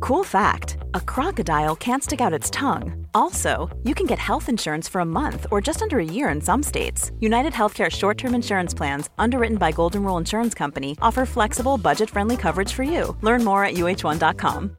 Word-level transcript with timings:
Cool 0.00 0.24
fact 0.24 0.76
a 0.94 1.00
crocodile 1.00 1.76
can't 1.76 2.02
stick 2.02 2.20
out 2.20 2.32
its 2.32 2.50
tongue. 2.50 3.06
Also, 3.14 3.68
you 3.82 3.94
can 3.94 4.06
get 4.06 4.18
health 4.18 4.48
insurance 4.48 4.88
for 4.88 5.00
a 5.00 5.04
month 5.04 5.46
or 5.50 5.60
just 5.60 5.82
under 5.82 5.98
a 5.98 6.04
year 6.04 6.28
in 6.28 6.40
some 6.40 6.62
states. 6.62 7.12
United 7.20 7.52
Healthcare 7.52 7.90
short 7.90 8.18
term 8.18 8.34
insurance 8.34 8.74
plans, 8.74 9.10
underwritten 9.18 9.58
by 9.58 9.72
Golden 9.72 10.02
Rule 10.02 10.18
Insurance 10.18 10.54
Company, 10.54 10.96
offer 11.00 11.26
flexible, 11.26 11.78
budget 11.78 12.10
friendly 12.10 12.36
coverage 12.36 12.72
for 12.72 12.82
you. 12.82 13.16
Learn 13.22 13.44
more 13.44 13.64
at 13.64 13.74
uh1.com. 13.74 14.76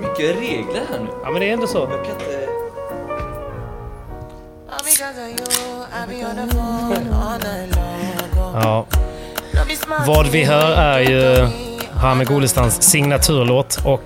Mycket 0.00 0.36
regler 0.36 0.86
här 0.90 1.00
nu. 1.00 1.08
Ja 1.22 1.30
men 1.30 1.40
det 1.40 1.48
är 1.48 1.52
ändå 1.52 1.66
så. 1.66 1.78
Jag 1.78 2.04
kan 2.04 2.14
inte... 2.14 2.40
Ja. 8.54 8.86
Vad 10.06 10.26
vi 10.26 10.44
hör 10.44 10.72
är 10.72 11.00
ju 11.00 11.48
Hami 11.94 12.24
Golestans 12.24 12.82
signaturlåt 12.82 13.78
och 13.84 14.02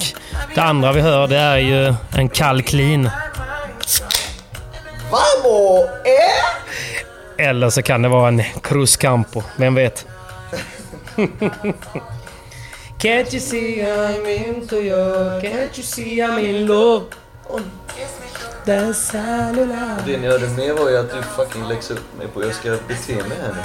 det 0.54 0.60
andra 0.60 0.92
vi 0.92 1.00
hör 1.00 1.28
det 1.28 1.36
är 1.36 1.58
ju 1.58 1.94
en 2.16 2.28
kall 2.28 2.62
clean. 2.62 3.10
Vamos! 5.10 5.84
Eh? 6.04 7.46
Eller 7.46 7.70
så 7.70 7.82
kan 7.82 8.02
det 8.02 8.08
vara 8.08 8.28
en 8.28 8.42
Cruz 8.62 8.96
Campo, 8.96 9.42
vem 9.56 9.74
vet? 9.74 10.06
Can't 12.98 13.34
you 13.34 13.40
see 13.40 13.82
I'm 13.82 14.48
into 14.48 14.76
you? 14.76 15.40
Can't 15.40 15.76
you 15.76 15.82
see 15.82 16.22
I'm 16.22 16.38
in 16.38 16.66
love? 16.66 17.04
The 18.64 18.94
cellular. 18.94 20.02
Det 20.06 20.16
ni 20.18 20.26
hörde 20.26 20.48
med 20.48 20.74
var 20.74 20.90
ju 20.90 20.96
att 20.96 21.10
du 21.10 21.22
fucking 21.22 21.68
läxade 21.68 22.00
upp 22.00 22.18
mig 22.18 22.26
på 22.28 22.40
hur 22.40 22.46
jag 22.46 22.56
ska 22.56 22.70
bete 22.88 23.12
mig 23.28 23.38
här 23.42 23.52
nu. 23.54 23.60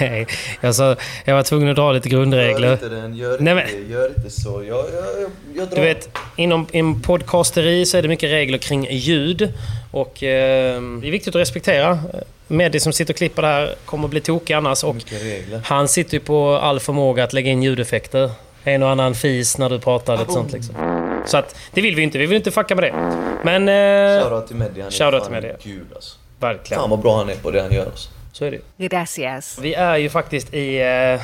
Nej, 0.00 0.26
jag, 0.60 0.74
sa, 0.74 0.96
jag 1.24 1.34
var 1.34 1.42
tvungen 1.42 1.68
att 1.68 1.76
dra 1.76 1.92
lite 1.92 2.08
Gör 2.08 2.18
grundregler. 2.18 2.72
inte 2.72 2.88
den, 2.88 3.16
gör 3.16 3.36
Nej, 3.40 3.66
inte, 3.78 3.92
gör 3.92 4.08
inte 4.16 4.30
så. 4.30 4.64
Jag, 4.64 4.78
jag, 4.78 5.22
jag, 5.22 5.30
jag 5.54 5.68
drar. 5.68 5.76
Du 5.76 5.82
vet, 5.82 6.08
inom, 6.36 6.66
inom 6.72 7.02
podcasteri 7.02 7.86
så 7.86 7.96
är 7.96 8.02
det 8.02 8.08
mycket 8.08 8.30
regler 8.30 8.58
kring 8.58 8.86
ljud. 8.90 9.52
Och 9.90 10.22
eh, 10.22 10.82
det 10.82 11.06
är 11.06 11.10
viktigt 11.10 11.34
att 11.34 11.40
respektera. 11.40 11.98
Meddi 12.46 12.80
som 12.80 12.92
sitter 12.92 13.12
och 13.14 13.18
klipper 13.18 13.42
det 13.42 13.48
här 13.48 13.74
kommer 13.84 14.04
att 14.04 14.10
bli 14.10 14.20
tokig 14.20 14.54
annars. 14.54 14.84
Och 14.84 14.96
han 15.64 15.88
sitter 15.88 16.14
ju 16.14 16.20
på 16.20 16.54
all 16.56 16.80
förmåga 16.80 17.24
att 17.24 17.32
lägga 17.32 17.50
in 17.50 17.62
ljudeffekter. 17.62 18.30
En 18.64 18.82
och 18.82 18.90
annan 18.90 19.14
fis 19.14 19.58
när 19.58 19.70
du 19.70 19.78
pratar, 19.78 20.18
lite 20.18 20.32
sånt 20.32 20.52
liksom. 20.52 20.74
Så 21.26 21.36
att, 21.36 21.56
det 21.72 21.80
vill 21.80 21.94
vi 21.94 22.02
inte. 22.02 22.18
Vi 22.18 22.26
vill 22.26 22.36
inte 22.36 22.50
fucka 22.50 22.74
med 22.74 22.84
det. 22.84 22.92
Men... 23.44 23.68
Eh, 23.68 24.22
Shoutout 24.22 24.46
till 24.46 24.56
Meddi. 24.56 24.80
Han 24.80 24.88
är 24.88 25.10
fan 25.10 25.22
till 25.22 25.32
Meddi. 25.32 25.52
gud 25.62 25.86
alltså. 25.94 26.16
verkligen. 26.38 26.80
Fan 26.80 26.90
vad 26.90 26.98
bra 26.98 27.16
han 27.16 27.30
är 27.30 27.34
på 27.34 27.50
det 27.50 27.62
han 27.62 27.72
gör 27.72 27.86
alltså. 27.86 28.10
Så 28.32 28.44
är 28.44 28.50
det. 28.50 28.88
Gracias. 28.88 29.58
Vi 29.62 29.74
är 29.74 29.96
ju 29.96 30.08
faktiskt 30.10 30.54
i... 30.54 30.76
Eh, 30.76 31.20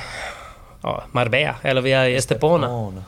ja, 0.82 1.04
Marbella. 1.12 1.54
Eller 1.62 1.80
vi 1.80 1.92
är 1.92 2.06
i 2.06 2.16
Estepona. 2.16 2.66
Ana. 2.66 3.04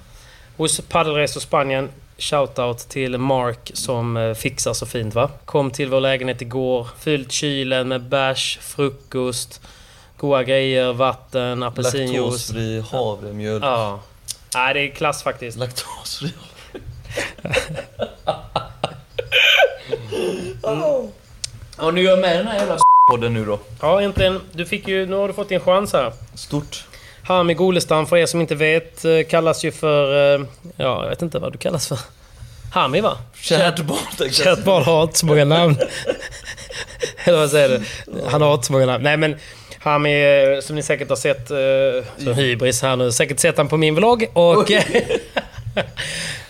Hos 0.57 0.81
Paddelresor 0.81 1.41
Spanien. 1.41 1.89
Shoutout 2.19 2.79
till 2.79 3.19
Mark 3.19 3.71
som 3.75 4.17
eh, 4.17 4.35
fixar 4.35 4.73
så 4.73 4.87
fint 4.87 5.15
va. 5.15 5.31
Kom 5.45 5.71
till 5.71 5.89
vår 5.89 6.01
lägenhet 6.01 6.43
igår. 6.43 6.89
Fyllt 6.99 7.33
kylen 7.33 7.89
med 7.89 8.03
bärs, 8.03 8.59
frukost, 8.63 9.61
goda 10.17 10.43
grejer, 10.43 10.93
vatten, 10.93 11.63
apelsinjuice. 11.63 12.21
Laktosfri 12.21 12.81
havremjölk. 12.81 13.65
Ja. 13.65 14.01
Nej, 14.55 14.75
det 14.75 14.81
är 14.81 14.91
klass 14.91 15.23
faktiskt. 15.23 15.59
Laktosfri 15.59 16.33
Ja, 21.79 21.91
nu 21.91 22.03
gör 22.03 22.11
jag 22.11 22.19
med 22.19 22.37
den 22.39 22.47
här 22.47 22.59
jävla 22.59 22.79
podden 23.11 23.35
nu 23.35 23.45
då. 23.45 23.59
Ja, 23.81 24.03
äntligen. 24.03 24.41
Du 24.53 24.67
fick 24.67 24.89
ju... 24.89 25.07
Nu 25.07 25.17
har 25.17 25.29
du 25.29 25.35
fått 25.35 25.49
din 25.49 25.61
chans 25.61 25.93
här. 25.93 26.13
Stort. 26.35 26.85
Hami 27.25 27.55
Golestam, 27.55 28.07
för 28.07 28.17
er 28.17 28.27
som 28.27 28.41
inte 28.41 28.55
vet, 28.55 29.05
eh, 29.05 29.11
kallas 29.31 29.65
ju 29.65 29.73
för... 29.73 30.35
eh, 30.35 30.41
Ja, 30.77 31.03
jag 31.03 31.11
vet 31.11 31.23
inte 31.23 31.39
vad 31.39 31.53
du 31.53 31.59
kallas 31.59 31.89
för. 31.89 31.99
Hami 32.73 33.01
va? 33.01 33.19
Kärt 33.41 33.81
barn 33.81 34.31
Kärt 34.33 34.65
barn 34.65 34.83
har 34.83 35.03
inte 35.03 35.19
så 35.19 35.27
många 35.27 35.45
namn. 35.45 35.77
Eller 37.25 37.39
vad 37.39 37.51
säger 37.51 37.69
du? 37.69 37.83
Han 38.31 38.43
har 38.43 38.55
inte 38.55 38.67
så 38.67 38.73
många 38.73 38.87
namn. 38.87 39.05
Nej 39.05 39.17
men 39.17 39.37
Hami, 39.79 40.23
eh, 40.55 40.61
som 40.61 40.77
ni 40.77 40.83
säkert 40.83 41.09
har 41.09 41.17
sett, 41.17 41.49
som 42.25 42.35
hybris 42.35 42.83
här 42.83 42.97
nu, 42.97 43.13
säkert 43.13 43.39
sett 43.41 43.57
han 43.57 43.69
på 43.69 43.77
min 43.77 43.95
vlogg 43.95 44.27
och... 44.33 44.71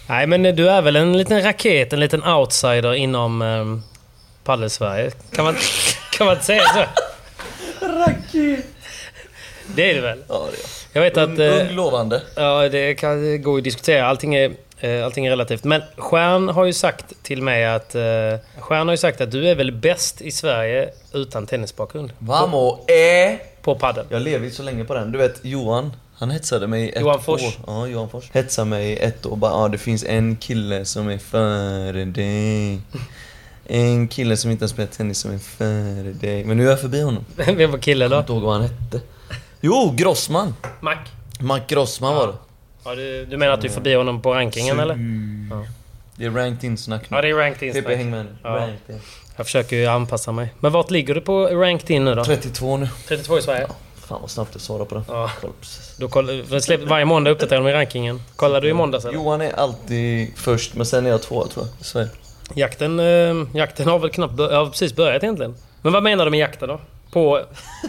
Nej 0.08 0.26
men 0.26 0.42
du 0.42 0.69
är 0.70 0.82
väl 0.82 0.96
en 0.96 1.19
liten 1.19 1.42
raket, 1.42 1.92
en 1.92 2.00
liten 2.00 2.24
outsider 2.24 2.94
inom 2.94 3.42
um, 3.42 3.82
Paddel-Sverige? 4.44 5.10
Kan 5.32 5.44
man, 5.44 5.54
kan 6.12 6.26
man 6.26 6.34
inte 6.34 6.46
säga 6.46 6.62
så? 6.62 6.84
Raket! 7.86 8.64
Det 9.66 9.91
är 9.91 9.94
det 9.94 10.00
väl? 10.00 10.18
Ja, 10.28 10.48
det 10.52 10.56
är 10.56 10.62
Jag 10.92 11.02
vet 11.02 11.16
att... 11.16 11.28
Ung, 11.28 11.41
eh, 11.41 11.66
ung 11.68 11.76
lovande. 11.76 12.22
Ja, 12.34 12.68
det 12.68 12.94
kan 12.94 13.42
gå 13.42 13.56
att 13.56 13.64
diskutera. 13.64 14.06
Allting 14.06 14.34
är, 14.34 14.52
eh, 14.80 15.04
allting 15.04 15.26
är 15.26 15.30
relativt. 15.30 15.64
Men 15.64 15.82
Stjärn 15.97 16.48
har 16.48 16.64
ju 16.64 16.72
sagt 16.72 17.22
till 17.22 17.42
mig 17.42 17.64
att... 17.66 17.94
eh, 17.94 18.02
Stjärn 18.58 18.88
har 18.88 18.91
ju 18.92 18.97
sagt 18.97 19.20
att 19.20 19.30
du 19.30 19.48
är 19.48 19.54
väl 19.54 19.72
bäst 19.72 20.20
i 20.20 20.30
Sverige 20.30 20.88
utan 21.12 21.47
tennisbakgrund. 21.47 22.12
Vamos! 22.18 22.88
Eh! 22.88 23.36
På 23.62 23.74
padel. 23.74 24.06
Jag 24.08 24.22
lever 24.22 24.44
ju 24.44 24.50
så 24.50 24.62
länge 24.62 24.84
på 24.84 24.94
den. 24.94 25.12
Du 25.12 25.18
vet 25.18 25.41
Johan, 25.42 25.92
han 26.18 26.30
hetsade 26.30 26.66
mig 26.66 26.82
i 26.84 26.88
ett 26.90 27.00
Johan 27.00 27.22
Fors. 27.22 27.42
år. 27.42 27.52
Ja, 27.66 27.86
Johan 27.86 28.08
Fors. 28.10 28.30
Hetsade 28.32 28.68
mig 28.70 28.86
i 28.92 28.96
ett 28.98 29.26
år. 29.26 29.36
Bara, 29.36 29.50
ja, 29.52 29.68
det 29.68 29.78
finns 29.78 30.04
en 30.04 30.36
kille 30.36 30.84
som 30.84 31.08
är 31.08 31.18
före 31.18 32.04
dig. 32.04 32.80
En 33.64 34.08
kille 34.08 34.36
som 34.36 34.50
inte 34.50 34.64
har 34.64 34.68
spelat 34.68 34.92
tennis 34.92 35.18
som 35.18 35.30
är 35.34 35.38
före 35.38 36.12
dig. 36.12 36.44
Men 36.44 36.56
nu 36.56 36.66
är 36.66 36.70
jag 36.70 36.80
förbi 36.80 37.00
honom. 37.02 37.24
Vem 37.36 37.70
var 37.70 37.78
killen 37.78 38.10
Jag 38.12 38.22
då? 38.22 38.26
kommer 38.26 38.28
inte 38.28 38.32
ihåg 38.32 38.42
vad 38.42 38.52
han 38.52 38.62
hette. 38.62 39.00
Jo, 39.60 39.94
Grossman! 39.96 40.54
Mac? 40.80 40.96
Mac 41.40 41.60
Grossman 41.68 42.14
var 42.14 42.26
det. 42.26 42.34
Ja, 42.84 42.94
du, 42.94 43.26
du 43.26 43.36
menar 43.36 43.52
att 43.52 43.60
du 43.60 43.68
är 43.68 43.72
förbi 43.72 43.94
honom 43.94 44.22
på 44.22 44.34
rankingen 44.34 44.78
eller? 44.80 44.94
Det 46.16 46.24
är 46.24 46.30
ranked 46.30 46.64
in-snack 46.64 47.10
nu. 47.10 47.16
Ja, 47.16 47.22
det 47.22 47.28
är 47.28 47.34
ranked 47.34 47.76
in. 47.76 47.82
PP 47.82 47.88
häng 47.96 48.10
med 48.10 48.24
nu. 48.24 48.36
Ja. 48.42 48.48
Ranked 48.48 48.94
in. 48.94 49.00
Jag 49.36 49.46
försöker 49.46 49.76
ju 49.76 49.86
anpassa 49.86 50.32
mig. 50.32 50.54
Men 50.60 50.72
vart 50.72 50.90
ligger 50.90 51.14
du 51.14 51.20
på 51.20 51.46
ranked 51.46 51.90
in 51.90 52.04
nu 52.04 52.14
då? 52.14 52.24
32 52.24 52.76
nu. 52.76 52.88
32 53.09 53.38
i 53.38 53.42
Sverige? 53.42 53.66
Fan 54.09 54.21
vad 54.21 54.31
snabbt 54.31 54.53
du 54.53 54.59
svarade 54.59 54.84
på 54.84 54.95
den. 54.95 55.05
Ja. 55.09 55.31
Då 55.99 56.09
koll, 56.09 56.60
släpp, 56.60 56.81
varje 56.83 57.05
måndag 57.05 57.31
uppdaterar 57.31 57.60
de 57.60 57.69
i 57.69 57.72
rankingen. 57.72 58.22
Kollade 58.37 58.60
du 58.66 58.71
i 58.71 58.72
måndags 58.72 59.05
eller? 59.05 59.15
Johan 59.15 59.41
är 59.41 59.53
alltid 59.53 60.33
först, 60.37 60.75
men 60.75 60.87
sen 60.87 61.07
är 61.07 61.10
jag 61.10 61.22
tvåa 61.22 61.47
tror 61.47 61.66
jag. 61.77 61.87
Sverige. 61.87 62.09
Jakten, 62.55 63.01
eh, 63.01 63.47
jakten 63.59 63.87
har 63.89 63.99
väl 63.99 64.10
knappt 64.10 64.34
bör, 64.34 64.57
har 64.57 64.66
precis 64.66 64.97
börjat 64.97 65.22
egentligen. 65.22 65.55
Men 65.83 65.93
vad 65.93 66.03
menar 66.03 66.25
du 66.25 66.31
med 66.31 66.41
jakten 66.41 66.69
då? 66.69 66.81
På... 67.10 67.41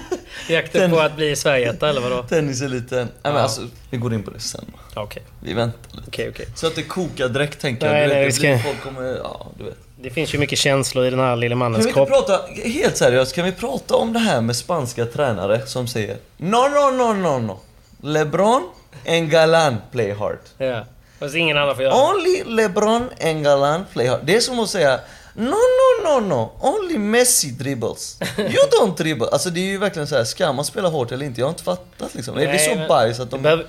jakten 0.50 0.92
på 0.92 1.00
att 1.00 1.16
bli 1.16 1.36
Sverigeetta 1.36 1.90
eller 1.90 2.02
vadå? 2.02 2.24
Tenniseliten. 2.24 2.98
Nej 2.98 3.08
men 3.24 3.34
Ja. 3.36 3.40
alltså, 3.40 3.62
vi 3.90 3.98
går 3.98 4.14
in 4.14 4.24
på 4.24 4.32
det 4.32 4.40
sen. 4.40 4.66
Okej, 4.96 5.24
Vi 5.44 5.54
väntar 5.54 5.80
lite. 5.92 6.04
okej, 6.08 6.30
okej. 6.30 6.46
Så 6.56 6.68
att 6.68 6.76
det 6.76 6.84
kokar 6.84 7.30
direkt 7.30 7.62
tänker 7.62 7.86
jag. 7.86 7.94
Nej, 7.94 8.02
du 8.04 8.08
vet, 8.08 8.18
nej, 8.18 8.26
det 8.26 8.60
ska- 8.60 8.70
folk 8.70 8.84
kommer, 8.84 9.18
ja 9.18 9.48
du 9.58 9.64
vet. 9.64 9.78
Det 10.02 10.10
finns 10.10 10.34
ju 10.34 10.38
mycket 10.38 10.60
känslor 10.60 11.06
i 11.06 11.10
den 11.10 11.20
här 11.20 11.36
lilla 11.36 11.52
Kan 11.54 11.58
mannens 11.58 11.86
vi 11.86 11.90
inte 11.90 11.98
kropp. 12.00 12.10
prata, 12.10 12.40
helt 12.66 12.98
seriöst, 12.98 13.36
kan 13.36 13.46
vi 13.46 13.52
prata 13.52 13.96
om 13.96 14.14
det 14.14 14.20
här 14.20 14.42
med 14.42 14.56
spanska 14.56 15.06
tränare 15.06 15.66
som 15.66 15.88
säger 15.88 16.18
No, 16.38 16.58
no, 16.70 16.92
no, 16.92 17.14
no, 17.14 17.40
no. 17.40 17.60
LeBron 18.02 18.64
and 19.08 19.30
Galan 19.32 19.76
play 19.92 20.12
hard. 20.14 20.38
Ja. 20.58 20.86
Fast 21.20 21.36
ingen 21.36 21.58
annan 21.58 21.76
får 21.76 21.84
göra 21.84 21.94
det. 21.96 22.02
Only 22.02 22.44
LeBron 22.56 23.10
and 23.24 23.44
Galan 23.44 23.86
play 23.94 24.08
hard. 24.08 24.20
Det 24.24 24.36
är 24.36 24.40
som 24.40 24.60
att 24.60 24.70
säga 24.70 25.00
No, 25.40 25.56
no, 25.56 26.04
no, 26.04 26.20
no. 26.20 26.52
Only 26.60 26.98
Messi 26.98 27.48
dribbles. 27.52 28.18
You 28.38 28.50
don't 28.80 28.98
dribble. 28.98 29.28
Alltså 29.32 29.50
det 29.50 29.60
är 29.60 29.66
ju 29.66 29.78
verkligen 29.78 30.08
så 30.08 30.16
här, 30.16 30.24
ska 30.24 30.54
man 30.54 30.66
spela 30.66 30.90
hårt 30.90 31.12
eller 31.12 31.26
inte? 31.26 31.42
Jag 31.42 31.46
har 31.46 31.52
inte 31.52 31.64
fattat 31.64 32.16
liksom. 32.16 32.36
Nej, 32.36 32.60
så 32.60 32.76
men- 32.76 32.88
bajs 32.88 33.20
att 33.20 33.32
de... 33.32 33.42
Behöver- 33.42 33.66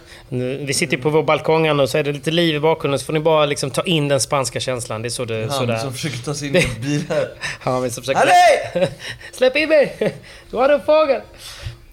vi 0.67 0.75
sitter 0.75 0.97
ju 0.97 1.03
på 1.03 1.11
vår 1.11 1.23
balkong 1.23 1.67
här 1.67 1.75
nu 1.75 1.87
så 1.87 1.99
är 1.99 2.03
det 2.03 2.13
lite 2.13 2.31
liv 2.31 2.55
i 2.55 2.61
bakgrunden 2.61 2.99
så 2.99 3.05
får 3.07 3.13
ni 3.13 3.21
bara 3.21 3.47
liksom 3.47 3.71
ta 3.71 3.83
in 3.83 4.09
den 4.09 4.21
spanska 4.21 4.61
känslan. 4.61 5.03
Det 5.03 5.09
är 5.09 5.11
så 5.11 5.25
det... 5.25 5.41
Han 5.41 5.51
sådär. 5.51 5.77
som 5.79 5.93
försöker 5.93 6.19
ta 6.19 6.35
sig 6.35 6.49
in 6.49 6.57
i 6.57 6.59
en 6.77 6.83
bil 6.83 7.05
här. 7.09 7.29
Han 7.61 7.91
så 7.91 8.01
försöka... 8.01 8.19
Allez! 8.21 8.89
Släpp 9.33 9.57
in 9.57 9.69
mig! 9.69 10.15
Du 10.51 10.57
har 10.57 10.69
en 10.69 10.83
fågel! 10.83 11.21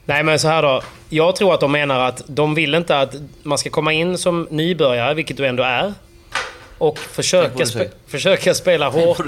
Nej 0.06 0.24
men 0.24 0.40
så 0.40 0.48
här 0.48 0.62
då. 0.62 0.82
Jag 1.10 1.36
tror 1.36 1.54
att 1.54 1.60
de 1.60 1.72
menar 1.72 2.00
att 2.00 2.22
de 2.28 2.56
vill 2.56 2.76
inte 2.76 3.00
att 3.00 3.16
man 3.44 3.58
ska 3.58 3.70
komma 3.70 3.94
in 3.94 4.18
som 4.18 4.48
nybörjare, 4.52 5.14
vilket 5.14 5.38
du 5.38 5.48
ändå 5.48 5.64
är. 5.64 5.94
Och 6.78 7.00
försöka, 7.00 7.64
spe- 7.64 7.90
försöka 8.08 8.54
spela 8.54 8.90
hårt 8.90 9.20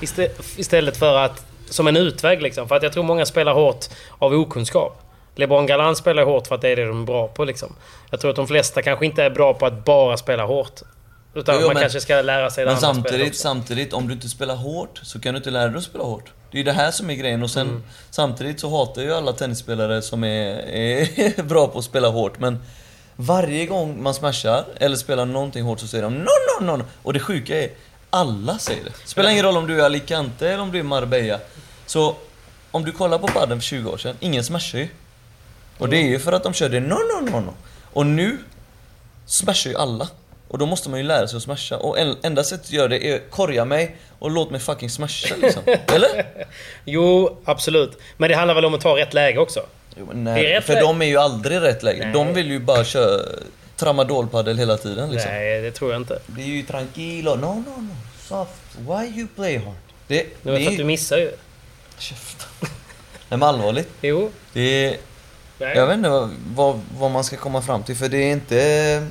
iste- 0.00 0.30
istället 0.56 0.96
för 0.96 1.16
att... 1.18 1.44
Som 1.70 1.86
en 1.86 1.96
utväg 1.96 2.42
liksom. 2.42 2.68
För 2.68 2.76
att 2.76 2.82
jag 2.82 2.92
tror 2.92 3.04
många 3.04 3.26
spelar 3.26 3.52
hårt 3.54 3.86
av 4.18 4.32
okunskap. 4.32 5.02
LeBron 5.36 5.66
Galan 5.66 5.96
spelar 5.96 6.24
hårt 6.24 6.46
för 6.46 6.54
att 6.54 6.60
det 6.60 6.68
är 6.68 6.76
det 6.76 6.84
de 6.86 7.02
är 7.02 7.06
bra 7.06 7.28
på 7.28 7.44
liksom. 7.44 7.76
Jag 8.10 8.20
tror 8.20 8.30
att 8.30 8.36
de 8.36 8.46
flesta 8.46 8.82
kanske 8.82 9.06
inte 9.06 9.22
är 9.24 9.30
bra 9.30 9.54
på 9.54 9.66
att 9.66 9.84
bara 9.84 10.16
spela 10.16 10.44
hårt. 10.44 10.80
Utan 11.34 11.54
Jo, 11.54 11.60
man 11.66 11.74
men- 11.74 11.80
kanske 11.80 12.00
ska 12.00 12.22
lära 12.22 12.50
sig 12.50 12.64
det 12.64 12.70
Men 12.70 12.80
samtidigt, 12.80 13.36
samtidigt, 13.36 13.92
om 13.92 14.08
du 14.08 14.14
inte 14.14 14.28
spelar 14.28 14.54
hårt 14.54 15.00
så 15.02 15.20
kan 15.20 15.34
du 15.34 15.38
inte 15.38 15.50
lära 15.50 15.68
dig 15.68 15.76
att 15.78 15.82
spela 15.84 16.04
hårt. 16.04 16.32
Det 16.50 16.56
är 16.56 16.58
ju 16.58 16.64
det 16.64 16.72
här 16.72 16.90
som 16.90 17.10
är 17.10 17.14
grejen 17.14 17.42
och 17.42 17.50
sen 17.50 17.82
samtidigt 18.10 18.60
så 18.60 18.70
hatar 18.78 19.02
ju 19.02 19.14
alla 19.14 19.32
tennisspelare 19.32 20.02
som 20.02 20.24
är, 20.24 20.58
är 20.68 21.42
bra 21.48 21.66
på 21.68 21.78
att 21.78 21.84
spela 21.84 22.08
hårt 22.08 22.38
men 22.38 22.58
varje 23.20 23.66
gång 23.66 24.02
man 24.02 24.14
smashar 24.14 24.64
eller 24.76 24.96
spelar 24.96 25.26
någonting 25.26 25.62
hårt 25.62 25.80
så 25.80 25.86
säger 25.86 26.04
de 26.04 26.14
no, 26.14 26.60
no, 26.60 26.76
no. 26.76 26.84
Och 27.02 27.12
det 27.12 27.20
sjuka 27.20 27.62
är, 27.62 27.70
alla 28.10 28.58
säger 28.58 28.84
det. 28.84 28.92
Spelar 29.04 29.30
ingen 29.30 29.44
roll 29.44 29.56
om 29.56 29.66
du 29.66 29.80
är 29.80 29.84
Alicante 29.84 30.48
eller 30.48 30.62
om 30.62 30.72
du 30.72 30.78
är 30.78 30.82
Marbella. 30.82 31.38
Så 31.86 32.16
om 32.70 32.84
du 32.84 32.92
kollar 32.92 33.18
på 33.18 33.26
padden 33.26 33.60
för 33.60 33.64
20 33.64 33.90
år 33.90 33.96
sedan, 33.96 34.16
ingen 34.20 34.44
smashar 34.44 34.78
ju. 34.78 34.88
Och 35.78 35.88
det 35.88 35.96
är 35.96 36.08
ju 36.08 36.18
för 36.18 36.32
att 36.32 36.42
de 36.42 36.52
körde 36.52 36.80
no, 36.80 36.94
no, 36.94 37.30
no, 37.30 37.40
no. 37.40 37.54
Och 37.92 38.06
nu 38.06 38.38
smashar 39.26 39.70
ju 39.70 39.76
alla. 39.76 40.08
Och 40.48 40.58
då 40.58 40.66
måste 40.66 40.90
man 40.90 40.98
ju 40.98 41.06
lära 41.06 41.28
sig 41.28 41.36
att 41.36 41.42
smasha. 41.42 41.76
Och 41.76 41.98
en, 41.98 42.16
enda 42.22 42.44
sättet 42.44 42.66
att 42.66 42.72
göra 42.72 42.88
det 42.88 43.12
är 43.12 43.18
korga 43.30 43.64
mig 43.64 43.96
och 44.18 44.30
låt 44.30 44.50
mig 44.50 44.60
fucking 44.60 44.90
smasha 44.90 45.36
liksom. 45.36 45.62
Eller? 45.86 46.26
Jo, 46.84 47.38
absolut. 47.44 47.98
Men 48.16 48.30
det 48.30 48.36
handlar 48.36 48.54
väl 48.54 48.64
om 48.64 48.74
att 48.74 48.80
ta 48.80 48.96
rätt 48.96 49.14
läge 49.14 49.38
också? 49.38 49.60
Nej, 50.12 50.52
rätt 50.54 50.64
för 50.64 50.80
de 50.80 51.02
är 51.02 51.06
ju 51.06 51.16
aldrig 51.16 51.56
i 51.56 51.60
rätt 51.60 51.82
läge. 51.82 52.04
Nej. 52.04 52.12
De 52.12 52.34
vill 52.34 52.50
ju 52.50 52.58
bara 52.58 52.84
köra 52.84 53.20
tramadolpadel 53.76 54.58
hela 54.58 54.76
tiden 54.76 55.10
liksom. 55.10 55.30
Nej, 55.32 55.60
det 55.60 55.70
tror 55.70 55.92
jag 55.92 56.00
inte. 56.00 56.18
Det 56.26 56.42
är 56.42 56.46
ju 56.46 56.62
tranquilo. 56.62 57.34
No, 57.34 57.46
no, 57.46 57.80
no. 57.80 57.96
Soft. 58.22 58.78
Why 58.78 59.18
you 59.18 59.28
play 59.36 59.56
hard? 59.56 59.74
Det, 60.06 60.26
Det 60.42 60.50
är 60.50 60.60
för 60.64 60.70
att 60.70 60.76
du 60.78 60.84
missar 60.84 61.16
ju. 61.18 61.32
Käften. 61.98 62.48
Nej 62.60 63.38
men 63.38 63.42
allvarligt. 63.42 63.88
Jo. 64.00 64.30
Det 64.52 64.84
är... 64.84 64.96
Nej. 65.58 65.76
Jag 65.76 65.86
vet 65.86 65.96
inte 65.96 66.08
vad, 66.08 66.30
vad, 66.54 66.80
vad 66.98 67.10
man 67.10 67.24
ska 67.24 67.36
komma 67.36 67.62
fram 67.62 67.82
till 67.82 67.96
för 67.96 68.08
det 68.08 68.16
är 68.18 68.32
inte 68.32 69.06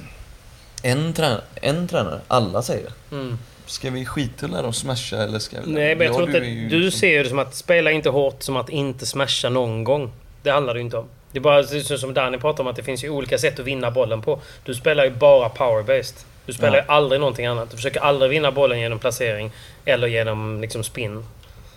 en 0.83 1.13
tränare, 1.13 1.41
en 1.55 1.87
tränare. 1.87 2.21
alla 2.27 2.61
säger 2.61 2.83
det. 3.09 3.15
Mm. 3.15 3.37
Ska 3.65 3.89
vi 3.89 4.05
skita 4.05 4.45
att 4.45 4.51
lära 4.51 4.61
dem 4.61 4.73
smasha 4.73 5.17
eller 5.23 5.39
ska 5.39 5.57
vi... 5.65 5.71
Nej, 5.71 5.95
men 5.95 6.05
jag 6.07 6.13
Ja, 6.13 6.17
tror 6.17 6.27
inte... 6.27 6.39
Du 6.39 6.79
liksom- 6.79 6.99
ser 6.99 7.07
ju 7.09 7.23
det 7.23 7.29
som 7.29 7.39
att 7.39 7.55
spela 7.55 7.91
inte 7.91 8.09
hårt 8.09 8.43
som 8.43 8.57
att 8.57 8.69
inte 8.69 9.05
smasha 9.05 9.49
någon 9.49 9.83
gång. 9.83 10.11
Det 10.47 10.53
handlar 10.53 10.73
det 10.73 10.77
ju 10.79 10.83
inte 10.83 10.97
om. 10.97 11.05
Det 11.31 11.39
är 11.39 11.41
bara 11.41 11.63
som 11.97 12.13
Danny 12.13 12.37
pratar 12.37 12.63
om 12.63 12.67
att 12.67 12.75
det 12.75 12.83
finns 12.83 13.03
ju 13.03 13.09
olika 13.09 13.37
sätt 13.37 13.59
att 13.59 13.65
vinna 13.65 13.91
bollen 13.91 14.21
på. 14.21 14.39
Du 14.65 14.75
spelar 14.75 15.03
ju 15.03 15.09
bara 15.11 15.49
power-based. 15.49 16.25
Du 16.45 16.53
spelar 16.53 16.77
Ja. 16.77 16.83
ju 16.83 16.87
aldrig 16.91 17.19
någonting 17.21 17.45
annat. 17.45 17.69
Du 17.71 17.75
försöker 17.75 17.99
aldrig 17.99 18.31
vinna 18.31 18.51
bollen 18.51 18.79
genom 18.79 18.99
placering 18.99 19.51
eller 19.85 20.07
genom 20.07 20.61
liksom 20.61 20.83
spin. 20.83 21.25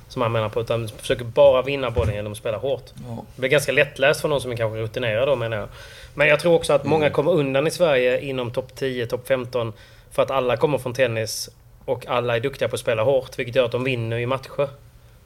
Som 0.09 0.23
han 0.23 0.33
menar 0.33 0.49
på. 0.49 0.61
Utan 0.61 0.83
du 0.87 0.89
försöker 0.89 1.25
bara 1.25 1.63
vinna 1.63 1.91
bollen 1.91 2.15
genom 2.15 2.33
att 2.33 2.39
spela 2.39 2.59
hårt. 2.59 2.85
Ja. 3.09 3.25
Det 3.35 3.41
blir 3.41 3.51
ganska 3.51 3.73
lättläst 3.73 4.21
för 4.21 4.29
någon 4.29 4.41
som 4.41 4.53
är 4.53 4.57
kanske 4.57 4.79
rutinerad 4.79 5.29
då 5.29 5.37
menar 5.37 5.57
jag. 5.57 5.69
Men 6.15 6.29
jag 6.29 6.41
tror 6.41 6.55
också 6.55 6.73
att 6.73 6.85
många 6.85 7.05
Mm. 7.07 7.15
kommer 7.15 7.33
undan 7.33 7.67
i 7.67 7.71
Sverige 7.71 8.21
inom 8.21 8.51
topp 8.51 8.75
10, 8.75 9.07
topp 9.07 9.29
15. 9.29 9.73
För 10.11 10.23
att 10.23 10.31
alla 10.31 10.57
kommer 10.57 10.79
från 10.79 10.95
tennis 10.95 11.51
och 11.85 12.07
alla 12.07 12.37
är 12.37 12.41
duktiga 12.41 12.69
på 12.69 12.75
att 12.75 12.81
spela 12.81 13.03
hårt. 13.03 13.39
Vilket 13.39 13.55
gör 13.57 13.65
att 13.65 13.73
de 13.73 13.85
vinner 13.85 14.19
i 14.19 14.27
matcher. 14.27 14.69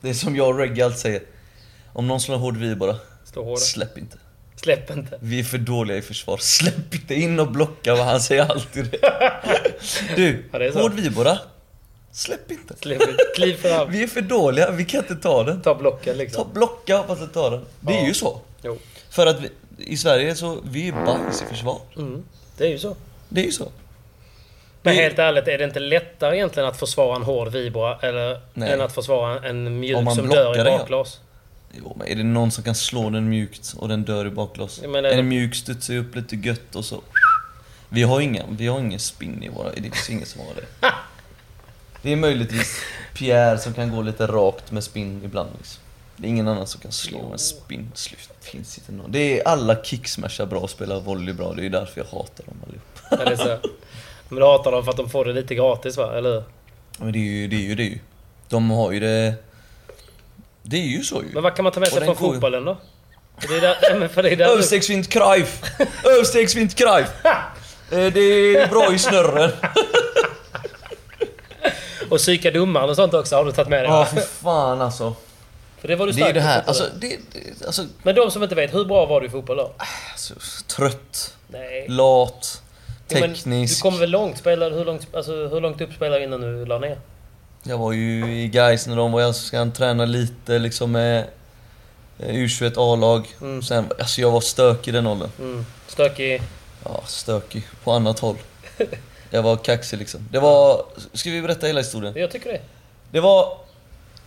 Det 0.00 0.08
är 0.08 0.14
som 0.14 0.36
jag 0.36 0.48
och 0.48 0.58
Reggie 0.58 0.84
alltid 0.84 0.98
säger. 1.00 1.22
Om 1.92 2.08
någon 2.08 2.20
slår 2.20 2.36
hård 2.36 2.56
vi 2.56 2.74
bara. 2.76 2.96
Slå 3.34 3.42
hårdare. 3.44 3.60
Släpp 3.60 3.98
inte. 3.98 4.16
Släpp 4.56 4.90
inte. 4.90 5.18
Vi 5.20 5.40
är 5.40 5.44
för 5.44 5.58
dåliga 5.58 5.96
i 5.96 6.02
försvar. 6.02 6.36
Släpp 6.36 6.94
inte 6.94 7.14
in 7.14 7.40
och 7.40 7.50
blocka 7.50 7.94
vad 7.94 8.06
han 8.06 8.20
säger 8.20 8.42
alltid 8.50 8.84
det. 8.90 8.98
Du, 10.16 10.44
Ja, 10.52 10.58
det 10.58 10.66
är 10.66 10.72
så. 10.72 10.78
hård 10.82 10.92
vi 10.94 11.10
bara. 11.10 11.38
Släpp 12.12 12.50
inte. 12.50 12.74
Släpp 12.80 13.00
inte. 13.02 13.24
Kliv 13.36 13.54
fram. 13.54 13.90
Vi 13.92 14.02
är 14.02 14.06
för 14.06 14.20
dåliga, 14.20 14.70
vi 14.70 14.84
kan 14.84 15.00
inte 15.00 15.16
ta 15.16 15.42
den. 15.42 15.62
Ta 15.62 15.74
blocken 15.74 16.14
Ta 16.14 16.18
liksom. 16.18 16.48
blocka 16.52 16.96
hoppas 16.96 17.20
att 17.22 17.32
ta 17.34 17.50
den. 17.50 17.64
Det 17.80 17.92
är 17.92 18.00
Ja. 18.00 18.06
ju 18.06 18.14
så. 18.14 18.40
Jo. 18.62 18.78
För 19.10 19.26
att 19.26 19.40
vi, 19.40 19.48
i 19.78 19.96
Sverige 19.96 20.34
så, 20.34 20.58
vi 20.64 20.88
är 20.88 20.92
bajs 20.92 21.42
i 21.42 21.46
försvar. 21.46 21.80
Mm. 21.96 22.24
Det 22.56 22.64
är 22.64 22.68
ju 22.68 22.78
så. 22.78 22.96
Det 23.28 23.40
är 23.40 23.44
ju 23.44 23.52
så. 23.52 23.68
Men 24.82 24.94
helt 24.94 25.18
ärligt, 25.18 25.48
är 25.48 25.58
det 25.58 25.64
inte 25.64 25.80
lättare 25.80 26.36
egentligen 26.36 26.68
att 26.68 26.78
försvara 26.78 27.16
en 27.16 27.22
hård 27.22 27.48
vibra 27.48 27.98
eller, 28.02 28.40
Nej. 28.54 28.72
än 28.72 28.80
att 28.80 28.94
försvara 28.94 29.48
en 29.48 29.80
mjuk 29.80 29.96
som 30.14 30.28
dör 30.28 30.60
i 30.60 30.64
bakglas? 30.78 31.20
Jo, 31.78 31.96
men 31.98 32.06
är 32.08 32.14
det 32.14 32.22
någon 32.22 32.50
som 32.50 32.64
kan 32.64 32.74
slå 32.74 33.10
den 33.10 33.28
mjukt 33.28 33.74
och 33.78 33.88
den 33.88 34.02
dör 34.04 34.26
i? 34.26 34.30
Jag 34.82 34.90
menar, 34.90 35.08
det- 35.08 35.14
en 35.14 35.28
mjuk 35.28 35.54
studsar 35.54 35.96
upp 35.96 36.14
lite 36.16 36.36
gött 36.36 36.74
och 36.76 36.84
så... 36.84 37.00
Vi 37.88 38.02
har 38.02 38.20
ingen, 38.20 38.56
vi 38.56 38.66
har 38.66 38.80
ingen 38.80 39.00
spinn 39.00 39.42
i 39.42 39.48
våra... 39.48 39.70
Det 39.70 39.82
finns 39.82 40.10
ingen 40.10 40.26
som 40.26 40.40
har 40.40 40.54
det. 40.54 40.88
Det 42.02 42.12
är 42.12 42.16
möjligtvis 42.16 42.76
Pierre 43.14 43.58
som 43.58 43.74
kan 43.74 43.90
gå 43.90 44.02
lite 44.02 44.26
rakt 44.26 44.72
med 44.72 44.84
spinn 44.84 45.20
ibland 45.24 45.50
liksom. 45.58 45.80
Det 46.16 46.26
är 46.26 46.28
ingen 46.28 46.48
annan 46.48 46.66
som 46.66 46.80
kan 46.80 46.92
slå 46.92 47.28
med 47.28 47.40
spinn. 47.40 47.90
Slut. 47.94 48.28
Det 48.40 48.46
finns 48.48 48.78
inte 48.78 48.92
någon. 48.92 49.12
Det 49.12 49.40
är 49.40 49.48
alla 49.48 49.82
kicksmashar 49.82 50.46
bra 50.46 50.58
och 50.60 50.70
spelar 50.70 51.00
volley 51.00 51.34
bra. 51.34 51.52
Det 51.54 51.60
är 51.60 51.64
ju 51.64 51.68
därför 51.68 52.00
jag 52.00 52.18
hatar 52.18 52.44
dem 52.44 52.56
allihop. 52.66 53.22
Eller 53.26 53.36
så. 53.36 53.68
Men 54.28 54.38
du 54.38 54.44
hatar 54.46 54.72
dem 54.72 54.84
för 54.84 54.90
att 54.90 54.96
de 54.96 55.10
får 55.10 55.24
det 55.24 55.32
lite 55.32 55.54
gratis 55.54 55.96
va? 55.96 56.18
Eller 56.18 56.30
hur? 56.32 56.42
Men 56.98 57.12
det 57.12 57.18
är 57.18 57.20
ju 57.22 57.48
det. 57.48 57.56
Är 57.56 57.60
ju, 57.60 57.74
det, 57.74 57.82
är 57.82 57.90
ju. 57.90 57.98
De 58.48 58.70
har 58.70 58.92
ju 58.92 59.00
det... 59.00 59.34
Det 60.66 60.76
är 60.76 60.80
ju 60.86 61.02
så 61.02 61.22
ju. 61.22 61.28
Men 61.34 61.42
vad 61.42 61.56
kan 61.56 61.62
man 61.62 61.72
ta 61.72 61.80
med 61.80 61.88
sig 61.88 61.98
från 61.98 62.06
går 62.06 62.14
fotbollen 62.14 62.64
då? 62.64 62.76
För 63.38 63.48
det 63.48 63.56
är 63.56 63.60
där, 63.60 63.76
ja, 63.82 63.94
men 63.98 64.08
för 64.08 64.22
det 64.22 64.30
är 64.30 64.36
där 64.36 64.46
Överstegsvind 64.46 65.08
Cruyff! 65.08 65.62
Överstegsvind 66.04 66.76
Cruyff! 66.76 67.08
Eh, 67.24 68.12
Det 68.12 68.20
är 68.56 68.68
bra 68.68 68.94
i 68.94 68.98
snörren. 68.98 69.50
Och 72.10 72.18
psyka 72.18 72.50
domaren 72.50 72.90
och 72.90 72.96
sånt 72.96 73.14
också 73.14 73.36
har 73.36 73.44
du 73.44 73.52
tagit 73.52 73.68
med 73.68 73.78
dig 73.84 73.90
Ja, 73.90 74.04
för 74.04 74.20
fan 74.20 74.80
alltså. 74.82 75.14
För 75.80 75.88
det 75.88 75.96
var 75.96 76.06
du 76.06 76.12
Det 76.12 76.20
är 76.20 76.22
stark 76.22 76.34
det 76.34 76.40
här, 76.40 76.62
alltså, 76.66 76.84
det, 77.00 77.18
det, 77.32 77.66
alltså, 77.66 77.84
Men 78.02 78.14
de 78.14 78.30
som 78.30 78.42
inte 78.42 78.54
vet, 78.54 78.74
hur 78.74 78.84
bra 78.84 79.06
var 79.06 79.20
du 79.20 79.26
i 79.26 79.30
fotboll 79.30 79.56
då? 79.56 79.72
alltså 80.12 80.34
trött, 80.66 81.34
Nej. 81.48 81.86
lat, 81.88 82.62
Jo, 83.08 83.20
teknisk. 83.20 83.76
Du 83.78 83.82
kom 83.90 83.98
väl 83.98 84.10
långt? 84.10 84.38
Spelade, 84.38 84.76
hur, 84.76 84.84
långt, 84.84 85.06
alltså, 85.14 85.32
hur 85.32 85.60
långt 85.60 85.80
upp 85.80 85.92
spelade 85.92 86.18
du 86.20 86.24
innan 86.24 86.40
du 86.40 86.66
la 86.66 86.78
ner? 86.78 86.98
Jag 87.66 87.78
var 87.78 87.92
ju 87.92 88.40
i 88.42 88.48
Gais 88.48 88.86
när 88.86 88.96
de 88.96 89.12
var 89.12 89.20
i 89.20 89.24
Allsvenskan, 89.24 89.72
tränade 89.72 90.12
lite 90.12 90.58
liksom 90.58 90.92
med 90.92 91.26
eh, 92.18 92.34
U21 92.34 92.72
A-lag. 92.76 93.26
Mm. 93.40 93.62
Sen, 93.62 93.86
alltså 93.98 94.20
jag 94.20 94.30
var 94.30 94.40
stökig 94.40 94.90
i 94.90 94.92
den 94.92 95.06
åldern. 95.06 95.30
Mm. 95.38 95.66
Stökig? 95.86 96.42
Ja, 96.84 97.00
stökig. 97.06 97.68
På 97.84 97.92
annat 97.92 98.18
håll. 98.18 98.36
Jag 99.30 99.42
var 99.42 99.56
kaxig 99.56 99.98
liksom. 99.98 100.28
Det 100.30 100.38
var... 100.38 100.84
Ska 101.12 101.30
vi 101.30 101.42
berätta 101.42 101.66
hela 101.66 101.80
historien? 101.80 102.14
Jag 102.16 102.30
tycker 102.30 102.52
det. 102.52 102.60
Det 103.10 103.20
var... 103.20 103.56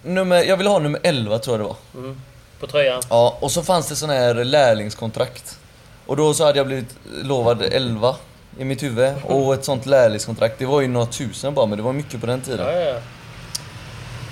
Nummer, 0.03 0.43
jag 0.43 0.57
ville 0.57 0.69
ha 0.69 0.79
nummer 0.79 0.99
11 1.03 1.39
tror 1.39 1.53
jag 1.53 1.65
det 1.65 1.67
var. 1.67 2.03
Mm. 2.03 2.21
På 2.59 2.67
tröjan? 2.67 3.01
Ja, 3.09 3.37
och 3.39 3.51
så 3.51 3.63
fanns 3.63 3.89
det 3.89 3.95
sån 3.95 4.09
här 4.09 4.33
lärlingskontrakt. 4.33 5.59
Och 6.05 6.17
då 6.17 6.33
så 6.33 6.45
hade 6.45 6.59
jag 6.59 6.67
blivit 6.67 6.95
lovad 7.23 7.61
11 7.61 8.15
i 8.59 8.63
mitt 8.63 8.83
huvud. 8.83 9.13
Och 9.23 9.53
ett 9.53 9.65
sånt 9.65 9.85
lärlingskontrakt, 9.85 10.59
det 10.59 10.65
var 10.65 10.81
ju 10.81 10.87
några 10.87 11.05
tusen 11.05 11.53
bara, 11.53 11.65
men 11.65 11.77
det 11.77 11.83
var 11.83 11.93
mycket 11.93 12.21
på 12.21 12.27
den 12.27 12.41
tiden. 12.41 12.65
Ja, 12.65 12.71
ja, 12.71 12.79
ja. 12.79 12.99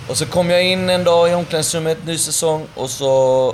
Och 0.09 0.17
så 0.17 0.25
kom 0.25 0.49
jag 0.49 0.63
in 0.63 0.89
en 0.89 1.03
dag 1.03 1.29
i 1.31 1.33
omklädningsrummet, 1.33 1.97
ny 2.05 2.17
säsong, 2.17 2.67
och 2.75 2.89
så 2.89 3.53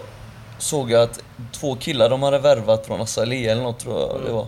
såg 0.58 0.91
jag 0.91 1.01
att 1.03 1.24
två 1.51 1.75
killar 1.75 2.10
de 2.10 2.24
hade 2.24 2.39
värvat 2.39 2.86
från 2.86 3.01
Azalea 3.01 3.51
eller 3.51 3.63
något 3.63 3.79
tror 3.79 4.00
jag 4.00 4.22
det 4.25 4.31
var. 4.31 4.48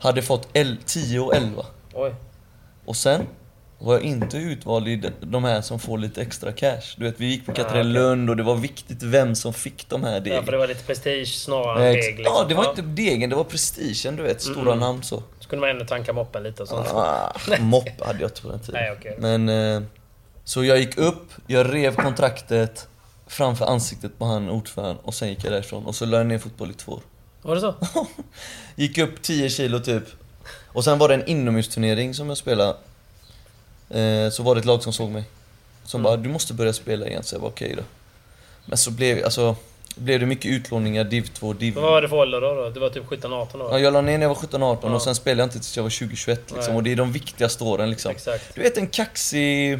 Hade 0.00 0.22
fått 0.22 0.48
el- 0.52 0.76
10 0.86 1.20
och 1.20 1.34
11. 1.36 1.66
Oj. 1.94 2.14
Och 2.84 2.96
sen 2.96 3.22
var 3.78 3.94
jag 3.94 4.02
inte 4.02 4.36
utvald 4.36 4.88
i 4.88 5.02
de- 5.20 5.44
här 5.44 5.60
som 5.60 5.78
får 5.78 5.98
lite 5.98 6.22
extra 6.22 6.52
cash. 6.52 6.80
Du 6.96 7.04
vet, 7.04 7.14
vi 7.20 7.26
gick 7.26 7.46
på 7.46 7.52
Ah, 7.52 7.54
okej. 7.54 7.64
Katrinelund 7.64 8.30
och 8.30 8.36
det 8.36 8.42
var 8.42 8.54
viktigt 8.56 9.02
vem 9.02 9.34
som 9.34 9.52
fick 9.52 9.88
de 9.88 10.04
här 10.04 10.12
Ja, 10.14 10.20
degen. 10.20 10.44
för 10.44 10.52
det 10.52 10.58
var 10.58 10.66
lite 10.66 10.84
prestige 10.84 11.26
snarare 11.34 11.86
än 11.86 11.92
deg 11.92 12.16
liksom. 12.16 12.34
Ja, 12.38 12.44
det 12.48 12.54
var 12.54 12.68
inte 12.70 12.82
degen, 12.82 13.30
det 13.30 13.36
var 13.36 13.44
prestigen 13.44 14.16
du 14.16 14.22
vet. 14.22 14.42
Stora 14.42 14.60
Mm. 14.72 14.78
namn 14.78 15.02
så. 15.02 15.22
Så 15.40 15.48
kunde 15.48 15.60
man 15.60 15.70
ändå 15.70 15.84
tanka 15.84 16.12
moppen 16.12 16.42
lite 16.42 16.62
och 16.62 16.68
sånt. 16.68 16.88
Ah, 16.94 17.32
mopp 17.60 17.88
hade 18.06 18.20
jag 18.20 18.30
inte 18.30 18.42
på 18.42 18.48
den 18.48 18.60
tiden. 18.60 18.80
Nej, 18.82 18.94
okej. 18.98 19.16
Men... 19.18 19.48
Eh, 19.48 19.82
så 20.46 20.64
jag 20.64 20.78
gick 20.78 20.98
upp, 20.98 21.32
jag 21.46 21.74
rev 21.74 21.94
kontraktet 21.94 22.88
framför 23.26 23.64
ansiktet 23.64 24.18
på 24.18 24.24
han 24.24 24.48
ordföranden 24.50 24.96
och 25.02 25.14
sen 25.14 25.28
gick 25.28 25.44
jag 25.44 25.52
därifrån. 25.52 25.86
Och 25.86 25.94
så 25.94 26.06
la 26.06 26.16
jag 26.16 26.26
ner 26.26 26.38
fotboll 26.38 26.70
i 26.70 26.74
två 26.74 26.92
år. 26.92 27.00
Var 27.42 27.54
det 27.54 27.60
så? 27.60 27.74
Gick 28.76 28.98
upp 28.98 29.22
10 29.22 29.50
kilo 29.50 29.80
typ. 29.80 30.02
Och 30.66 30.84
sen 30.84 30.98
var 30.98 31.08
det 31.08 31.14
en 31.14 31.26
inomhusturnering 31.26 32.14
som 32.14 32.28
jag 32.28 32.38
spelade. 32.38 32.76
Eh, 33.90 34.30
så 34.30 34.42
var 34.42 34.54
det 34.54 34.58
ett 34.58 34.64
lag 34.64 34.82
som 34.82 34.92
såg 34.92 35.10
mig. 35.10 35.24
Som 35.84 36.02
bara, 36.02 36.16
du 36.16 36.28
måste 36.28 36.54
börja 36.54 36.72
spela 36.72 37.06
igen. 37.06 37.22
Så 37.22 37.34
jag 37.34 37.40
var 37.40 37.48
okej 37.48 37.74
då. 37.76 37.82
Men 38.64 38.78
så 38.78 38.90
blev, 38.90 39.24
alltså, 39.24 39.56
blev 39.96 40.20
det 40.20 40.26
mycket 40.26 40.50
utlåningar, 40.50 41.04
div 41.04 41.22
2, 41.34 41.52
div... 41.52 41.74
Vad 41.74 41.84
var 41.84 42.02
det 42.02 42.08
för 42.08 42.16
ålder 42.16 42.40
då? 42.40 42.54
då? 42.54 42.70
Du 42.70 42.80
var 42.80 42.88
typ 42.90 43.04
17-18 43.04 43.60
år? 43.60 43.68
Ja, 43.72 43.78
jag 43.78 43.92
la 43.92 44.00
ner 44.00 44.18
när 44.18 44.24
jag 44.24 44.28
var 44.28 44.36
17-18 44.36 44.78
Ja. 44.82 44.94
och 44.94 45.02
sen 45.02 45.14
spelade 45.14 45.40
jag 45.42 45.46
inte 45.46 45.58
tills 45.58 45.76
jag 45.76 45.82
var 45.82 45.90
20-21 45.90 46.38
liksom. 46.54 46.76
Och 46.76 46.82
det 46.82 46.92
är 46.92 46.96
de 46.96 47.12
viktigaste 47.12 47.64
åren 47.64 47.90
liksom. 47.90 48.10
Exakt. 48.10 48.54
Du 48.54 48.62
vet 48.62 48.78
en 48.78 48.86
kaxig, 48.86 49.78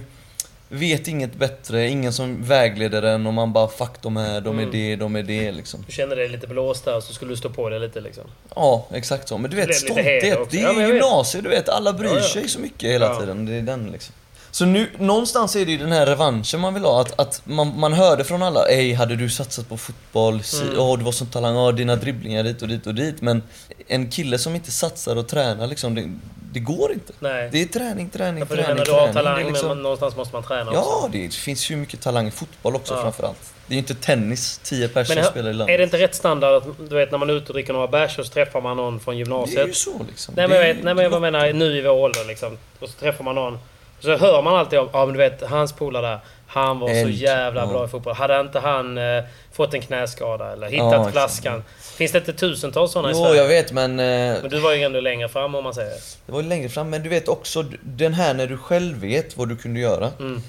vet 0.69 1.09
inget 1.09 1.35
bättre, 1.35 1.89
ingen 1.89 2.13
som 2.13 2.45
vägleder 2.45 3.03
en 3.03 3.27
och 3.27 3.35
man 3.35 3.53
bara 3.53 3.69
fuck 3.69 4.03
de 4.03 4.17
här, 4.17 4.41
de 4.41 4.59
är 4.59 4.63
Mm. 4.63 4.73
det, 4.73 4.97
de 4.97 5.17
är 5.17 5.23
det 5.23 5.53
liksom. 5.53 5.85
Du 5.87 5.93
kände 5.93 6.15
dig 6.17 6.29
lite 6.29 6.47
blåst 6.47 6.85
där, 6.85 7.01
så 7.01 7.13
skulle 7.13 7.33
du 7.33 7.37
stå 7.37 7.51
på 7.51 7.69
det 7.69 7.79
lite 7.79 8.01
liksom. 8.01 8.25
Ja, 8.55 8.87
exakt 8.93 9.29
så. 9.29 9.39
Men 9.39 9.51
du 9.51 9.57
vet, 9.57 9.75
stolthet. 9.75 10.21
Det 10.51 10.59
Ja, 10.59 10.71
är 10.71 10.75
vet. 10.75 10.89
gymnasiet, 10.89 11.45
du 11.45 11.51
vet. 11.51 11.69
Alla 11.69 11.93
bryr 11.93 12.09
Ja, 12.09 12.15
ja. 12.17 12.23
sig 12.29 12.49
så 12.49 12.61
mycket 12.61 12.91
hela 12.91 13.07
Ja. 13.07 13.21
tiden. 13.21 13.47
Det 13.47 13.55
är 13.55 13.63
den 13.63 13.91
liksom. 13.93 14.15
Så 14.57 14.65
nu, 14.65 14.87
någonstans 14.99 15.57
är 15.57 15.67
det 15.67 15.73
ju 15.73 15.79
den 15.79 15.93
här 15.93 16.07
revanschen 16.07 16.61
man 16.61 16.75
vill 16.75 16.85
ha. 16.85 17.01
Att, 17.01 17.21
att 17.21 17.43
man, 17.45 17.79
man 17.81 17.93
hörde 17.93 18.25
från 18.25 18.43
alla, 18.43 18.67
ej 18.69 18.93
hade 18.93 19.17
du 19.17 19.31
satsat 19.31 19.69
på 19.69 19.77
fotboll? 19.77 20.43
Si- 20.43 20.63
Mm. 20.63 20.79
Åh, 20.79 20.99
du 20.99 21.05
var 21.05 21.13
sån 21.13 21.27
talang, 21.31 21.57
åh, 21.57 21.73
dina 21.75 21.97
dribblingar 21.97 22.43
dit 22.45 22.63
och 22.63 22.69
dit 22.69 22.87
och 22.87 22.95
dit. 22.95 23.23
Men 23.23 23.43
en 23.87 24.11
kille 24.11 24.39
som 24.39 24.55
inte 24.55 24.71
satsar 24.73 25.17
och 25.17 25.29
tränar 25.29 25.67
liksom, 25.67 25.95
det, 25.95 26.13
det 26.53 26.61
går 26.61 26.93
inte. 26.93 27.13
Nej. 27.21 27.49
Det 27.53 27.63
är 27.63 27.67
träning, 27.67 28.11
träning, 28.11 28.39
Ja, 28.41 28.47
träning, 28.47 28.67
menar, 28.69 28.85
du 28.85 28.91
har 28.93 28.99
träning. 28.99 29.15
talang, 29.15 29.35
Det 29.35 29.41
är 29.41 29.45
men 29.45 29.53
liksom- 29.53 29.83
någonstans 29.83 30.17
måste 30.17 30.35
man 30.35 30.43
träna 30.43 30.71
Ja, 30.75 30.81
också. 30.81 31.09
det 31.13 31.35
finns 31.35 31.71
ju 31.71 31.77
mycket 31.77 32.01
talang 32.01 32.29
i 32.29 32.31
fotboll 32.31 32.77
också 32.77 32.95
Ja. 32.95 33.03
framförallt. 33.03 33.53
Det 33.67 33.73
är 33.73 33.77
ju 33.77 33.79
inte 33.79 33.95
tennis, 33.95 34.61
10 34.63 34.89
personer 34.89 35.23
spelar 35.23 35.47
i 35.49 35.51
är 35.51 35.55
landet. 35.55 35.79
det 35.79 35.85
inte 35.85 35.99
rätt 35.99 36.15
standard 36.15 36.55
att 36.55 36.65
du 36.89 36.97
vet 36.97 37.11
när 37.11 37.19
man 37.19 37.31
är 37.31 37.35
ute 37.35 37.47
och 37.49 37.55
dricker 37.55 37.73
några 37.73 37.87
bärs 37.89 38.19
och 38.19 38.27
så 38.27 38.33
träffar 38.33 38.61
man 38.61 38.77
någon 38.77 39.01
från 39.01 39.15
Det 39.15 39.19
gymnasiet? 39.19 39.59
är 39.63 39.67
ju 39.67 39.73
så 39.73 40.01
liksom. 40.09 40.35
Nej 40.37 40.43
Det 40.43 40.55
men, 40.55 40.63
är 40.63 40.67
jag 40.67 40.75
vet, 40.75 40.85
nej 40.85 40.95
men 40.95 41.05
jag 41.13 41.21
menar 41.21 41.53
nu 41.53 41.77
i 41.79 41.83
vår 41.83 41.91
ålder 41.91 42.25
liksom. 42.25 42.59
Och 42.81 42.89
så 42.89 42.95
träffar 43.01 43.25
man 43.25 43.35
någon. 43.35 43.59
Så 44.01 44.17
hör 44.17 44.43
man 44.43 44.57
alltid 44.57 44.79
om, 44.79 44.89
ja 44.93 45.07
men 45.07 45.13
du 45.13 45.19
vet 45.19 45.43
hans 45.43 45.73
polare 45.73 46.07
där. 46.07 46.19
Han 46.49 46.79
var 46.81 46.89
så 46.89 46.95
Eld. 46.95 47.11
jävla 47.11 47.61
Ja. 47.61 47.67
bra 47.67 47.85
i 47.85 47.89
fotboll. 47.89 48.15
Hade 48.15 48.41
inte 48.41 48.59
han 48.59 48.99
eh, 48.99 49.25
fått 49.53 49.75
en 49.75 49.81
knäskada 49.81 50.53
eller 50.53 50.67
hittat 50.69 50.93
Ja, 50.93 51.11
flaskan? 51.13 51.65
Finns 51.81 52.13
det 52.13 52.19
inte 52.19 52.33
tusentals 52.33 52.93
sådana 52.93 53.09
i 53.11 53.13
Jo, 53.15 53.25
Sverige? 53.25 53.41
jag 53.41 53.49
vet 53.49 53.73
men... 53.73 53.91
eh, 54.01 54.41
Men 54.43 54.51
du 54.51 54.59
var 54.61 54.73
ju 54.73 54.83
ändå 54.83 55.01
längre 55.01 55.29
fram 55.29 55.55
om 55.55 55.65
man 55.65 55.75
säger. 55.75 55.95
Det 56.27 56.33
var 56.33 56.43
ju 56.43 56.49
längre 56.49 56.69
fram, 56.69 56.91
men 56.91 57.03
du 57.03 57.09
vet 57.09 57.29
också 57.29 57.65
den 57.83 58.15
här 58.15 58.35
när 58.35 58.47
du 58.47 58.59
själv 58.59 58.97
vet 59.01 59.37
vad 59.37 59.49
du 59.49 59.57
kunde 59.57 59.81
göra. 59.81 60.11
Mm. 60.19 60.43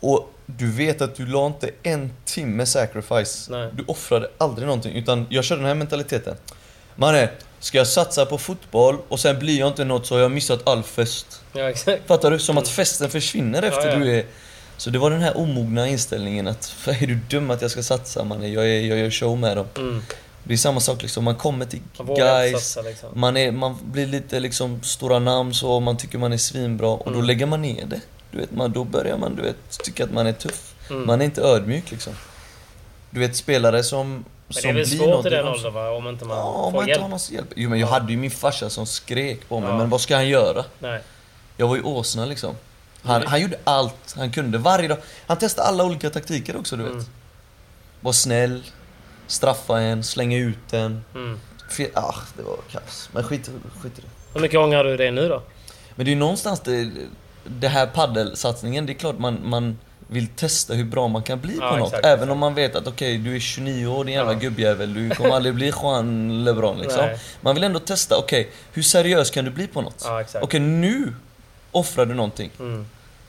Och 0.00 0.30
du 0.46 0.72
vet 0.72 1.00
att 1.02 1.14
du 1.14 1.26
la 1.26 1.46
inte 1.46 1.70
en 1.82 2.12
timme 2.24 2.66
sacrifice. 2.66 3.52
Nej. 3.52 3.68
Du 3.72 3.84
offrade 3.86 4.28
aldrig 4.38 4.66
någonting. 4.66 4.96
Utan 4.96 5.26
jag 5.30 5.44
körde 5.44 5.60
den 5.60 5.68
här 5.68 5.74
mentaliteten. 5.74 6.36
Mannen, 6.94 7.28
ska 7.60 7.78
jag 7.78 7.86
satsa 7.86 8.26
på 8.26 8.38
fotboll 8.38 8.98
och 9.08 9.20
sen 9.20 9.38
blir 9.38 9.58
jag 9.58 9.68
inte 9.68 9.84
något 9.84 10.06
så 10.06 10.14
har 10.14 10.22
jag 10.22 10.30
missat 10.30 10.68
all 10.68 10.82
fest. 10.82 11.40
Ja 11.52 11.70
exakt. 11.70 12.06
Fattar 12.06 12.30
du? 12.30 12.38
Som 12.38 12.58
att 12.58 12.68
festen 12.68 13.10
försvinner 13.10 13.62
efter 13.62 13.86
Ja, 13.86 13.92
ja. 13.92 13.98
du 13.98 14.18
är... 14.18 14.24
Så 14.76 14.90
det 14.90 14.98
var 14.98 15.10
den 15.10 15.20
här 15.22 15.36
omogna 15.36 15.88
inställningen 15.88 16.46
att 16.48 16.74
är 16.86 17.06
du 17.06 17.14
dum 17.14 17.50
att 17.50 17.62
jag 17.62 17.70
ska 17.70 17.82
satsa 17.82 18.24
mannen? 18.24 18.52
Jag, 18.52 18.64
är, 18.68 18.80
jag 18.80 18.98
gör 18.98 19.10
show 19.10 19.38
med 19.38 19.56
dem. 19.56 19.66
Mm. 19.76 20.02
Det 20.44 20.52
är 20.52 20.58
samma 20.58 20.80
sak 20.80 21.02
liksom, 21.02 21.24
man 21.24 21.34
kommer 21.34 21.66
till 21.66 21.80
Man 21.98 22.14
guys, 22.14 22.52
satsa 22.52 22.82
liksom. 22.82 23.08
man, 23.14 23.36
är, 23.36 23.50
man 23.52 23.76
blir 23.82 24.06
lite 24.06 24.40
liksom 24.40 24.82
stora 24.82 25.18
namn 25.18 25.54
så, 25.54 25.80
man 25.80 25.96
tycker 25.96 26.18
man 26.18 26.32
är 26.32 26.36
svinbra 26.36 26.88
och 26.88 27.06
Mm. 27.06 27.18
då 27.20 27.26
lägger 27.26 27.46
man 27.46 27.62
ner 27.62 27.84
det. 27.86 28.00
Du 28.30 28.38
vet, 28.38 28.50
man, 28.52 28.72
då 28.72 28.84
börjar 28.84 29.16
man 29.18 29.36
du 29.36 29.42
vet, 29.42 29.78
tycka 29.84 30.04
att 30.04 30.12
man 30.12 30.26
är 30.26 30.32
tuff. 30.32 30.74
Mm. 30.90 31.06
Man 31.06 31.20
är 31.20 31.24
inte 31.24 31.42
ödmjuk 31.42 31.90
liksom. 31.90 32.12
Du 33.10 33.20
vet 33.20 33.36
spelare 33.36 33.82
som, 33.82 34.24
Men 34.48 34.62
det 34.62 34.68
är 34.68 34.72
väl 34.72 34.86
svårt 34.86 35.08
något 35.08 35.26
i 35.26 35.28
den 35.30 35.44
de- 35.44 35.52
åldern 35.52 35.74
va? 35.74 35.90
Om 35.90 36.08
inte 36.08 36.24
man 36.24 36.36
Ja, 36.36 36.52
får 36.52 36.70
man 36.72 36.80
inte 36.80 36.90
hjälp. 36.90 37.02
har 37.02 37.08
någon 37.08 37.18
hjälp. 37.30 37.48
Jo 37.56 37.70
men 37.70 37.78
jag 37.78 37.86
hade 37.86 38.12
ju 38.12 38.18
min 38.18 38.30
farsa 38.30 38.70
som 38.70 38.86
skrek 38.86 39.48
på 39.48 39.60
mig, 39.60 39.68
Ja. 39.70 39.76
men 39.78 39.90
vad 39.90 40.00
ska 40.00 40.14
han 40.16 40.28
göra? 40.28 40.64
Nej. 40.78 41.00
Jag 41.56 41.68
var 41.68 41.76
ju 41.76 41.82
åsna 41.82 42.24
liksom. 42.24 42.54
Han, 43.02 43.16
Mm. 43.16 43.28
han 43.28 43.40
gjorde 43.40 43.58
allt 43.64 44.14
han 44.16 44.32
kunde 44.32 44.58
varje 44.58 44.88
dag. 44.88 44.98
Han 45.26 45.36
testade 45.38 45.68
alla 45.68 45.84
olika 45.84 46.10
taktiker 46.10 46.56
också 46.56 46.76
du 46.76 46.82
vet. 46.82 46.92
Mm. 46.92 47.04
Var 48.00 48.12
snäll, 48.12 48.62
straffa 49.26 49.80
en, 49.80 50.04
slänga 50.04 50.36
ut 50.38 50.72
en. 50.72 51.04
Mm. 51.14 51.38
Ah, 51.94 52.14
det 52.36 52.42
var 52.42 52.56
kaos. 52.70 53.08
Men 53.12 53.24
skit, 53.24 53.50
skit 53.82 53.98
i 53.98 54.00
det. 54.00 54.08
Hur 54.34 54.40
mycket 54.40 54.58
ångrar 54.58 54.84
du 54.84 54.96
det 54.96 55.10
nu 55.10 55.28
då? 55.28 55.42
Men 55.94 56.04
det 56.06 56.10
är 56.10 56.14
ju 56.14 56.18
någonstans 56.18 56.60
det, 56.60 56.90
det 57.44 57.68
här 57.68 57.86
paddelsatsningen, 57.86 58.86
det 58.86 58.92
är 58.92 58.94
klart 58.94 59.18
man, 59.18 59.48
man 59.48 59.78
vill 60.08 60.26
testa 60.26 60.74
hur 60.74 60.84
bra 60.84 61.08
man 61.08 61.22
kan 61.22 61.40
bli 61.40 61.56
Ja, 61.60 61.70
på 61.70 61.76
något. 61.76 61.88
exakt, 61.88 62.06
Även 62.06 62.14
exakt. 62.18 62.32
om 62.32 62.38
man 62.38 62.54
vet 62.54 62.76
att 62.76 62.86
okej, 62.86 63.18
du 63.18 63.36
är 63.36 63.40
29 63.40 63.86
år 63.86 64.04
din 64.04 64.14
jävla 64.14 64.32
Ja. 64.32 64.38
gubbjävel. 64.38 64.94
Du 64.94 65.10
kommer 65.10 65.30
aldrig 65.30 65.54
bli 65.54 65.72
Juan 65.82 66.44
LeBron 66.44 66.78
liksom. 66.78 67.04
Nej. 67.06 67.18
Man 67.40 67.54
vill 67.54 67.64
ändå 67.64 67.78
testa, 67.78 68.16
okej, 68.18 68.50
hur 68.72 68.82
seriös 68.82 69.30
kan 69.30 69.44
du 69.44 69.50
bli 69.50 69.66
på 69.66 69.80
något? 69.82 70.02
Ja. 70.04 70.24
Okej, 70.42 70.60
nu 70.60 71.14
offrar 71.72 72.06
du 72.06 72.14
någonting. 72.14 72.50
Mm. 72.58 72.86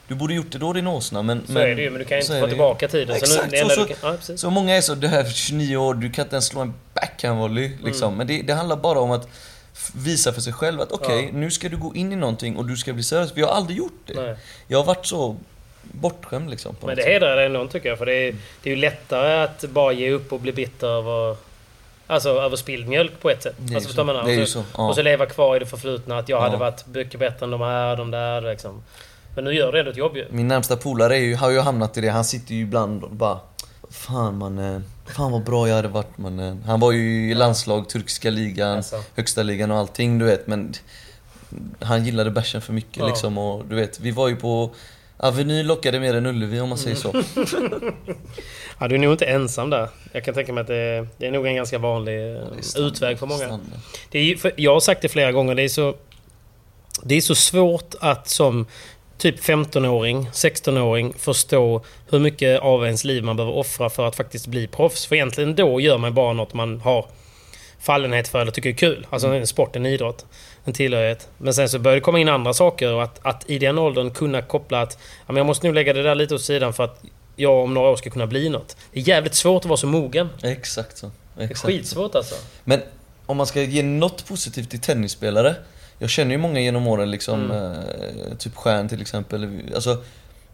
Du 0.08 0.14
borde 0.14 0.34
gjort 0.34 0.50
det 0.52 0.58
då 0.58 0.72
din 0.72 0.86
åsna, 0.86 1.22
men... 1.22 1.46
Så 1.46 1.58
är 1.58 1.76
det 1.76 1.82
ju, 1.82 1.90
men 1.90 1.98
du 1.98 2.04
kan 2.04 2.18
ju 2.18 2.24
så 2.24 2.32
inte 2.32 2.40
få 2.40 2.48
tillbaka 2.48 2.88
tiden. 2.88 3.18
Så 3.20 3.24
Exakt, 3.24 3.74
så, 3.74 3.84
du 3.84 3.94
kan, 3.94 4.18
ja. 4.28 4.36
Så 4.36 4.50
många 4.50 4.76
är 4.76 4.80
så, 4.80 4.94
du 4.94 5.06
är 5.06 5.24
29 5.30 5.76
år, 5.76 5.94
du 5.94 6.10
kan 6.10 6.24
inte 6.24 6.34
ens 6.36 6.46
slå 6.46 6.60
en 6.60 6.74
backhandvolley 6.94 7.70
liksom. 7.84 8.06
Mm. 8.06 8.18
Men 8.18 8.26
det, 8.26 8.42
det 8.42 8.52
handlar 8.54 8.76
bara 8.76 9.00
om 9.00 9.10
att 9.10 9.28
visa 9.94 10.32
för 10.32 10.40
sig 10.40 10.52
själv 10.52 10.80
att 10.80 10.92
okej, 10.92 11.24
Ja. 11.32 11.38
nu 11.38 11.50
ska 11.50 11.68
du 11.68 11.76
gå 11.76 11.94
in 11.94 12.12
i 12.12 12.16
någonting 12.16 12.56
och 12.56 12.66
du 12.66 12.76
ska 12.76 12.92
bli 12.92 13.02
seriös. 13.02 13.32
För 13.32 13.40
jag 13.40 13.46
har 13.46 13.54
aldrig 13.54 13.78
gjort 13.78 14.00
det. 14.06 14.14
Nej. 14.22 14.36
Jag 14.66 14.78
har 14.78 14.84
varit 14.84 15.06
så 15.06 15.36
bortskämd 16.00 16.50
liksom. 16.50 16.76
Men 16.86 16.96
det 16.96 17.02
hedrar 17.02 17.36
dig 17.36 17.46
ändå 17.46 17.66
tycker 17.66 17.88
jag. 17.88 17.98
För 17.98 18.06
det 18.06 18.14
är, 18.28 18.34
det 18.62 18.70
är 18.70 18.74
ju 18.74 18.80
lättare 18.80 19.42
att 19.42 19.64
bara 19.64 19.92
ge 19.92 20.10
upp 20.10 20.32
och 20.32 20.40
bli 20.40 20.52
bitter 20.52 20.86
över... 20.86 21.36
Alltså 22.06 22.28
över 22.30 22.56
spilld 22.56 22.88
mjölk 22.88 23.20
på 23.20 23.30
ett 23.30 23.42
sätt. 23.42 23.54
Det 23.58 23.72
är 23.72 23.76
alltså, 23.76 23.92
så. 23.92 24.04
man? 24.04 24.24
Det 24.24 24.30
är 24.32 24.34
ju 24.34 24.42
och, 24.42 24.48
så, 24.48 24.62
så, 24.62 24.68
ja. 24.76 24.88
och 24.88 24.94
så 24.94 25.02
leva 25.02 25.26
kvar 25.26 25.56
i 25.56 25.58
det 25.58 25.66
förflutna. 25.66 26.18
Att 26.18 26.28
jag 26.28 26.38
Ja. 26.38 26.42
hade 26.42 26.56
varit 26.56 26.86
mycket 26.86 27.20
bättre 27.20 27.44
än 27.44 27.50
de 27.50 27.60
här, 27.60 27.96
de 27.96 28.10
där 28.10 28.40
liksom. 28.40 28.82
Men 29.34 29.44
nu 29.44 29.52
gör 29.54 29.72
du 29.72 29.78
ändå 29.78 29.90
ett 29.90 29.96
jobb 29.96 30.16
ju. 30.16 30.26
Min 30.30 30.48
närmsta 30.48 30.76
polare 30.76 31.16
är 31.16 31.20
ju, 31.20 31.34
har 31.34 31.50
ju 31.50 31.60
hamnat 31.60 31.96
i 31.96 32.00
det. 32.00 32.08
Han 32.08 32.24
sitter 32.24 32.54
ju 32.54 32.62
ibland 32.62 33.04
och 33.04 33.10
bara 33.10 33.38
Fan 33.90 34.38
mannen, 34.38 34.84
fan 35.16 35.32
vad 35.32 35.44
bra 35.44 35.68
jag 35.68 35.76
hade 35.76 35.88
varit 35.88 36.18
mannen. 36.18 36.62
Han 36.66 36.80
var 36.80 36.92
ju 36.92 37.30
i 37.30 37.34
landslag, 37.34 37.88
turkiska 37.88 38.30
ligan, 38.30 38.76
Alltså. 38.76 39.02
högsta 39.16 39.42
ligan 39.42 39.70
och 39.70 39.78
allting 39.78 40.18
du 40.18 40.24
vet 40.24 40.46
men 40.46 40.74
Han 41.80 42.04
gillade 42.04 42.30
bärsen 42.30 42.60
för 42.62 42.72
mycket 42.72 42.96
Ja. 42.96 43.06
liksom 43.06 43.38
och 43.38 43.64
du 43.66 43.76
vet, 43.76 44.00
vi 44.00 44.10
var 44.10 44.28
ju 44.28 44.36
på 44.36 44.70
Aveny 45.20 45.62
lockade 45.62 46.00
mer 46.00 46.14
än 46.14 46.26
Ullevi 46.26 46.60
om 46.60 46.68
man 46.68 46.78
säger 46.78 46.96
så. 46.96 47.22
Ja, 48.78 48.88
du 48.88 48.94
är 48.94 48.98
nog 48.98 49.12
inte 49.12 49.26
ensam 49.26 49.70
där. 49.70 49.88
Jag 50.12 50.24
kan 50.24 50.34
tänka 50.34 50.52
mig 50.52 50.60
att 50.60 50.66
det, 50.66 51.06
det 51.16 51.26
är 51.26 51.30
nog 51.30 51.46
en 51.46 51.56
ganska 51.56 51.78
vanlig 51.78 52.14
eh, 52.14 52.36
är 52.36 52.62
standard, 52.62 52.92
utväg 52.92 53.18
för 53.18 53.26
många. 53.26 53.38
standard. 53.38 53.80
Det 54.10 54.18
är, 54.18 54.36
för 54.36 54.52
jag 54.56 54.72
har 54.72 54.80
sagt 54.80 55.02
det 55.02 55.08
flera 55.08 55.32
gånger, 55.32 55.54
det 55.54 55.62
är 55.62 55.68
så... 55.68 55.94
Det 57.02 57.14
är 57.14 57.20
så 57.20 57.34
svårt 57.34 57.94
att 58.00 58.28
som 58.28 58.66
typ 59.18 59.40
15-åring, 59.40 60.28
16-åring 60.32 61.14
förstå 61.18 61.84
hur 62.10 62.18
mycket 62.18 62.60
av 62.60 62.84
ens 62.84 63.04
liv 63.04 63.24
man 63.24 63.36
behöver 63.36 63.56
offra 63.56 63.90
för 63.90 64.06
att 64.06 64.16
faktiskt 64.16 64.46
bli 64.46 64.66
proffs. 64.66 65.06
För 65.06 65.14
egentligen 65.14 65.54
då 65.54 65.80
gör 65.80 65.98
man 65.98 66.14
bara 66.14 66.32
något 66.32 66.54
man 66.54 66.80
har 66.80 67.06
fallenhet 67.80 68.28
för 68.28 68.40
eller 68.40 68.52
tycker 68.52 68.70
är 68.70 68.74
kul. 68.74 69.06
Alltså 69.10 69.28
en 69.28 69.46
sport, 69.46 69.76
en 69.76 69.86
idrott, 69.86 70.26
en 70.68 70.74
tillhörighet. 70.74 71.28
Men 71.38 71.54
sen 71.54 71.68
så 71.68 71.78
börjar 71.78 71.94
det 71.94 72.00
komma 72.00 72.18
in 72.18 72.28
andra 72.28 72.52
saker 72.54 72.92
och 72.92 73.02
att, 73.02 73.18
att 73.22 73.50
i 73.50 73.58
den 73.58 73.78
åldern 73.78 74.10
kunna 74.10 74.42
koppla 74.42 74.80
att 74.82 74.98
ja, 75.00 75.32
men 75.32 75.36
jag 75.36 75.46
måste 75.46 75.66
nog 75.66 75.74
lägga 75.74 75.92
det 75.92 76.02
där 76.02 76.14
lite 76.14 76.34
åt 76.34 76.42
sidan 76.42 76.72
för 76.72 76.84
att 76.84 77.02
jag 77.36 77.52
om 77.64 77.74
några 77.74 77.88
år 77.88 77.96
ska 77.96 78.10
kunna 78.10 78.26
bli 78.26 78.48
något. 78.48 78.76
Det 78.92 79.00
är 79.00 79.08
jävligt 79.08 79.34
svårt 79.34 79.62
att 79.62 79.68
vara 79.68 79.76
så 79.76 79.86
mogen. 79.86 80.28
Exakt 80.42 80.98
så. 80.98 81.10
Exakt 81.38 81.60
skitsvårt 81.66 82.14
alltså. 82.14 82.34
Men 82.64 82.80
om 83.26 83.36
man 83.36 83.46
ska 83.46 83.62
ge 83.62 83.82
något 83.82 84.26
positivt 84.28 84.70
till 84.70 84.80
tennisspelare 84.80 85.54
Jag 85.98 86.10
känner 86.10 86.30
ju 86.30 86.38
många 86.38 86.60
genom 86.60 86.86
åren 86.86 87.10
liksom, 87.10 87.50
Mm. 87.50 87.72
eh, 87.72 88.36
typ 88.38 88.54
Stjärn 88.56 88.88
till 88.88 89.00
exempel 89.00 89.48
Alltså 89.74 90.02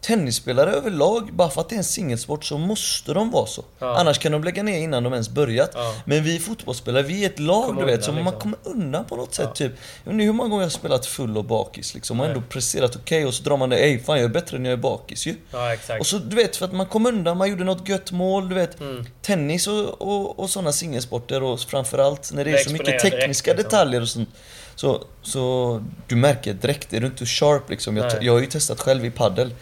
Tennisspelare 0.07 0.71
överlag, 0.71 1.31
bara 1.33 1.51
för 1.51 1.61
att 1.61 1.69
det 1.69 1.75
är 1.75 1.79
en 1.79 1.85
singelsport 1.85 2.45
så 2.45 2.59
måste 2.59 3.13
de 3.15 3.31
vara 3.31 3.47
så 3.47 3.65
Ja. 3.79 3.97
Annars 3.99 4.19
kan 4.19 4.33
de 4.33 4.45
lägga 4.45 4.63
ner 4.63 4.79
innan 4.79 5.03
de 5.03 5.13
ens 5.13 5.29
börjat 5.29 5.71
Ja. 5.75 5.95
Men 6.05 6.25
vi 6.25 6.39
fotbollsspelare, 6.39 7.03
vi 7.03 7.23
är 7.23 7.27
ett 7.27 7.39
lag 7.39 7.77
du 7.79 7.85
vet, 7.85 8.05
så 8.05 8.13
man 8.13 8.25
liksom. 8.25 8.41
kommer 8.41 8.59
undan 8.63 9.05
på 9.05 9.17
något 9.17 9.35
sätt 9.35 9.45
Ja. 9.49 9.55
typ 9.55 9.73
Jag 10.05 10.13
vet 10.13 10.13
inte 10.13 10.25
hur 10.25 10.33
många 10.33 10.49
gånger 10.49 10.63
jag 10.63 10.67
har 10.67 10.71
spelat 10.71 11.07
full 11.07 11.37
och 11.39 11.45
bakis 11.45 11.95
liksom 11.95 12.21
och 12.21 12.27
ändå 12.27 12.43
presterat 12.49 12.97
okej 12.97 13.27
och 13.27 13.35
så 13.35 13.43
drar 13.43 13.57
man 13.57 13.69
det, 13.71 13.77
ey 13.79 13.99
fan 13.99 14.17
jag 14.17 14.25
är 14.25 14.29
bättre 14.29 14.59
när 14.59 14.71
jag 14.71 14.77
är 14.79 14.83
bakis 14.83 15.27
ju 15.27 15.35
Ja, 15.51 15.73
exakt. 15.73 16.01
och 16.01 16.07
så 16.07 16.19
du 16.19 16.37
vet, 16.37 16.57
för 16.57 16.65
att 16.65 16.73
man 16.73 16.87
kom 16.87 17.07
undan, 17.07 17.37
man 17.39 17.51
gjorde 17.51 17.65
något 17.65 17.89
gött 17.89 18.13
mål, 18.13 18.49
du 18.49 18.55
vet 18.55 18.81
Mm. 18.81 19.05
Tennis 19.23 19.67
och, 19.67 20.03
och, 20.03 20.39
och 20.39 20.51
sådana 20.51 20.73
singelsporter 20.73 21.43
och 21.43 21.61
framförallt 21.61 22.33
när 22.33 22.45
det 22.45 22.51
är 22.51 22.53
Det 22.53 22.65
så 22.65 22.73
mycket 22.73 22.87
tekniska 23.01 23.11
direkt, 23.21 23.29
liksom. 23.29 23.57
detaljer 23.57 24.01
och 24.01 24.09
sånt 24.09 24.29
så, 24.75 25.05
så 25.23 25.83
du 26.07 26.17
märker 26.17 26.55
direkt, 26.55 26.93
är 26.93 27.01
du 27.01 27.07
inte 27.07 27.27
sharp 27.27 27.71
liksom 27.71 27.97
jag, 27.97 28.23
jag 28.25 28.33
har 28.33 28.41
ju 28.41 28.47
testat 28.47 28.81
själv 28.81 29.05
i 29.05 29.11
paddel 29.11 29.53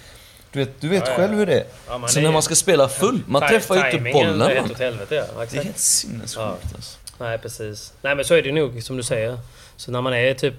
Du 0.53 0.59
vet, 0.59 0.81
du 0.81 0.89
vet 0.89 1.03
Ja, 1.07 1.11
ja, 1.11 1.17
själv 1.17 1.35
hur 1.35 1.47
det 1.47 1.55
är 1.61 1.65
Ja, 1.89 2.09
Så 2.09 2.19
är- 2.19 2.23
när 2.23 2.33
man 2.33 2.43
ska 2.43 2.55
spela 2.55 2.89
full, 2.89 3.23
man 3.27 3.49
träffar 3.49 3.75
ju 3.75 3.91
inte 3.99 4.13
bollen 4.13 4.41
är 4.43 4.55
helt 4.55 4.71
åt 4.73 4.79
helvete 4.79 5.15
ja. 5.15 5.45
Det 5.51 5.59
är 5.59 5.65
helt 5.65 5.79
sinnessjukt 5.79 6.37
Ja. 6.37 6.57
alltså. 6.75 6.99
Nej 7.19 7.39
precis. 7.39 7.93
Nej 8.03 8.15
men 8.17 8.25
så 8.25 8.35
är 8.35 8.43
det 8.43 8.53
nog 8.53 8.83
som 8.83 8.97
du 8.97 9.03
säger. 9.03 9.39
Så 9.77 9.91
när 9.91 10.01
man 10.01 10.15
är 10.15 10.35
typ 10.35 10.55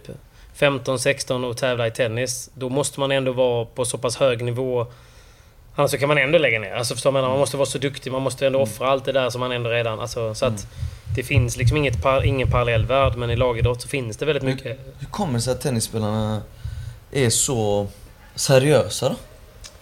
15-16 0.58 1.44
och 1.50 1.58
tävlar 1.58 1.86
i 1.86 1.92
tennis. 1.92 2.50
Då 2.54 2.70
måste 2.70 3.00
man 3.00 3.12
ändå 3.12 3.32
vara 3.32 3.66
på 3.66 3.86
så 3.86 3.98
pass 3.98 4.18
hög 4.18 4.44
nivå. 4.44 4.88
Annars 5.76 5.92
så 5.92 5.98
kan 5.98 6.08
man 6.08 6.18
ändå 6.18 6.38
lägga 6.38 6.60
ner. 6.60 6.74
Alltså 6.74 6.94
förstår 6.94 7.12
man? 7.12 7.22
Man 7.24 7.40
måste 7.40 7.58
vara 7.58 7.66
så 7.66 7.78
duktig. 7.78 8.12
Man 8.12 8.22
måste 8.22 8.48
ändå 8.48 8.60
offra 8.60 8.88
allt 8.90 9.06
det 9.06 9.12
där 9.12 9.30
som 9.30 9.40
man 9.40 9.52
ändå 9.52 9.70
redan... 9.70 10.00
Alltså, 10.00 10.36
så 10.36 10.46
att 10.46 10.68
det 11.16 11.24
finns 11.24 11.58
liksom 11.58 11.78
inget 11.78 12.02
par, 12.02 12.26
ingen 12.26 12.52
parallell 12.52 12.86
värld. 12.86 13.16
Men 13.16 13.30
i 13.30 13.36
lagidrott 13.36 13.82
så 13.82 13.88
finns 13.88 14.18
det 14.18 14.26
väldigt 14.26 14.44
mycket. 14.44 14.80
Hur 15.00 15.08
kommer 15.08 15.34
det 15.34 15.42
sig 15.42 15.52
att 15.54 15.62
tennisspelarna 15.62 16.42
är 17.12 17.30
så 17.30 17.88
seriösa 18.36 19.10
då? 19.10 19.16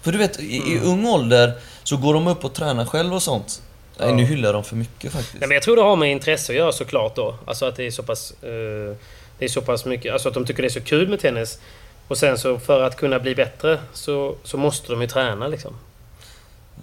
För 0.01 0.11
du 0.11 0.17
vet, 0.17 0.39
i, 0.39 0.57
i 0.57 0.79
ung 0.83 1.05
ålder 1.05 1.53
så 1.83 1.97
går 1.97 2.13
de 2.13 2.27
upp 2.27 2.45
och 2.45 2.53
tränar 2.53 2.85
själv 2.85 3.13
och 3.13 3.23
sånt. 3.23 3.61
Nej, 3.97 4.13
nu 4.13 4.23
hyllar 4.23 4.53
de 4.53 4.63
för 4.63 4.75
mycket 4.75 5.11
faktiskt. 5.11 5.33
Nej, 5.39 5.47
men 5.47 5.55
jag 5.55 5.63
tror 5.63 5.75
det 5.75 5.81
har 5.81 5.95
med 5.95 6.11
intresse 6.11 6.51
att 6.51 6.57
göra 6.57 6.71
såklart 6.71 7.15
då. 7.15 7.35
Alltså 7.45 7.65
att 7.65 7.75
det 7.75 7.87
är 7.87 7.91
så 7.91 8.03
pass... 8.03 8.33
Eh, 8.43 8.95
det 9.39 9.45
är 9.45 9.49
så 9.49 9.61
pass 9.61 9.85
mycket... 9.85 10.13
Alltså 10.13 10.27
att 10.27 10.33
de 10.33 10.45
tycker 10.45 10.61
det 10.61 10.67
är 10.67 10.69
så 10.69 10.81
kul 10.81 11.07
med 11.07 11.19
tennis. 11.19 11.59
Och 12.07 12.17
sen 12.17 12.37
så 12.37 12.59
för 12.59 12.81
att 12.81 12.97
kunna 12.97 13.19
bli 13.19 13.35
bättre 13.35 13.79
så, 13.93 14.35
så 14.43 14.57
måste 14.57 14.91
de 14.91 15.01
ju 15.01 15.07
träna 15.07 15.47
liksom. 15.47 15.73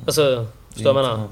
Alltså, 0.06 0.46
förstår 0.72 0.87
jag 0.87 0.94
menar? 0.94 1.28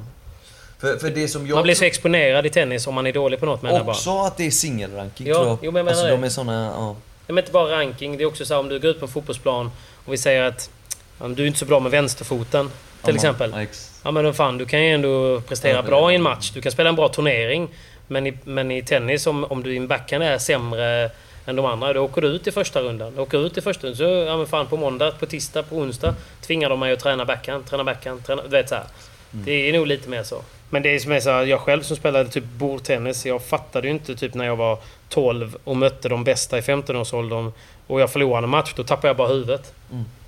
För, 0.78 0.96
för 0.96 1.10
det 1.10 1.28
som 1.28 1.46
jag... 1.46 1.54
Man 1.54 1.62
blir 1.62 1.74
så 1.74 1.84
exponerad 1.84 2.46
i 2.46 2.50
tennis 2.50 2.86
om 2.86 2.94
man 2.94 3.06
är 3.06 3.12
dålig 3.12 3.40
på 3.40 3.46
något 3.46 3.62
menar 3.62 3.76
jag 3.76 3.86
bara. 3.86 3.92
Också 3.92 4.18
att 4.18 4.36
det 4.36 4.46
är 4.46 4.50
singelranking 4.50 5.26
Ja, 5.26 5.34
tror 5.34 5.46
jag. 5.46 5.58
jo, 5.62 5.70
men 5.70 5.80
jag 5.86 5.88
alltså, 5.88 6.04
det. 6.04 6.10
de 6.10 6.24
är 6.24 6.28
såna, 6.28 6.64
ja. 6.76 6.86
Nej, 6.86 7.34
men 7.34 7.38
inte 7.38 7.52
bara 7.52 7.78
ranking. 7.80 8.16
Det 8.16 8.22
är 8.24 8.26
också 8.26 8.44
så 8.44 8.54
här, 8.54 8.60
om 8.60 8.68
du 8.68 8.80
går 8.80 8.90
ut 8.90 9.00
på 9.00 9.06
en 9.06 9.12
fotbollsplan 9.12 9.70
och 10.04 10.12
vi 10.12 10.18
säger 10.18 10.42
att 10.42 10.70
ja, 10.70 10.75
du 11.18 11.42
är 11.42 11.46
inte 11.46 11.58
så 11.58 11.64
bra 11.64 11.80
med 11.80 11.90
vänsterfoten. 11.90 12.70
Till 13.04 13.14
exempel. 13.14 13.50
ja, 13.54 13.62
ex- 13.62 14.00
Ja 14.04 14.10
men 14.10 14.34
fan, 14.34 14.58
du 14.58 14.66
kan 14.66 14.84
ju 14.84 14.90
ändå 14.90 15.40
prestera 15.40 15.82
bra 15.82 16.12
i 16.12 16.14
en 16.14 16.22
match. 16.22 16.50
Du 16.50 16.60
kan 16.60 16.72
spela 16.72 16.88
en 16.88 16.96
bra 16.96 17.08
turnering. 17.08 17.68
Men 18.06 18.26
i, 18.26 18.38
men 18.44 18.70
i 18.70 18.82
tennis, 18.82 19.26
om, 19.26 19.44
om 19.44 19.62
du 19.62 19.74
i 19.74 19.76
en 19.76 19.88
backhand 19.88 20.24
är 20.24 20.38
sämre 20.38 21.10
än 21.46 21.56
de 21.56 21.66
andra, 21.66 21.92
då 21.92 22.00
åker 22.00 22.20
du 22.22 22.28
ut 22.28 22.46
i 22.46 22.52
första 22.52 22.80
rundan. 22.80 23.14
Du 23.14 23.20
åker 23.20 23.46
ut 23.46 23.58
i 23.58 23.60
första 23.60 23.86
rundan, 23.86 23.96
så 23.96 24.04
ja 24.04 24.36
men 24.36 24.46
fan 24.46 24.66
på 24.66 24.76
måndag, 24.76 25.10
på 25.10 25.26
tisdag, 25.26 25.62
på 25.62 25.76
onsdag 25.76 26.14
tvingar 26.40 26.70
de 26.70 26.80
mig 26.80 26.92
att 26.92 27.00
träna 27.00 27.24
backhand, 27.24 27.66
träna 27.66 27.84
backhand, 27.84 28.24
träna... 28.26 28.42
Du 28.42 28.48
vet 28.48 28.68
så 28.68 28.74
här. 28.74 28.84
Mm. 29.32 29.44
Det 29.44 29.52
är 29.68 29.72
nog 29.72 29.86
lite 29.86 30.08
mer 30.08 30.22
så. 30.22 30.42
Men 30.70 30.82
det 30.82 30.94
är 30.94 30.98
som 30.98 31.12
är 31.12 31.20
så 31.20 31.30
här, 31.30 31.44
jag 31.44 31.60
själv 31.60 31.82
som 31.82 31.96
spelade 31.96 32.28
typ 32.28 32.44
bordtennis, 32.44 33.26
jag 33.26 33.42
fattade 33.42 33.86
ju 33.86 33.92
inte 33.92 34.16
typ 34.16 34.34
när 34.34 34.44
jag 34.44 34.56
var 34.56 34.78
12 35.08 35.56
och 35.64 35.76
mötte 35.76 36.08
de 36.08 36.24
bästa 36.24 36.58
i 36.58 36.60
15-årsåldern 36.60 37.52
och 37.86 38.00
jag 38.00 38.12
förlorade 38.12 38.44
en 38.44 38.50
match, 38.50 38.72
då 38.76 38.84
tappade 38.84 39.08
jag 39.08 39.16
bara 39.16 39.28
huvudet. 39.28 39.72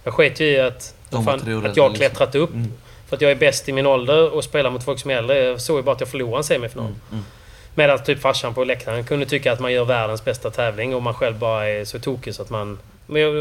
Jag 0.09 0.15
sket 0.15 0.41
ju 0.41 0.47
i 0.47 0.61
att, 0.61 0.95
Mm. 1.13 1.25
Fan, 1.25 1.35
att 1.41 1.47
jag 1.49 1.65
liksom. 1.67 1.95
klättrat 1.95 2.35
upp. 2.35 2.51
Mm. 2.55 2.73
För 3.09 3.17
att 3.17 3.23
jag 3.23 3.31
är 3.31 3.35
bäst 3.37 3.69
i 3.69 3.73
min 3.73 3.87
ålder 3.87 4.35
och 4.35 4.45
spelar 4.45 4.71
mot 4.71 4.85
folk 4.85 4.99
som 5.01 5.11
är 5.11 5.15
äldre. 5.15 5.39
Jag 5.45 5.61
såg 5.61 5.77
ju 5.77 5.83
bara 5.83 5.93
att 5.95 6.01
jag 6.01 6.09
förlorade 6.09 6.37
en 6.37 6.45
semifinal. 6.45 6.87
Mm, 7.13 7.25
Medan 7.75 7.99
typ 8.05 8.21
farsan 8.21 8.55
på 8.55 8.65
läktaren 8.65 9.05
kunde 9.05 9.27
tycka 9.27 9.53
att 9.53 9.61
man 9.61 9.73
gör 9.73 9.85
världens 9.85 10.25
bästa 10.25 10.51
tävling 10.51 10.95
och 10.95 11.03
man 11.03 11.15
själv 11.15 11.39
bara 11.39 11.69
är 11.69 11.85
så 11.85 11.99
tokig 11.99 12.35
så 12.35 12.43
att 12.43 12.51
man... 12.51 12.79
Men 13.07 13.23
jag, 13.23 13.35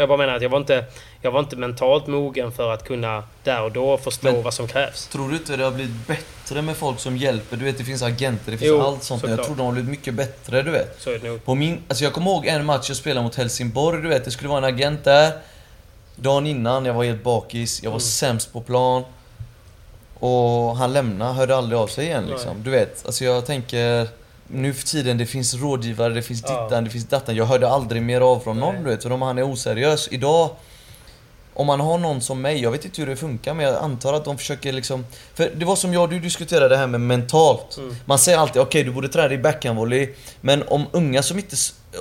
jag 0.00 0.08
bara 0.08 0.18
menar 0.18 0.34
att 0.36 0.42
jag 0.42 0.48
var, 0.48 0.58
inte, 0.58 0.84
jag 1.20 1.30
var 1.30 1.40
inte 1.40 1.56
mentalt 1.56 2.06
mogen 2.06 2.52
för 2.52 2.70
att 2.72 2.84
kunna 2.84 3.22
där 3.44 3.62
och 3.62 3.72
då 3.72 3.98
förstå 3.98 4.32
Men- 4.32 4.42
vad 4.42 4.54
som 4.54 4.68
krävs. 4.68 5.06
Tror 5.06 5.28
du 5.28 5.36
inte 5.36 5.56
det 5.56 5.64
har 5.64 5.70
blivit 5.70 6.06
bättre 6.06 6.62
med 6.62 6.76
folk 6.76 6.98
som 7.00 7.16
hjälper? 7.16 7.56
Du 7.56 7.64
vet, 7.64 7.78
det 7.78 7.84
finns 7.84 8.02
agenter, 8.02 8.52
det 8.52 8.58
finns 8.58 8.68
Jo, 8.68 8.80
allt 8.80 9.02
sånt. 9.02 9.22
Jag 9.22 9.30
såklart. 9.30 9.46
tror 9.46 9.56
de 9.56 9.66
har 9.66 9.72
blivit 9.72 9.90
mycket 9.90 10.14
bättre, 10.14 10.62
du 10.62 10.70
vet. 10.70 10.96
Så 11.00 11.10
är 11.10 11.18
det 11.18 11.28
nog. 11.28 11.44
På 11.44 11.54
min, 11.54 11.78
alltså 11.88 12.04
jag 12.04 12.12
kommer 12.12 12.30
ihåg 12.30 12.46
en 12.46 12.64
match 12.66 12.88
jag 12.88 12.96
spelade 12.96 13.24
mot 13.24 13.34
Helsingborg, 13.36 14.02
du 14.02 14.08
vet. 14.08 14.24
Det 14.24 14.30
skulle 14.30 14.48
vara 14.48 14.58
en 14.58 14.74
agent 14.74 15.04
där. 15.04 15.32
Dagen 16.22 16.46
innan, 16.46 16.84
jag 16.84 16.94
var 16.94 17.04
helt 17.04 17.22
bakis, 17.24 17.82
jag 17.82 17.90
var 17.90 17.98
sämst 17.98 18.52
på 18.52 18.60
plan. 18.60 19.02
Och 20.18 20.76
han 20.76 20.92
lämnade, 20.92 21.32
hörde 21.32 21.56
aldrig 21.56 21.78
av 21.78 21.86
sig 21.86 22.06
igen 22.06 22.26
liksom. 22.26 22.62
Du 22.62 22.70
vet, 22.70 23.06
alltså 23.06 23.24
jag 23.24 23.46
tänker... 23.46 24.08
Nu 24.54 24.74
för 24.74 24.86
tiden, 24.86 25.18
det 25.18 25.26
finns 25.26 25.54
rådgivare, 25.54 26.14
det 26.14 26.22
finns 26.22 26.42
Ja. 26.46 26.64
dittan, 26.64 26.84
det 26.84 26.90
finns 26.90 27.04
dattan. 27.08 27.36
Jag 27.36 27.44
hörde 27.46 27.68
aldrig 27.68 28.02
mer 28.02 28.20
av 28.20 28.38
från 28.40 28.60
någon, 28.60 28.74
Nej. 28.74 28.82
du 28.84 28.90
vet. 28.90 29.02
För 29.02 29.12
om 29.12 29.22
han 29.22 29.38
är 29.38 29.42
oseriös. 29.52 30.08
Idag, 30.10 30.50
om 31.54 31.66
man 31.66 31.80
har 31.80 31.98
någon 31.98 32.20
som 32.20 32.40
mig, 32.40 32.62
jag 32.62 32.70
vet 32.70 32.84
inte 32.84 33.00
hur 33.00 33.08
det 33.08 33.16
funkar 33.16 33.54
men 33.54 33.66
jag 33.66 33.76
antar 33.82 34.14
att 34.14 34.24
de 34.24 34.38
försöker 34.38 34.72
liksom... 34.72 35.06
För 35.34 35.50
det 35.56 35.64
var 35.64 35.76
som 35.76 35.92
jag 35.92 36.02
och 36.02 36.08
du 36.08 36.20
diskuterade 36.20 36.68
det 36.68 36.76
här 36.76 36.86
med 36.86 37.00
mentalt. 37.00 37.76
Mm. 37.76 37.96
Man 38.04 38.18
säger 38.18 38.38
alltid 38.38 38.62
okej 38.62 38.84
du 38.84 38.90
borde 38.90 39.08
träna 39.08 39.34
i 39.34 39.38
backhandvolley. 39.38 40.08
Men 40.40 40.62
om 40.68 40.86
unga 40.92 41.22
som 41.22 41.38
inte, 41.38 41.56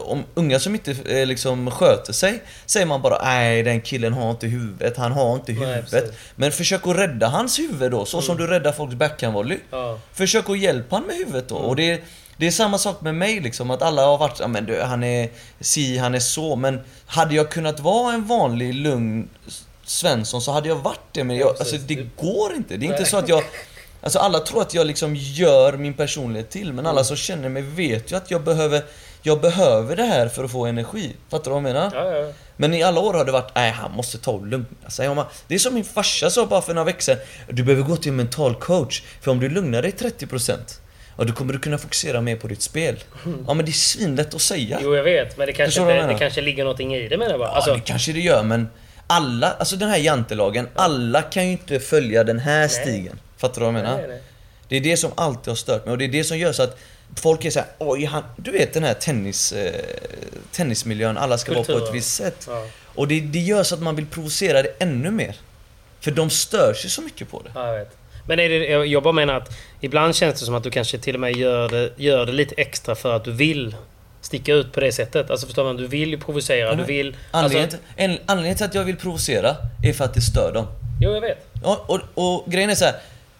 om 0.05 0.23
unga 0.33 0.59
som 0.59 0.75
inte 0.75 0.91
eh, 1.05 1.25
liksom 1.25 1.71
sköter 1.71 2.13
sig, 2.13 2.43
säger 2.65 2.85
man 2.85 3.01
bara 3.01 3.23
nej 3.23 3.63
den 3.63 3.81
killen 3.81 4.13
har 4.13 4.31
inte 4.31 4.47
huvudet, 4.47 4.97
han 4.97 5.11
har 5.11 5.35
inte 5.35 5.51
Nej, 5.51 5.61
huvudet. 5.61 5.91
precis. 5.91 6.11
men 6.35 6.51
försök 6.51 6.87
att 6.87 6.97
rädda 6.97 7.27
hans 7.27 7.59
huvud 7.59 7.91
då, 7.91 8.05
så 8.05 8.21
som 8.21 8.37
du 8.37 8.47
räddar 8.47 8.71
folks 8.71 8.95
backhandvolley. 8.95 9.57
Ja. 9.69 9.99
Försök 10.13 10.49
att 10.49 10.59
hjälpa 10.59 10.95
han 10.95 11.05
med 11.05 11.15
huvudet 11.15 11.49
då. 11.49 11.57
Mm. 11.57 11.69
Och 11.69 11.75
det, 11.75 12.01
det 12.41 12.47
är 12.47 12.51
samma 12.51 12.77
sak 12.77 13.01
med 13.01 13.15
mig 13.15 13.39
liksom, 13.39 13.71
att 13.71 13.81
alla 13.81 14.05
har 14.05 14.17
varit 14.17 14.39
ja, 14.39 14.47
men 14.47 14.65
du, 14.65 14.81
han 14.81 15.03
är 15.03 15.29
si, 15.59 15.97
han 15.97 16.15
är 16.15 16.19
så. 16.19 16.55
Men 16.55 16.79
hade 17.05 17.35
jag 17.35 17.51
kunnat 17.51 17.79
vara 17.79 18.13
en 18.13 18.27
vanlig 18.27 18.73
lugn 18.73 19.29
Svensson 19.83 20.41
så 20.41 20.51
hade 20.51 20.69
jag 20.69 20.75
varit 20.75 20.99
det. 21.11 21.23
Men 21.23 21.37
jag, 21.37 21.47
Ja, 21.47 21.55
alltså, 21.59 21.77
det 21.77 21.95
går 21.95 22.53
inte. 22.53 22.77
Det 22.77 22.85
är 22.85 22.91
inte 22.91 23.05
så 23.05 23.17
att 23.17 23.29
jag... 23.29 23.43
Alltså 24.01 24.19
alla 24.19 24.39
tror 24.39 24.61
att 24.61 24.73
jag 24.73 24.87
liksom 24.87 25.15
gör 25.15 25.77
min 25.77 25.93
personlighet 25.93 26.49
till, 26.49 26.73
men 26.73 26.85
alla 26.85 27.03
som 27.03 27.17
känner 27.17 27.49
mig 27.49 27.61
vet 27.61 28.11
ju 28.11 28.15
att 28.15 28.31
jag 28.31 28.43
behöver 28.43 28.83
jag 29.23 29.41
behöver 29.41 29.95
det 29.95 30.03
här 30.03 30.27
för 30.27 30.43
att 30.43 30.51
få 30.51 30.65
energi. 30.65 31.15
Fattar 31.29 31.43
du 31.43 31.49
vad 31.49 31.57
jag 31.57 31.63
menar? 31.63 31.91
Ja, 31.93 32.17
ja. 32.17 32.33
Men 32.57 32.73
i 32.73 32.83
alla 32.83 32.99
år 32.99 33.13
har 33.13 33.25
det 33.25 33.31
varit, 33.31 33.55
nej 33.55 33.71
han 33.71 33.91
måste 33.91 34.17
ta 34.17 34.31
och 34.31 34.47
lugna 34.47 34.89
sig. 34.89 35.09
Om 35.09 35.23
Det 35.47 35.55
är 35.55 35.59
som 35.59 35.73
min 35.73 35.83
farsa 35.83 36.29
sa 36.29 36.45
bara 36.45 36.61
för 36.61 36.73
några 36.73 36.85
veckor 36.85 37.01
sedan. 37.01 37.17
Du 37.49 37.63
behöver 37.63 37.87
gå 37.87 37.95
till 37.95 38.09
en 38.09 38.15
mental 38.15 38.55
coach. 38.55 39.03
För 39.21 39.31
om 39.31 39.39
du 39.39 39.49
lugnar 39.49 39.81
dig 39.81 39.91
30% 39.91 40.57
Ja, 41.21 41.25
då 41.25 41.33
kommer 41.33 41.53
du 41.53 41.59
kunna 41.59 41.77
fokusera 41.77 42.21
mer 42.21 42.35
på 42.35 42.47
ditt 42.47 42.61
spel. 42.61 43.03
Ja 43.47 43.53
men 43.53 43.65
det 43.65 43.71
är 43.71 43.73
svinlätt 43.73 44.33
att 44.33 44.41
säga. 44.41 44.79
Jo, 44.83 44.95
jag 44.95 45.03
vet. 45.03 45.37
Men 45.37 45.47
det 45.47 45.53
kanske, 45.53 45.81
inte, 45.81 46.07
det 46.07 46.19
kanske 46.19 46.41
ligger 46.41 46.63
någonting 46.63 46.95
i 46.95 47.07
det 47.07 47.17
menar 47.17 47.31
jag 47.31 47.39
bara. 47.39 47.49
Ja, 47.49 47.55
Alltså, 47.55 47.73
det 47.73 47.79
kanske 47.79 48.11
det 48.13 48.19
gör 48.19 48.43
men 48.43 48.69
alla, 49.07 49.51
alltså 49.51 49.75
den 49.75 49.89
här 49.89 49.97
jantelagen, 49.97 50.67
alla 50.75 51.21
kan 51.21 51.45
ju 51.45 51.51
inte 51.51 51.79
följa 51.79 52.23
den 52.23 52.39
här 52.39 52.67
stigen. 52.67 53.19
Fattar 53.37 53.61
du 53.61 53.65
vad 53.65 53.67
jag 53.67 53.83
menar? 53.83 53.97
nej, 53.97 54.07
nej. 54.07 54.21
Det 54.67 54.75
är 54.77 54.81
det 54.81 54.97
som 54.97 55.11
alltid 55.15 55.47
har 55.47 55.55
stört 55.55 55.85
mig 55.85 55.91
och 55.91 55.97
det 55.97 56.05
är 56.05 56.09
det 56.09 56.23
som 56.23 56.37
gör 56.37 56.51
så 56.51 56.63
att 56.63 56.77
folk 57.21 57.45
är 57.45 57.49
såhär, 57.49 57.67
oj 57.77 58.05
han, 58.05 58.23
du 58.35 58.51
vet 58.51 58.73
den 58.73 58.83
här 58.83 58.93
tennis, 58.93 59.51
eh, 59.51 59.73
tennismiljön, 60.51 61.17
alla 61.17 61.37
ska 61.37 61.53
vara 61.53 61.63
på 61.63 61.77
ett 61.77 61.93
visst 61.93 62.15
sätt. 62.15 62.45
Ja. 62.47 62.67
Och 62.95 63.07
det, 63.07 63.19
det 63.19 63.39
gör 63.39 63.63
så 63.63 63.75
att 63.75 63.81
man 63.81 63.95
vill 63.95 64.05
provocera 64.05 64.61
det 64.61 64.73
ännu 64.79 65.11
mer. 65.11 65.35
För 65.99 66.11
de 66.11 66.29
stör 66.29 66.73
sig 66.73 66.89
så 66.89 67.01
mycket 67.01 67.29
på 67.29 67.41
det. 67.41 67.51
Ja, 67.55 67.67
jag 67.67 67.79
vet. 67.79 67.97
Men 68.27 68.39
är 68.39 68.49
det, 68.49 68.85
jag 68.85 69.03
bara 69.03 69.13
menar 69.13 69.33
att 69.33 69.49
ibland 69.81 70.15
känns 70.15 70.39
det 70.39 70.45
som 70.45 70.55
att 70.55 70.63
du 70.63 70.69
kanske 70.71 70.97
till 70.97 71.13
och 71.15 71.19
med 71.21 71.35
gör 71.35 71.69
det, 71.69 71.89
gör 71.97 72.25
det 72.25 72.31
lite 72.31 72.55
extra 72.57 72.95
för 72.95 73.13
att 73.15 73.23
du 73.23 73.31
vill 73.31 73.75
sticka 74.21 74.53
ut 74.53 74.71
på 74.73 74.79
det 74.79 74.91
sättet. 74.91 75.31
Alltså 75.31 75.45
förstår 75.45 75.63
man? 75.63 75.77
Du 75.77 75.87
vill 75.87 76.09
ju 76.09 76.17
provocera, 76.17 76.75
du 76.75 76.83
vill... 76.83 77.15
Anledningen, 77.31 77.63
Alltså, 77.69 77.77
en, 77.95 78.17
anledningen 78.25 78.57
till 78.57 78.65
att 78.65 78.75
jag 78.75 78.83
vill 78.83 78.97
provocera 78.97 79.55
är 79.83 79.93
för 79.93 80.05
att 80.05 80.13
det 80.13 80.21
stör 80.21 80.51
dem. 80.53 80.67
jo, 81.01 81.11
jag 81.13 81.21
vet. 81.21 81.47
Ja, 81.63 81.85
och, 81.87 81.99
och 82.13 82.51
grejen 82.51 82.69
är 82.69 82.75
så 82.75 82.85
här. 82.85 82.95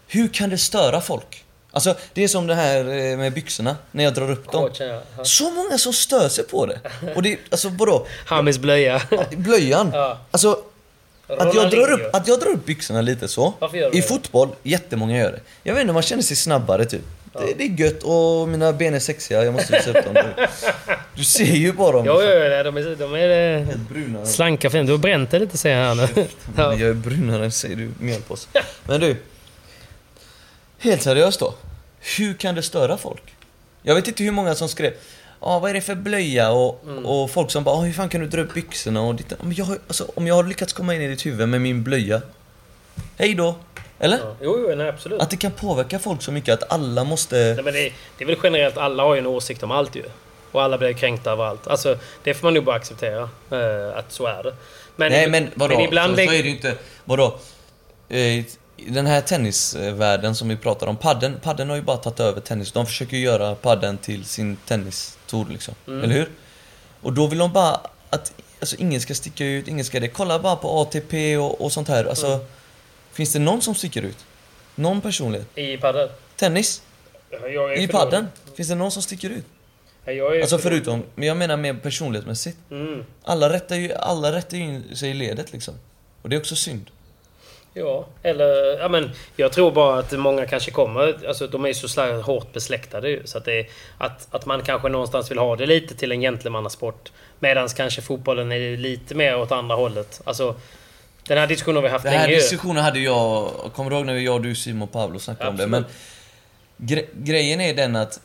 hur 0.08 0.28
kan 0.28 0.50
det 0.50 0.58
störa 0.58 1.02
folk? 1.02 1.44
Alltså 1.74 1.96
det 2.14 2.24
är 2.24 2.28
som 2.28 2.48
det 2.48 2.56
här 2.56 2.80
eh, 2.80 3.18
med 3.18 3.34
byxorna, 3.34 3.76
när 3.92 4.04
jag 4.04 4.14
drar 4.14 4.32
upp 4.32 4.52
dem. 4.52 4.70
Så 5.24 5.50
många 5.52 5.78
som 5.78 5.94
stör 5.94 6.30
sig 6.30 6.44
på 6.48 6.66
det. 6.66 6.80
Och 7.16 7.24
det, 7.24 7.38
alltså 7.50 7.70
vadå? 7.70 8.06
Hamis 8.26 8.58
blöja. 8.60 9.02
Blöjan. 9.32 9.92
Ja. 9.94 10.18
Alltså, 10.32 10.58
att 11.38 11.56
jag, 11.56 11.70
drar 11.72 11.92
upp, 11.92 12.16
att 12.16 12.28
jag 12.28 12.40
drar 12.40 12.48
upp 12.50 12.66
byxorna 12.66 13.02
lite 13.02 13.28
så. 13.28 13.54
Varför 13.60 13.78
gör 13.78 13.92
du 13.92 13.98
I 13.98 14.02
det? 14.02 14.08
fotboll, 14.08 14.50
jättemånga 14.64 15.18
gör 15.18 15.32
det. 15.32 15.40
Jag 15.64 15.74
vet 15.74 15.82
inte, 15.82 15.94
man 15.94 16.04
känner 16.04 16.24
sig 16.24 16.38
snabbare 16.38 16.86
typ. 16.86 17.02
Det, 17.34 17.54
det 17.58 17.64
är 17.64 17.80
gött 17.80 18.04
och 18.04 18.50
mina 18.50 18.74
ben 18.74 18.94
är 18.94 19.00
sexiga, 19.00 19.44
jag 19.44 19.54
måste 19.54 19.74
visa 19.74 19.90
upp 20.00 20.06
dem. 20.06 20.24
Du 21.16 21.24
ser 21.24 21.44
ju 21.46 21.72
bara 21.74 21.92
dem. 21.92 22.06
Jo, 22.06 22.14
jo, 22.22 22.30
jo, 22.30 22.64
de 22.64 22.78
är, 22.78 22.96
de 22.96 23.16
är 23.16 23.58
eh, 23.60 23.68
Bruna. 23.90 24.26
slanka 24.26 24.70
fint. 24.70 24.88
Du 24.88 24.94
har 24.94 24.98
bränt 25.00 25.32
det 25.32 25.40
lite 25.40 25.70
jag 25.70 25.76
här 25.76 25.96
nu. 25.96 26.08
Ja. 26.58 26.74
Jag 26.74 26.82
är 26.90 26.94
brunare 26.94 27.52
säger 27.52 27.76
du, 27.76 27.90
mjölpåse. 28.00 28.48
Men 28.84 29.02
du. 29.02 29.16
Helt 30.80 31.02
seriöst 31.02 31.40
då. 31.40 31.54
Hur 32.18 32.34
kan 32.34 32.56
det 32.56 32.62
störa 32.62 32.98
folk? 32.98 33.24
Jag 33.84 33.96
vet 33.96 34.08
inte 34.08 34.24
hur 34.24 34.32
många 34.32 34.56
som 34.56 34.70
skrev 34.70 34.94
Ja, 35.42 35.60
vad 35.60 35.70
är 35.70 35.74
det 35.74 35.82
för 35.82 35.96
blöja? 35.96 36.52
Och, 36.52 36.82
Mm. 36.86 37.06
och 37.06 37.32
folk 37.32 37.52
som 37.52 37.64
bara 37.64 37.76
"Ah, 37.76 37.82
hur 37.82 37.94
fan 37.94 38.10
kan 38.10 38.22
du 38.22 38.28
dra 38.28 38.42
upp 38.42 38.54
byxorna? 38.54 39.02
Och 39.02 39.16
ditt, 39.16 39.34
men 39.44 39.54
jag, 39.54 39.68
alltså, 39.88 40.06
om 40.16 40.28
jag 40.28 40.36
har 40.36 40.44
lyckats 40.44 40.74
komma 40.74 40.96
in 40.96 41.02
i 41.02 41.08
ditt 41.08 41.26
huvud 41.26 41.50
med 41.50 41.62
min 41.62 41.84
blöja. 41.84 42.22
Hej 43.18 43.34
då! 43.34 43.56
Eller? 44.00 44.18
Ja. 44.18 44.36
Jo, 44.42 44.66
jo, 44.70 44.76
nej, 44.76 44.90
absolut. 44.90 45.22
Att 45.22 45.30
det 45.30 45.38
kan 45.38 45.52
påverka 45.52 46.00
folk 46.00 46.22
så 46.22 46.32
mycket 46.32 46.54
att 46.64 46.72
alla 46.72 47.04
måste... 47.04 47.36
Nej, 47.36 47.64
men 47.64 47.74
det, 47.74 47.94
det 48.18 48.24
är 48.24 48.28
väl 48.28 48.38
generellt, 48.44 48.78
alla 48.78 49.04
har 49.04 49.14
ju 49.16 49.20
en 49.20 49.28
åsikt 49.28 49.64
om 49.64 49.72
allt 49.72 49.96
ju. 49.96 50.04
Och 50.52 50.62
alla 50.64 50.78
blir 50.78 50.94
kränkta 50.94 51.32
av 51.32 51.42
allt. 51.42 51.68
Alltså, 51.68 51.98
det 52.24 52.34
får 52.34 52.48
man 52.48 52.54
nog 52.54 52.64
bara 52.64 52.76
acceptera. 52.76 53.30
eh, 53.52 53.98
att 53.98 54.12
så 54.12 54.26
är 54.26 54.44
det. 54.44 54.54
Men, 54.96 55.12
Nej 55.12 55.28
men 55.30 55.50
vadå? 55.56 55.76
Men 55.76 55.86
ibland 55.86 56.12
så, 56.12 56.16
så 56.16 56.22
är 56.22 56.28
det 56.28 56.38
ju 56.38 56.50
inte. 56.50 56.76
Vadå? 57.06 57.40
Eh, 58.10 58.44
den 58.88 59.06
här 59.06 59.22
tennisvärlden 59.22 60.36
som 60.36 60.50
vi 60.50 60.58
pratar 60.58 60.88
om, 60.88 60.96
padden, 60.98 61.40
padden 61.44 61.70
har 61.70 61.76
ju 61.76 61.82
bara 61.82 61.98
tagit 61.98 62.20
över 62.20 62.42
tennis. 62.42 62.72
De 62.72 62.86
försöker 62.86 63.18
göra 63.18 63.56
padden 63.56 63.98
till 63.98 64.26
sin 64.26 64.58
tennistour 65.32 65.54
liksom. 65.54 65.76
Mm. 65.88 66.04
Eller 66.04 66.16
hur? 66.16 66.30
Och 67.02 67.14
då 67.14 67.28
vill 67.28 67.40
de 67.40 67.54
bara 67.54 67.80
att 68.10 68.34
alltså, 68.60 68.76
ingen 68.80 69.02
ska 69.02 69.14
sticka 69.14 69.46
ut, 69.46 69.68
ingen 69.68 69.86
ska 69.86 70.00
det. 70.00 70.08
Kolla 70.08 70.40
bara 70.40 70.56
på 70.56 70.82
ATP 70.82 71.38
och, 71.38 71.62
och 71.62 71.72
sånt 71.72 71.88
här. 71.88 72.06
Alltså, 72.06 72.28
Mm. 72.28 72.46
Finns 73.14 73.34
det 73.34 73.40
någon 73.40 73.62
som 73.62 73.76
sticker 73.76 74.02
ut? 74.04 74.18
Någon 74.76 75.02
personlighet? 75.02 75.58
I 75.58 75.78
padel. 75.78 76.10
Tennis? 76.36 76.82
I 77.78 77.88
padden? 77.88 78.28
Finns 78.56 78.70
det 78.70 78.76
någon 78.76 78.92
som 78.92 79.02
sticker 79.02 79.30
ut? 79.30 79.46
Alltså 80.42 80.58
förutom, 80.58 81.04
men 81.16 81.28
jag 81.28 81.38
menar 81.38 81.58
mer 81.58 81.74
personlighetsmässigt. 81.74 82.58
Mm. 82.72 83.06
Alla 83.24 83.50
rättar 83.50 83.76
ju, 83.76 83.94
alla 83.94 84.32
rättar 84.32 84.58
in 84.58 84.96
sig 84.96 85.10
i 85.10 85.14
ledet 85.14 85.54
liksom. 85.54 85.74
Och 86.22 86.30
det 86.30 86.36
är 86.36 86.40
också 86.40 86.56
synd. 86.56 86.90
Ja, 87.74 88.06
eller... 88.24 88.80
Ja, 88.80 88.88
men 88.88 89.12
jag 89.36 89.52
tror 89.52 89.72
bara 89.72 90.00
att 90.00 90.12
många 90.12 90.46
kanske 90.46 90.72
kommer... 90.72 91.28
Alltså 91.28 91.48
de 91.48 91.64
är 91.66 91.68
ju 91.68 91.74
så 91.74 92.22
hårt 92.22 92.54
besläktade 92.54 93.10
ju. 93.10 93.22
Så 93.26 93.38
att, 93.38 93.46
det 93.46 93.68
att, 93.98 94.28
att 94.32 94.46
man 94.46 94.62
kanske 94.62 94.90
någonstans 94.90 95.32
vill 95.32 95.38
ha 95.38 95.56
det 95.56 95.66
lite 95.66 95.96
till 95.96 96.12
en 96.12 96.22
gentlemannasport. 96.22 97.12
Medan 97.40 97.70
kanske 97.70 98.02
fotbollen 98.02 98.52
är 98.52 98.78
lite 98.78 99.16
mer 99.16 99.38
åt 99.38 99.52
andra 99.52 99.76
hållet. 99.76 100.22
Alltså... 100.24 100.56
Den 101.28 101.38
här 101.38 101.48
diskussionen 101.48 101.76
har 101.76 101.84
vi 101.84 101.90
haft 101.90 102.04
Den 102.04 102.14
här 102.14 102.28
länge 102.28 102.40
diskussionen 102.40 102.84
hade 102.84 103.00
jag... 103.00 103.50
Kommer 103.76 103.90
du 103.90 103.96
ihåg 103.96 104.06
när 104.06 104.16
jag, 104.16 104.44
du, 104.44 104.56
Simon 104.56 104.82
och 104.82 104.92
Pablo 104.92 105.20
snackade 105.20 105.50
om 105.50 105.58
det? 105.58 105.68
Men 105.68 105.86
gre 106.78 107.06
grejen 107.14 107.62
är 107.62 107.74
den 107.74 107.96
att 107.96 108.20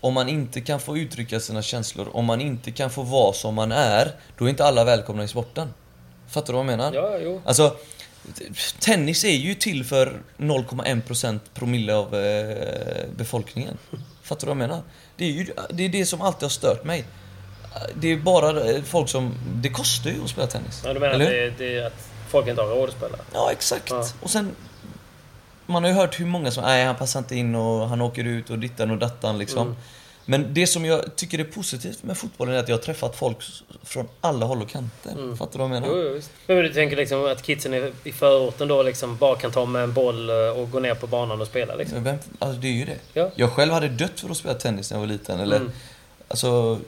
om 0.00 0.14
man 0.14 0.28
inte 0.28 0.60
kan 0.60 0.80
få 0.80 0.96
uttrycka 0.96 1.40
sina 1.40 1.62
känslor, 1.62 2.08
om 2.12 2.24
man 2.24 2.40
inte 2.40 2.70
kan 2.70 2.90
få 2.90 3.02
vara 3.02 3.32
som 3.32 3.54
man 3.54 3.72
är, 3.72 4.10
då 4.38 4.44
är 4.44 4.48
inte 4.48 4.64
alla 4.64 4.84
välkomna 4.84 5.24
i 5.24 5.28
sporten. 5.28 5.74
Fattar 6.28 6.46
du 6.46 6.52
vad 6.52 6.60
jag 6.60 6.66
menar? 6.66 6.92
Ja, 6.94 7.18
jo. 7.18 7.42
Alltså, 7.44 7.76
tennis 8.78 9.24
är 9.24 9.36
ju 9.36 9.54
till 9.54 9.84
för 9.84 10.20
0,1% 10.38 11.40
promille 11.54 11.94
av 11.94 12.14
eh, 12.14 13.04
befolkningen. 13.16 13.78
Fattar 14.22 14.40
du 14.40 14.46
vad 14.46 14.62
jag 14.62 14.68
menar? 14.68 14.82
Det 15.16 15.24
är 15.24 15.28
ju 15.28 15.46
det, 15.70 15.84
är 15.84 15.88
det 15.88 16.06
som 16.06 16.22
alltid 16.22 16.42
har 16.42 16.50
stört 16.50 16.84
mig. 16.84 17.04
Det 17.94 18.08
är 18.08 18.16
bara 18.16 18.70
eh, 18.70 18.82
folk 18.82 19.08
som... 19.08 19.34
Det 19.54 19.68
kostar 19.68 20.10
ju 20.10 20.24
att 20.24 20.30
spela 20.30 20.46
tennis. 20.46 20.82
Ja, 20.84 20.94
du 20.94 21.00
menar 21.00 21.14
att, 21.14 21.20
det, 21.20 21.50
det, 21.58 21.86
att 21.86 22.08
folk 22.28 22.48
inte 22.48 22.62
har 22.62 22.68
råd 22.68 22.88
att 22.88 22.94
spela? 22.94 23.18
Ja, 23.32 23.52
exakt. 23.52 23.90
Ja. 23.90 24.06
Och 24.20 24.30
sen... 24.30 24.54
Man 25.66 25.82
har 25.82 25.90
ju 25.90 25.96
hört 25.96 26.20
hur 26.20 26.26
många 26.26 26.50
som 26.50 26.64
nej 26.64 26.84
han 26.84 26.96
passar 26.96 27.20
inte 27.20 27.36
in 27.36 27.54
och 27.54 27.88
han 27.88 28.00
åker 28.00 28.24
ut 28.24 28.50
och 28.50 28.58
dittan 28.58 28.90
och 28.90 28.98
dattan 28.98 29.38
liksom. 29.38 29.66
Mm. 29.66 29.76
Men 30.24 30.54
det 30.54 30.66
som 30.66 30.84
jag 30.84 31.16
tycker 31.16 31.38
är 31.38 31.44
positivt 31.44 32.02
med 32.02 32.16
fotbollen 32.18 32.54
är 32.54 32.58
att 32.58 32.68
jag 32.68 32.76
har 32.76 32.82
träffat 32.82 33.16
folk 33.16 33.36
från 33.82 34.08
alla 34.20 34.46
håll 34.46 34.62
och 34.62 34.68
kanter. 34.68 35.36
Fattar 35.36 35.52
du 35.52 35.58
vad 35.58 35.64
jag 35.64 35.70
menar? 35.70 35.86
Mm. 35.88 35.98
Jo, 36.00 36.08
jo, 36.08 36.14
visst. 36.14 36.30
Men 36.46 36.56
du 36.56 36.72
tänker 36.72 36.96
liksom 36.96 37.24
att 37.24 37.42
kidsen 37.42 37.74
i- 37.74 37.92
i 38.04 38.12
förorten 38.12 38.68
då 38.68 38.82
liksom 38.82 39.16
bara 39.16 39.36
kan 39.36 39.52
ta 39.52 39.64
med 39.66 39.82
en 39.82 39.92
boll 39.92 40.30
eh, 40.30 40.36
och 40.36 40.70
gå 40.70 40.80
ner 40.80 40.94
på 40.94 41.06
banan 41.06 41.40
och 41.40 41.46
spela 41.46 41.74
liksom? 41.74 41.94
Men 41.94 42.04
Vem, 42.04 42.16
alltså 42.38 42.60
det 42.60 42.68
är 42.68 42.72
ju 42.72 42.84
det. 42.84 42.98
Ja. 43.12 43.30
Jag 43.34 43.52
själv 43.52 43.72
hade 43.72 43.88
dött 43.88 44.20
för 44.20 44.30
att 44.30 44.36
spela 44.36 44.54
tennis 44.54 44.90
när 44.90 44.96
jag 44.98 45.00
var 45.00 45.12
liten. 45.12 45.40
Eller, 45.40 45.56
Mm. 45.56 45.70
Alltså, 46.28 46.78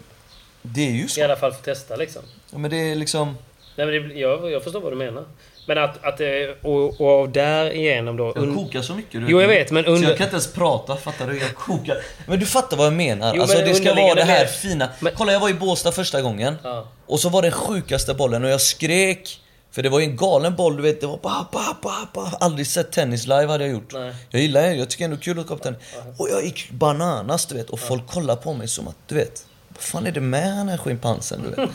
det 0.62 0.88
är 0.88 0.92
ju 0.92 1.08
så. 1.08 1.20
I 1.20 1.22
alla 1.22 1.36
fall 1.36 1.52
få 1.52 1.62
testa 1.62 1.96
liksom. 1.96 2.22
Ja, 2.52 2.58
men 2.58 2.70
det 2.70 2.76
är 2.76 2.94
liksom... 2.94 3.36
Nej, 3.76 3.86
men 3.86 4.08
det, 4.08 4.14
jag, 4.14 4.50
jag 4.52 4.62
förstår 4.64 4.80
vad 4.80 4.92
du 4.92 4.96
menar. 4.96 5.24
Men 5.66 5.78
att, 5.78 6.04
att 6.04 6.18
det, 6.18 6.56
och, 6.62 7.00
och 7.00 7.28
därigenom 7.28 8.16
då... 8.16 8.32
Jag 8.36 8.54
kokar 8.54 8.82
så 8.82 8.94
mycket. 8.94 9.12
du 9.12 9.26
Jo, 9.28 9.40
jag 9.40 9.48
vet, 9.48 9.70
men 9.70 9.84
Så 9.84 9.90
under- 9.90 10.08
jag 10.08 10.16
kan 10.18 10.24
inte 10.26 10.34
ens 10.34 10.52
prata, 10.52 10.96
fattar 10.96 11.26
du? 11.26 11.38
Jag 11.38 11.54
kokar. 11.54 11.96
Men 12.26 12.40
du 12.40 12.46
fattar 12.46 12.76
vad 12.76 12.86
jag 12.86 12.92
menar. 12.92 13.32
Jo, 13.34 13.42
alltså 13.42 13.56
men 13.58 13.68
det 13.68 13.74
ska 13.74 13.94
vara 13.94 14.14
det 14.14 14.22
här 14.24 14.40
med- 14.40 14.50
fina. 14.50 14.88
Men- 15.00 15.12
Kolla, 15.16 15.32
jag 15.32 15.40
var 15.40 15.48
i 15.48 15.54
Båstad 15.54 15.92
första 15.92 16.22
gången. 16.22 16.56
Ja. 16.62 16.88
Och 17.06 17.20
så 17.20 17.28
var 17.28 17.42
det 17.42 17.48
den 17.48 17.58
sjukaste 17.58 18.14
bollen 18.14 18.44
och 18.44 18.50
jag 18.50 18.60
skrek. 18.60 19.40
För 19.72 19.82
det 19.82 19.88
var 19.88 19.98
ju 20.00 20.04
en 20.04 20.16
galen 20.16 20.54
boll, 20.56 20.76
du 20.76 20.82
vet. 20.82 21.00
Det 21.00 21.06
var 21.06 21.16
ba, 21.22 21.46
ba, 21.52 21.64
ba, 21.82 21.92
ba. 22.14 22.30
Aldrig 22.40 22.66
sett 22.66 22.92
tennis 22.92 23.26
live 23.26 23.46
hade 23.46 23.64
jag 23.64 23.72
gjort. 23.72 23.92
Nej. 23.92 24.14
Jag 24.30 24.42
gillar 24.42 24.62
det, 24.62 24.74
jag 24.74 24.90
tycker 24.90 25.04
ändå 25.04 25.16
kul 25.16 25.38
att 25.38 25.46
kolla 25.46 25.58
på 25.58 25.64
tennis. 25.64 25.80
Och 26.18 26.28
jag 26.30 26.44
gick 26.44 26.70
bananas, 26.70 27.46
du 27.46 27.54
vet. 27.54 27.70
Och 27.70 27.80
folk 27.80 28.06
kollade 28.06 28.40
på 28.42 28.52
mig 28.54 28.68
som 28.68 28.88
att, 28.88 28.96
du 29.08 29.14
vet. 29.14 29.46
Vad 29.74 29.82
fan 29.82 30.06
är 30.06 30.12
det 30.12 30.20
med 30.20 30.56
den 30.56 30.68
här 30.68 30.78
schimpansen, 30.78 31.42
du 31.42 31.50
vet? 31.50 31.70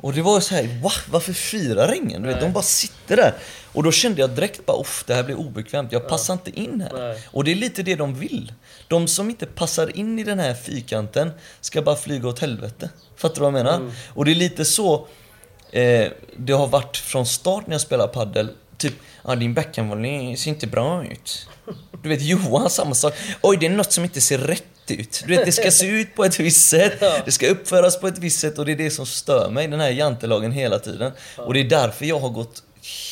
Och 0.00 0.12
det 0.12 0.22
var 0.22 0.40
så 0.40 0.54
här, 0.54 0.80
va? 0.82 0.90
Varför 1.10 1.32
firar 1.32 1.94
ingen? 1.94 2.22
Du 2.22 2.28
vet, 2.28 2.40
de 2.40 2.52
bara 2.52 2.62
sitter 2.62 3.16
där. 3.16 3.34
Och 3.72 3.82
då 3.82 3.92
kände 3.92 4.20
jag 4.20 4.30
direkt 4.30 4.66
bara, 4.66 4.80
uff, 4.80 5.04
det 5.06 5.14
här 5.14 5.22
blir 5.22 5.38
obekvämt. 5.38 5.92
Jag 5.92 6.08
passar 6.08 6.34
inte 6.34 6.60
in 6.60 6.80
här. 6.80 6.98
Nej. 6.98 7.22
Och 7.26 7.44
det 7.44 7.52
är 7.52 7.54
lite 7.54 7.82
det 7.82 7.94
de 7.94 8.14
vill. 8.14 8.52
De 8.88 9.08
som 9.08 9.30
inte 9.30 9.46
passar 9.46 9.96
in 9.96 10.18
i 10.18 10.24
den 10.24 10.38
här 10.38 10.54
fyrkanten 10.54 11.30
ska 11.60 11.82
bara 11.82 11.96
flyga 11.96 12.28
åt 12.28 12.38
helvete. 12.38 12.90
Fattar 13.16 13.34
du 13.34 13.40
vad 13.40 13.46
jag 13.46 13.64
menar? 13.64 13.76
Mm. 13.76 13.92
Och 14.08 14.24
det 14.24 14.30
är 14.30 14.34
lite 14.34 14.64
så 14.64 15.06
eh, 15.70 16.08
det 16.36 16.52
har 16.52 16.66
varit 16.66 16.96
från 16.96 17.26
start 17.26 17.66
när 17.66 17.74
jag 17.74 17.80
spelar 17.80 18.08
paddel. 18.08 18.48
Typ, 18.76 18.94
ja 19.24 19.34
din 19.34 19.54
backhandvolley 19.54 20.36
ser 20.36 20.50
inte 20.50 20.66
bra 20.66 21.04
ut. 21.04 21.48
Du 22.02 22.08
vet 22.08 22.22
Johan, 22.22 22.70
samma 22.70 22.94
sak. 22.94 23.14
Oj, 23.40 23.56
det 23.56 23.66
är 23.66 23.70
något 23.70 23.92
som 23.92 24.04
inte 24.04 24.20
ser 24.20 24.38
rätt 24.38 24.71
ut. 24.94 25.24
Du 25.26 25.36
vet, 25.36 25.46
det 25.46 25.52
ska 25.52 25.70
se 25.70 25.86
ut 25.86 26.14
på 26.14 26.24
ett 26.24 26.40
visst 26.40 26.68
sätt. 26.68 27.00
Det 27.24 27.32
ska 27.32 27.48
uppföras 27.48 28.00
på 28.00 28.06
ett 28.06 28.18
visst 28.18 28.40
sätt 28.40 28.58
och 28.58 28.66
det 28.66 28.72
är 28.72 28.76
det 28.76 28.90
som 28.90 29.06
stör 29.06 29.50
mig, 29.50 29.68
den 29.68 29.80
här 29.80 29.90
jantelagen 29.90 30.52
hela 30.52 30.78
tiden. 30.78 31.12
Och 31.36 31.54
det 31.54 31.60
är 31.60 31.64
därför 31.64 32.04
jag 32.04 32.18
har 32.18 32.28
gått 32.30 32.62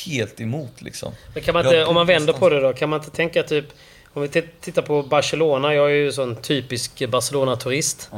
helt 0.06 0.40
emot 0.40 0.82
liksom. 0.82 1.12
Men 1.34 1.42
kan 1.42 1.54
man 1.54 1.66
inte, 1.66 1.84
om 1.84 1.94
man 1.94 2.06
vänder 2.06 2.32
på 2.32 2.48
det 2.48 2.60
då, 2.60 2.72
kan 2.72 2.88
man 2.88 3.00
inte 3.00 3.10
tänka 3.10 3.42
typ... 3.42 3.64
Om 4.12 4.22
vi 4.22 4.28
tittar 4.60 4.82
på 4.82 5.02
Barcelona, 5.02 5.74
jag 5.74 5.90
är 5.90 5.94
ju 5.94 6.12
sån 6.12 6.36
typisk 6.36 7.08
Barcelona-turist. 7.08 8.10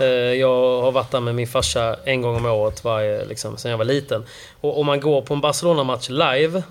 Eh, 0.00 0.06
Jag 0.06 0.82
har 0.82 0.92
varit 0.92 1.10
där 1.10 1.20
med 1.20 1.34
min 1.34 1.46
farsa 1.46 1.96
en 2.04 2.22
gång 2.22 2.36
om 2.36 2.46
året 2.46 2.84
varje, 2.84 3.24
liksom, 3.24 3.56
sen 3.56 3.70
jag 3.70 3.78
var 3.78 3.84
liten. 3.84 4.24
Och 4.60 4.80
om 4.80 4.86
man 4.86 5.00
går 5.00 5.22
på 5.22 5.34
en 5.34 5.40
Barcelona-match 5.40 6.08
live, 6.08 6.62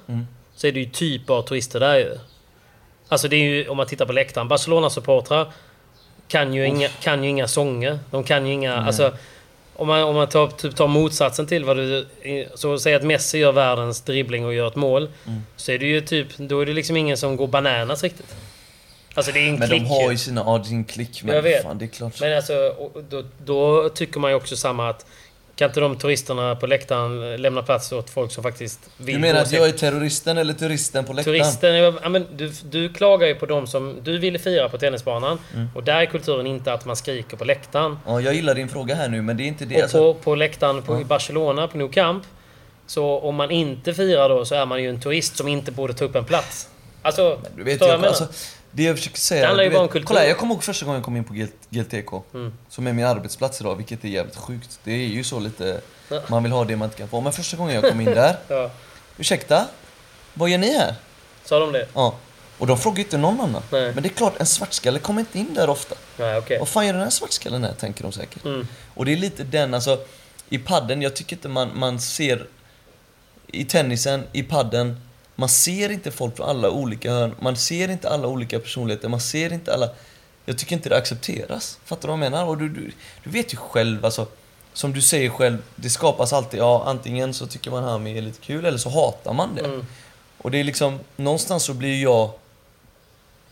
så 0.56 0.68
är 0.68 0.72
det 0.72 0.80
ju 0.80 0.86
typ 0.86 1.26
bara 1.26 1.42
turister 1.42 1.80
där 1.80 1.98
ju. 1.98 2.18
Alltså 3.08 3.28
det 3.28 3.36
är 3.36 3.44
ju, 3.44 3.68
om 3.68 3.78
man 3.78 3.88
tittar 3.88 4.06
på 4.06 4.14
läktaren, 4.14 4.48
Barcelona-supportrar 4.48 5.46
kan 6.30 6.54
ju, 6.54 6.66
inga, 6.66 6.88
kan 6.88 7.24
ju 7.24 7.30
inga 7.30 7.48
sånger. 7.48 8.00
De 8.12 8.24
kan 8.24 8.46
ju 8.46 8.54
inga... 8.54 8.76
Alltså, 8.76 9.14
om 9.76 9.88
man, 9.88 10.04
om 10.04 10.16
man 10.16 10.28
tar, 10.28 10.48
typ 10.48 10.76
tar 10.76 10.88
motsatsen 10.88 11.48
till 11.48 11.66
vad 11.66 11.78
du... 11.78 12.08
Så 12.56 12.80
säg 12.80 12.96
att 12.96 13.04
Messi 13.04 13.38
gör 13.38 13.52
världens 13.52 14.02
dribbling 14.02 14.46
och 14.46 14.54
gör 14.54 14.68
ett 14.68 14.76
mål. 14.76 15.10
Så 15.56 15.72
är 15.72 15.80
det 15.80 15.86
ju 15.86 16.02
typ... 16.02 16.28
Då 16.38 16.60
är 16.60 16.66
det 16.66 16.74
liksom 16.74 16.98
ingen 16.98 17.18
som 17.18 17.36
går 17.36 17.48
bananas 17.48 18.04
riktigt. 18.04 18.36
Alltså 19.14 19.32
det 19.32 19.40
är 19.40 19.50
en 19.50 19.60
Men 19.60 19.68
klick 19.68 19.84
de 19.84 19.90
har 19.90 20.12
ju. 20.12 20.18
sina, 20.18 20.42
ja 20.42 20.58
din 20.58 20.86
klick. 20.86 21.24
Men 21.24 21.36
Jag 21.36 21.42
vet. 21.42 21.64
fan 21.64 21.78
det 21.78 21.86
är 21.86 21.88
klart. 21.88 22.22
Men 22.22 22.36
alltså, 22.38 22.54
då, 23.10 23.24
då 23.46 23.90
tycker 23.90 24.20
man 24.20 24.32
ju 24.32 24.38
också 24.38 24.56
samma 24.56 24.90
att... 24.90 25.06
Kan 25.60 25.70
inte 25.70 25.80
de 25.80 25.98
turisterna 25.98 26.56
på 26.56 26.68
läktaren 26.68 27.42
lämna 27.42 27.62
plats 27.62 27.92
åt 27.92 28.10
folk 28.10 28.32
som 28.32 28.44
faktiskt 28.44 28.80
vill 28.98 29.16
Du 29.16 29.22
menar 29.22 29.42
att 29.42 29.52
jag 29.52 29.68
är 29.68 29.72
terroristen 29.72 30.38
eller 30.38 30.54
turisten 30.54 31.06
på 31.06 31.14
läktaren? 31.14 31.40
Turisten, 31.40 31.76
ja, 31.76 32.10
men 32.10 32.26
du, 32.36 32.52
du 32.70 32.94
klagar 32.94 33.28
ju 33.28 33.36
på 33.36 33.46
dem 33.46 33.68
som 33.68 33.98
du 34.04 34.18
ville 34.18 34.40
fira 34.40 34.70
på 34.70 34.78
tennisbanan. 34.78 35.40
Mm. 35.54 35.70
Och 35.76 35.84
där 35.84 36.02
är 36.02 36.06
kulturen 36.06 36.48
inte 36.48 36.74
att 36.74 36.86
man 36.86 36.96
skriker 36.96 37.38
på 37.38 37.46
läktaren. 37.46 38.00
Ja, 38.06 38.22
jag 38.22 38.34
gillar 38.34 38.56
din 38.56 38.70
fråga 38.70 38.96
här 38.96 39.10
nu, 39.10 39.22
men 39.22 39.38
det 39.38 39.44
är 39.44 39.48
inte 39.48 39.66
det. 39.66 39.76
Och 39.76 39.82
Alltså, 39.82 40.14
på, 40.14 40.20
på 40.20 40.36
läktaren 40.36 40.82
på, 40.82 41.02
i 41.02 41.06
Barcelona, 41.06 41.68
på 41.68 41.78
Nou 41.78 41.90
Camp. 41.90 42.24
Så 42.88 43.20
om 43.20 43.36
man 43.36 43.52
inte 43.52 43.94
firar 43.94 44.30
då 44.30 44.46
så 44.46 44.56
är 44.56 44.66
man 44.66 44.84
ju 44.84 44.90
en 44.90 45.02
turist 45.02 45.38
som 45.38 45.48
inte 45.48 45.72
borde 45.72 45.94
ta 45.94 46.06
upp 46.06 46.16
en 46.16 46.26
plats. 46.26 46.70
Alltså, 47.02 47.42
du 47.56 47.64
vet, 47.64 47.82
jag, 47.82 47.90
jag 47.90 48.06
alltså, 48.06 48.28
det 48.72 48.84
jag 48.84 48.98
försöker 48.98 49.18
säga... 49.20 49.42
Det 49.42 49.48
handlar 49.48 49.64
ju 49.64 49.70
bara 49.70 49.74
vet, 49.74 49.82
om 49.82 49.88
kultur. 49.92 50.06
Kolla, 50.06 50.26
jag 50.26 50.38
kommer 50.38 50.54
ihåg 50.54 50.64
första 50.64 50.86
gången 50.86 50.98
jag 50.98 51.06
kom 51.06 51.18
in 51.18 51.24
på 51.24 51.34
GL- 51.34 51.52
GLTK. 51.70 52.24
Mm. 52.34 52.54
Som 52.70 52.88
är 52.88 52.94
min 52.94 53.06
arbetsplats 53.06 53.62
idag, 53.62 53.76
vilket 53.76 54.04
är 54.04 54.08
jävligt 54.08 54.36
sjukt. 54.36 54.80
Det 54.84 54.92
är 54.92 55.08
ju 55.08 55.24
så 55.24 55.40
lite... 55.40 55.82
Man 56.28 56.44
vill 56.44 56.52
ha 56.52 56.66
det 56.66 56.76
man 56.76 56.86
inte 56.86 56.98
kan 56.98 57.08
få. 57.10 57.22
Men 57.22 57.34
första 57.34 57.58
gången 57.58 57.76
jag 57.76 57.90
kom 57.92 58.02
in 58.02 58.06
där. 58.06 58.36
Ja. 58.48 58.72
Ursäkta? 59.18 59.66
Vad 60.34 60.50
gör 60.50 60.58
ni 60.58 60.78
här? 60.78 60.96
Sa 61.46 61.60
de 61.60 61.72
det? 61.72 61.88
Ja. 61.94 62.16
Och 62.58 62.68
de 62.68 62.78
frågar 62.78 63.00
inte 63.00 63.18
någon 63.18 63.42
annan. 63.42 63.62
Nej. 63.72 63.94
Men 63.94 64.04
det 64.04 64.10
är 64.10 64.14
klart, 64.14 64.34
en 64.40 64.46
svartskalle 64.46 65.00
kommer 65.00 65.20
inte 65.20 65.40
in 65.40 65.54
där 65.54 65.70
ofta. 65.70 65.96
Nej, 66.18 66.38
okej. 66.38 66.60
Vad 66.60 66.68
fan 66.68 66.86
gör 66.86 66.94
den 66.94 67.02
här 67.02 67.10
svartskallen 67.10 67.64
här, 67.64 67.74
tänker 67.74 68.04
de 68.04 68.12
säkert. 68.12 68.46
Mm. 68.46 68.68
Och 68.94 69.06
det 69.06 69.14
är 69.14 69.18
lite 69.18 69.44
den, 69.44 69.74
alltså, 69.74 70.00
i 70.50 70.58
padden, 70.58 71.02
jag 71.02 71.16
tycker 71.16 71.36
inte 71.36 71.48
man, 71.48 71.70
man 71.74 72.00
ser, 72.00 72.48
i 73.48 73.66
tennisen, 73.66 74.24
i 74.32 74.44
padden, 74.44 75.02
man 75.40 75.50
ser 75.50 75.90
inte 75.90 76.12
folk 76.12 76.38
från 76.38 76.50
alla 76.50 76.70
olika 76.70 77.12
hörn, 77.12 77.36
man 77.40 77.56
ser 77.56 77.90
inte 77.90 78.10
alla 78.10 78.28
olika 78.28 78.60
personligheter, 78.60 79.10
man 79.10 79.20
ser 79.20 79.54
inte 79.54 79.74
alla, 79.74 79.90
jag 80.46 80.58
tycker 80.58 80.76
inte 80.76 80.90
det 80.90 80.98
accepteras. 80.98 81.80
Fattar 81.86 82.02
du 82.02 82.08
vad 82.08 82.14
jag 82.14 82.32
menar? 82.32 82.46
Och 82.46 82.58
du, 82.58 82.70
du, 82.70 82.92
du 83.24 83.30
vet 83.30 83.54
ju 83.54 83.58
själv, 83.58 84.06
alltså, 84.06 84.26
som 84.74 84.94
du 84.94 85.02
säger 85.02 85.30
själv, 85.30 85.58
det 85.76 85.90
skapas 85.90 86.34
alltid, 86.34 86.60
ja 86.60 86.84
antingen 86.86 87.34
så 87.34 87.48
tycker 87.48 87.72
man 87.72 87.84
Hami 87.84 88.18
är 88.18 88.22
lite 88.22 88.42
kul 88.42 88.66
eller 88.66 88.78
så 88.78 88.90
hatar 88.90 89.34
man 89.34 89.56
det. 89.56 89.66
Mm. 89.66 89.86
Och 90.38 90.52
det 90.52 90.60
är 90.60 90.64
liksom, 90.64 91.00
någonstans 91.16 91.64
så 91.64 91.74
blir 91.74 92.04
jag, 92.04 92.32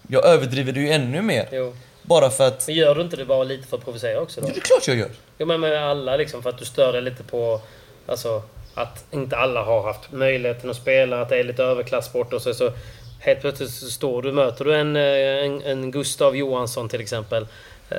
jag 0.08 0.26
överdriver 0.26 0.72
det 0.72 0.80
ju 0.80 0.92
ännu 0.92 1.22
mer. 1.22 1.50
Jo. 1.52 1.76
Bara 2.02 2.30
för 2.30 2.48
att, 2.48 2.68
Men 2.68 2.76
gör 2.76 2.96
du 2.96 3.02
inte 3.02 3.16
det 3.16 3.26
bara 3.26 3.44
lite 3.44 3.68
för 3.68 3.78
att 3.78 3.84
provocera 3.84 4.22
också 4.22 4.42
då? 4.42 4.48
det 4.48 4.58
är 4.58 4.62
klart 4.62 4.88
jag 4.88 4.98
gör. 4.98 5.12
Jo 5.38 5.46
men 5.46 5.60
med 5.60 5.90
alla 5.90 6.18
liksom 6.18 6.44
för 6.44 6.50
att 6.50 6.58
du 6.58 6.66
stör 6.66 6.94
dig 6.94 7.02
lite 7.02 7.24
på... 7.24 7.62
Alltså 8.08 8.44
att 8.78 9.06
inte 9.12 9.38
alla 9.38 9.64
har 9.64 9.84
haft 9.84 10.12
möjligheten 10.12 10.70
att 10.70 10.76
spela, 10.76 11.22
att 11.22 11.30
det 11.30 11.38
är 11.38 11.44
lite 11.44 11.64
överklassport 11.64 12.34
och 12.34 12.42
så, 12.42 12.54
så 12.54 12.72
Helt 13.20 13.42
plötsligt 13.42 13.70
så 13.72 13.90
står 13.90 14.22
du, 14.22 14.32
möter 14.32 14.66
du 14.66 14.76
en, 14.76 14.96
eh, 14.96 15.46
en, 15.46 15.62
en 15.62 15.92
Gustav 15.92 16.36
Johansson 16.36 16.90
till 16.90 17.02
exempel. 17.02 17.48
Eh, 17.90 17.98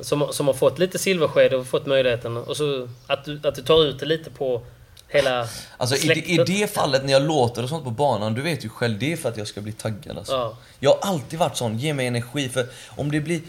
som, 0.00 0.28
som 0.32 0.46
har 0.46 0.54
fått 0.54 0.78
lite 0.78 0.98
silversked 0.98 1.54
och 1.54 1.66
fått 1.66 1.86
möjligheten. 1.86 2.36
Och 2.36 2.56
så 2.56 2.88
att 3.06 3.24
du, 3.24 3.40
att 3.44 3.54
du 3.54 3.62
tar 3.62 3.84
ut 3.84 3.98
det 4.00 4.06
lite 4.06 4.30
på 4.30 4.62
hela 5.08 5.48
Alltså 5.76 5.96
i, 5.96 5.98
släktet. 5.98 6.46
det- 6.46 6.52
i 6.52 6.60
det 6.60 6.66
fallet 6.74 7.04
när 7.04 7.12
jag 7.12 7.22
låter 7.22 7.62
och 7.62 7.68
sånt 7.68 7.84
på 7.84 7.90
banan, 7.90 8.34
du 8.34 8.42
vet 8.42 8.64
ju 8.64 8.68
själv, 8.68 8.98
det 8.98 9.12
är 9.12 9.16
för 9.16 9.28
att 9.28 9.36
jag 9.36 9.46
ska 9.46 9.60
bli 9.60 9.72
taggad 9.72 10.18
alltså. 10.18 10.32
Ja. 10.32 10.56
Jag 10.80 10.90
har 10.90 10.98
alltid 11.12 11.38
varit 11.38 11.56
sån, 11.56 11.78
ge 11.78 11.94
mig 11.94 12.06
energi 12.06 12.48
för 12.48 12.66
om 12.88 13.10
det 13.10 13.20
blir 13.20 13.40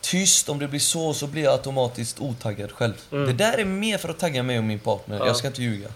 tyst, 0.00 0.48
om 0.48 0.58
det 0.58 0.68
blir 0.68 0.80
så, 0.80 1.14
så 1.14 1.26
blir 1.26 1.42
jag 1.44 1.52
automatiskt 1.52 2.20
otaggad 2.20 2.72
själv. 2.72 2.94
Mm. 3.12 3.26
Det 3.26 3.32
där 3.32 3.58
är 3.58 3.64
mer 3.64 3.98
för 3.98 4.08
att 4.08 4.18
tagga 4.18 4.42
mig 4.42 4.58
och 4.58 4.64
min 4.64 4.78
partner, 4.78 5.26
jag 5.26 5.36
ska 5.36 5.46
inte 5.48 5.62
ljuga. 5.62 5.88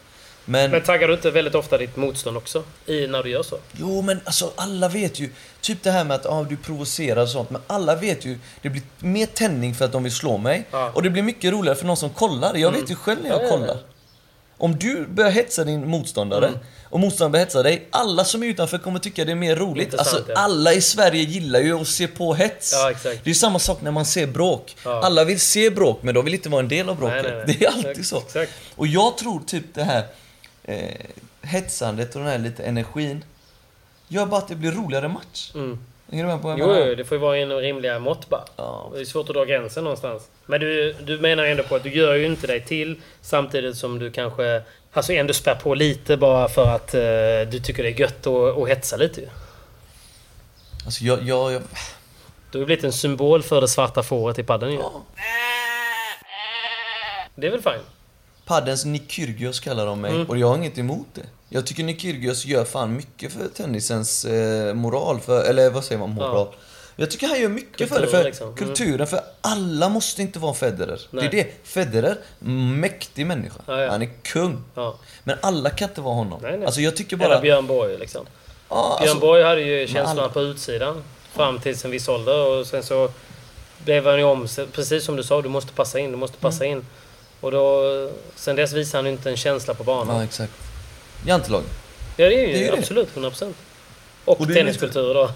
Men, 0.50 0.70
Men 0.70 0.82
taggar 0.82 1.08
du 1.08 1.14
inte 1.14 1.30
väldigt 1.30 1.54
ofta 1.54 1.78
ditt 1.78 1.96
motstånd 1.96 2.36
också? 2.36 2.62
I, 2.86 3.06
när 3.06 3.22
du 3.22 3.30
gör 3.30 3.42
så? 3.42 3.58
jo 3.72 4.02
men 4.02 4.20
alltså 4.24 4.52
alla 4.56 4.88
vet 4.88 5.18
ju, 5.20 5.30
typ 5.60 5.82
det 5.82 5.90
här 5.90 6.04
med 6.04 6.14
att 6.14 6.26
ah, 6.26 6.42
du 6.42 6.56
provocerar 6.56 7.22
och 7.22 7.28
sånt, 7.28 7.50
men 7.50 7.60
alla 7.66 7.94
vet 7.94 8.24
ju, 8.24 8.38
det 8.62 8.70
blir 8.70 8.82
mer 8.98 9.26
tändning 9.26 9.74
för 9.74 9.84
att 9.84 9.92
de 9.92 10.02
vill 10.02 10.14
slå 10.14 10.38
mig. 10.38 10.66
Ja. 10.70 10.82
Mm. 10.82 10.94
Och 10.94 11.02
det 11.02 11.10
blir 11.10 11.22
mycket 11.22 11.52
roligare 11.52 11.76
för 11.76 11.86
någon 11.86 11.96
som 11.96 12.10
kollar, 12.10 12.54
jag 12.54 12.72
vet 12.72 12.90
ju 12.90 12.94
själv 12.94 13.18
när 13.22 13.30
jag 13.30 13.44
Ja, 13.44 13.48
kollar. 13.48 13.78
Om 14.58 14.76
du 14.78 15.06
börjar 15.06 15.30
hetsa 15.30 15.64
din 15.64 15.88
motståndare 15.88 16.46
Mm. 16.48 16.58
och 16.84 17.00
motståndaren 17.00 17.32
börjar 17.32 17.44
hetsa 17.44 17.62
dig, 17.62 17.88
alla 17.90 18.24
som 18.24 18.42
är 18.42 18.46
utanför 18.46 18.78
kommer 18.78 18.98
tycka 18.98 19.24
det 19.24 19.32
är 19.32 19.36
mer 19.36 19.56
roligt. 19.56 19.84
Intressant, 19.92 20.16
Alltså 20.16 20.32
ja. 20.32 20.38
alla 20.38 20.72
i 20.72 20.80
Sverige 20.80 21.22
gillar 21.22 21.60
ju 21.60 21.80
att 21.80 21.88
se 21.88 22.06
på 22.06 22.34
hets. 22.34 22.72
Ja. 22.72 23.12
Det 23.24 23.30
är 23.30 23.34
samma 23.34 23.58
sak 23.58 23.82
när 23.82 23.90
man 23.90 24.04
ser 24.06 24.26
bråk. 24.26 24.76
Ja. 24.84 25.00
Alla 25.04 25.24
vill 25.24 25.40
se 25.40 25.70
bråk, 25.70 26.02
men 26.02 26.14
de 26.14 26.24
vill 26.24 26.34
inte 26.34 26.48
vara 26.48 26.60
en 26.62 26.68
del 26.68 26.88
av 26.88 26.96
bråket. 26.96 27.22
Nej, 27.22 27.32
nej, 27.32 27.44
nej. 27.46 27.56
Det 27.58 27.64
är 27.64 27.68
alltid 27.68 27.90
Exakt, 27.90 28.08
så. 28.08 28.18
exakt. 28.18 28.52
Och 28.76 28.86
jag 28.86 29.18
tror 29.18 29.40
typ 29.46 29.64
det 29.74 29.82
här... 29.84 30.04
Eh, 30.72 30.94
hetsandet 31.42 32.14
och 32.14 32.20
den 32.20 32.30
här 32.30 32.38
lite 32.38 32.62
energin 32.62 33.24
gör 34.08 34.26
bara 34.26 34.38
att 34.38 34.48
det 34.48 34.54
blir 34.54 34.72
roligare 34.72 35.08
match. 35.08 35.50
Mm. 35.54 35.78
Hänger 36.10 36.24
du 36.24 36.30
med 36.30 36.42
på 36.42 36.48
vad 36.48 36.58
jag 36.58 36.60
Jo, 36.60 36.72
menar? 36.72 36.86
jo, 36.86 36.94
det 36.94 37.04
får 37.04 37.16
ju 37.16 37.20
vara 37.20 37.38
inom 37.38 37.58
rimliga 37.58 37.98
mått 37.98 38.28
bara. 38.28 38.44
Ja. 38.56 38.90
Det 38.94 39.00
är 39.00 39.04
svårt 39.04 39.28
att 39.28 39.34
dra 39.34 39.44
gränsen 39.44 39.84
någonstans. 39.84 40.28
Men 40.46 40.60
du, 40.60 40.92
du 40.92 41.18
menar 41.18 41.44
ändå 41.44 41.62
på 41.62 41.74
att 41.76 41.82
du 41.82 41.94
gör 41.94 42.14
ju 42.14 42.26
inte 42.26 42.46
dig 42.46 42.64
till 42.64 43.00
samtidigt 43.22 43.76
som 43.76 43.98
du 43.98 44.10
kanske 44.10 44.62
alltså 44.92 45.12
ändå 45.12 45.34
spär 45.34 45.54
på 45.54 45.74
lite 45.74 46.16
bara 46.16 46.48
för 46.48 46.66
att 46.66 46.94
eh, 46.94 47.00
du 47.50 47.60
tycker 47.64 47.82
det 47.82 47.88
är 47.88 48.00
gött 48.00 48.26
att, 48.26 48.58
att 48.58 48.68
hetsa 48.68 48.96
lite 48.96 49.20
ju. 49.20 49.26
Alltså 50.84 51.04
jag, 51.04 51.22
jag, 51.22 51.52
jag... 51.52 51.62
Du 52.50 52.58
har 52.58 52.66
blivit 52.66 52.84
en 52.84 52.92
symbol 52.92 53.42
för 53.42 53.60
det 53.60 53.68
svarta 53.68 54.02
fåret 54.02 54.38
i 54.38 54.42
padden 54.42 54.70
ju. 54.72 54.78
Ja. 54.78 55.02
Det 57.34 57.46
är 57.46 57.50
väl 57.50 57.62
fine? 57.62 57.82
Paddens 58.50 58.84
Nikyrgios 58.84 59.60
kallar 59.60 59.86
de 59.86 60.00
mig 60.00 60.24
och 60.28 60.38
jag 60.38 60.46
har 60.46 60.56
inget 60.56 60.78
emot 60.78 61.06
det. 61.14 61.22
Jag 61.48 61.66
tycker 61.66 61.84
Nikyrgios 61.84 62.44
gör 62.44 62.64
fan 62.64 62.96
mycket 62.96 63.32
för 63.32 63.48
tennisens 63.48 64.24
eh, 64.24 64.74
moral, 64.74 65.20
för, 65.20 65.44
eller 65.44 65.70
vad 65.70 65.84
säger 65.84 65.98
man, 65.98 66.10
moral? 66.10 66.48
Jag 66.96 67.10
tycker 67.10 67.26
han 67.28 67.40
gör 67.40 67.48
mycket 67.48 67.88
för 67.88 67.94
det, 68.00 68.00
Kulturen, 68.06 68.20
för 68.22 68.24
liksom. 68.24 68.46
Mm. 68.48 68.56
kulturen, 68.56 69.06
för 69.06 69.20
alla 69.40 69.88
måste 69.88 70.22
inte 70.22 70.38
vara 70.38 70.54
Federer. 70.54 71.00
Nej. 71.10 71.28
Det 71.30 71.40
är 71.40 71.44
det. 71.44 71.68
Federer, 71.68 72.16
mäktig 72.78 73.26
människa. 73.26 73.60
Ja, 73.66 73.80
ja. 73.80 73.90
Han 73.90 74.02
är 74.02 74.10
kung. 74.22 74.64
Ja. 74.74 74.96
Men 75.24 75.36
alla 75.42 75.70
kan 75.70 75.88
inte 75.88 76.00
vara 76.00 76.14
honom. 76.14 76.40
Nej, 76.42 76.56
nej. 76.56 76.66
Alltså 76.66 76.80
jag 76.80 76.96
tycker 76.96 77.16
Eller 77.16 77.28
bara... 77.28 77.40
Björn 77.40 77.66
Borg 77.66 77.98
liksom. 77.98 78.26
Ja, 78.68 78.96
Björn 79.00 79.10
alltså, 79.10 79.26
Borg 79.26 79.42
hade 79.42 79.60
ju 79.60 79.86
känslorna 79.86 80.10
alla- 80.22 80.28
på 80.28 80.40
utsidan 80.42 81.02
fram 81.32 81.58
till 81.60 81.76
en 81.84 81.90
viss 81.90 82.08
ålder 82.08 82.46
och 82.46 82.66
sen 82.66 82.82
så 82.82 83.10
blev 83.84 84.06
han 84.06 84.18
ju 84.18 84.24
om. 84.24 84.48
Precis 84.72 85.04
som 85.04 85.16
du 85.16 85.22
sa, 85.22 85.42
du 85.42 85.48
måste 85.48 85.72
passa 85.72 85.98
in, 85.98 86.10
du 86.10 86.16
måste 86.16 86.38
passa 86.38 86.64
Mm. 86.64 86.78
in. 86.78 86.86
Och 87.40 87.50
då... 87.50 87.82
Sen 88.36 88.56
dess 88.56 88.72
visar 88.72 88.98
han 88.98 89.06
ju 89.06 89.12
inte 89.12 89.30
en 89.30 89.36
känsla 89.36 89.74
på 89.74 89.84
banan. 89.84 90.16
ja, 90.16 90.24
exakt. 90.24 90.52
Jantelag. 91.26 91.62
Ja, 92.16 92.28
det 92.28 92.34
är 92.34 92.46
ju, 92.46 92.52
Det 92.52 92.58
är 92.58 92.64
ju 92.64 92.70
det. 92.70 92.78
absolut 92.78 93.14
100%. 93.14 93.52
Och, 94.24 94.40
Och 94.40 94.46
det 94.46 94.54
tenniskultur 94.54 95.14
då. 95.14 95.30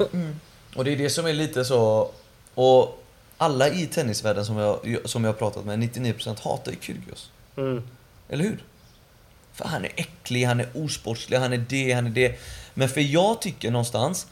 Och 0.77 0.85
det 0.85 0.93
är 0.93 0.97
det 0.97 1.11
som 1.11 1.27
är 1.27 1.33
lite 1.33 1.65
så... 1.65 2.11
Och 2.55 3.03
alla 3.39 3.69
i 3.69 3.87
tennisvärlden 3.87 4.47
som 4.47 4.57
jag, 4.57 4.79
som 5.05 5.25
jag 5.25 5.33
har 5.33 5.39
pratat 5.39 5.65
med, 5.65 5.79
99% 5.79 6.41
hatar 6.43 6.73
ju 6.73 6.79
Kyrgios. 6.81 7.31
Mm. 7.57 7.83
Eller 8.29 8.45
hur? 8.45 8.65
För 9.53 9.65
han 9.65 9.85
är 9.85 9.91
äcklig, 9.97 10.45
han 10.45 10.61
är 10.61 10.69
osportslig, 10.75 11.37
han 11.39 11.53
är 11.53 11.65
det, 11.69 11.93
han 11.93 12.07
är 12.07 12.11
det. 12.11 12.39
Men 12.75 12.89
för 12.89 13.01
jag 13.01 13.41
tycker 13.41 13.71
någonstans 13.71 14.27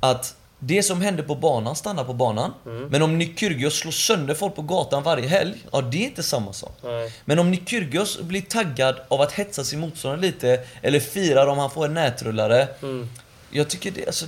att 0.00 0.36
det 0.60 0.82
som 0.82 1.00
händer 1.00 1.22
på 1.22 1.34
banan 1.34 1.76
stannar 1.76 2.04
på 2.04 2.12
banan. 2.12 2.52
Mm. 2.66 2.88
Men 2.88 3.02
om 3.02 3.20
Kyrgios 3.36 3.74
slår 3.74 3.92
sönder 3.92 4.34
folk 4.34 4.56
på 4.56 4.62
gatan 4.62 5.02
varje 5.02 5.28
helg, 5.28 5.66
ja 5.72 5.80
det 5.80 5.96
är 5.96 6.04
inte 6.04 6.22
samma 6.22 6.52
sak. 6.52 6.78
Nej. 6.82 7.12
Men 7.24 7.38
om 7.38 7.56
Kyrgios 7.66 8.20
blir 8.20 8.42
taggad 8.42 8.96
av 9.08 9.20
att 9.20 9.32
hetsa 9.32 9.64
sin 9.64 9.80
motståndare 9.80 10.20
lite, 10.20 10.60
eller 10.82 11.00
firar 11.00 11.46
om 11.46 11.58
han 11.58 11.70
får 11.70 11.84
en 11.84 11.94
nätrullare. 11.94 12.68
Mm. 12.82 13.08
Jag 13.50 13.68
tycker 13.68 13.90
det, 13.90 14.06
alltså, 14.06 14.26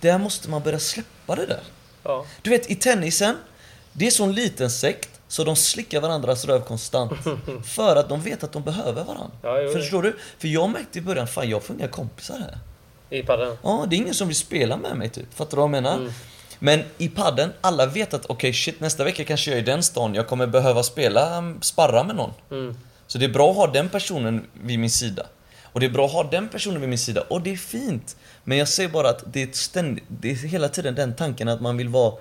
där 0.00 0.18
måste 0.18 0.50
man 0.50 0.62
börja 0.62 0.78
släppa 0.78 1.34
det 1.34 1.46
där. 1.46 1.62
Ja. 2.02 2.26
Du 2.42 2.50
vet, 2.50 2.70
i 2.70 2.74
tennisen, 2.74 3.36
det 3.92 4.06
är 4.06 4.10
sån 4.10 4.32
liten 4.32 4.70
sekt 4.70 5.10
så 5.28 5.44
de 5.44 5.56
slickar 5.56 6.00
varandras 6.00 6.44
röv 6.44 6.60
konstant. 6.60 7.12
för 7.64 7.96
att 7.96 8.08
de 8.08 8.20
vet 8.20 8.44
att 8.44 8.52
de 8.52 8.62
behöver 8.62 9.04
varandra. 9.04 9.30
Ja. 9.42 9.72
Förstår 9.72 10.02
du? 10.02 10.16
För 10.38 10.48
jag 10.48 10.70
märkte 10.70 10.98
i 10.98 11.02
början, 11.02 11.26
fan 11.26 11.48
jag 11.48 11.62
får 11.62 11.76
inga 11.76 11.88
kompisar 11.88 12.38
här. 12.38 12.58
I 13.10 13.22
padden. 13.22 13.56
Ja, 13.62 13.86
det 13.90 13.96
är 13.96 13.98
ingen 13.98 14.14
som 14.14 14.28
vill 14.28 14.36
spela 14.36 14.76
med 14.76 14.96
mig 14.96 15.08
typ. 15.08 15.34
Fattar 15.34 15.50
du 15.50 15.56
vad 15.56 15.64
jag 15.64 15.70
menar? 15.70 15.96
Mm. 15.96 16.12
Men 16.58 16.82
i 16.98 17.08
padden, 17.08 17.52
alla 17.60 17.86
vet 17.86 18.14
att 18.14 18.26
okej 18.26 18.52
shit 18.52 18.80
nästa 18.80 19.04
vecka 19.04 19.24
kanske 19.24 19.50
jag 19.50 19.58
är 19.58 19.62
i 19.62 19.64
den 19.64 19.82
stan, 19.82 20.14
jag 20.14 20.26
kommer 20.28 20.46
behöva 20.46 20.82
spela, 20.82 21.38
um, 21.38 21.62
sparra 21.62 22.04
med 22.04 22.16
någon. 22.16 22.32
Mm. 22.50 22.76
Så 23.06 23.18
det 23.18 23.24
är 23.24 23.28
bra 23.28 23.50
att 23.50 23.56
ha 23.56 23.66
den 23.66 23.88
personen 23.88 24.46
vid 24.52 24.78
min 24.78 24.90
sida. 24.90 25.26
Och 25.62 25.80
det 25.80 25.86
är 25.86 25.90
bra 25.90 26.06
att 26.06 26.12
ha 26.12 26.22
den 26.22 26.48
personen 26.48 26.80
vid 26.80 26.88
min 26.88 26.98
sida. 26.98 27.24
Och 27.28 27.40
det 27.40 27.52
är 27.52 27.56
fint. 27.56 28.16
Men 28.44 28.58
jag 28.58 28.68
säger 28.68 28.88
bara 28.88 29.08
att 29.08 29.24
det 29.26 29.42
är, 29.42 29.48
ständigt, 29.52 30.04
det 30.08 30.30
är 30.30 30.34
hela 30.34 30.68
tiden 30.68 30.94
den 30.94 31.14
tanken 31.14 31.48
att 31.48 31.60
man 31.60 31.76
vill 31.76 31.88
vara... 31.88 32.14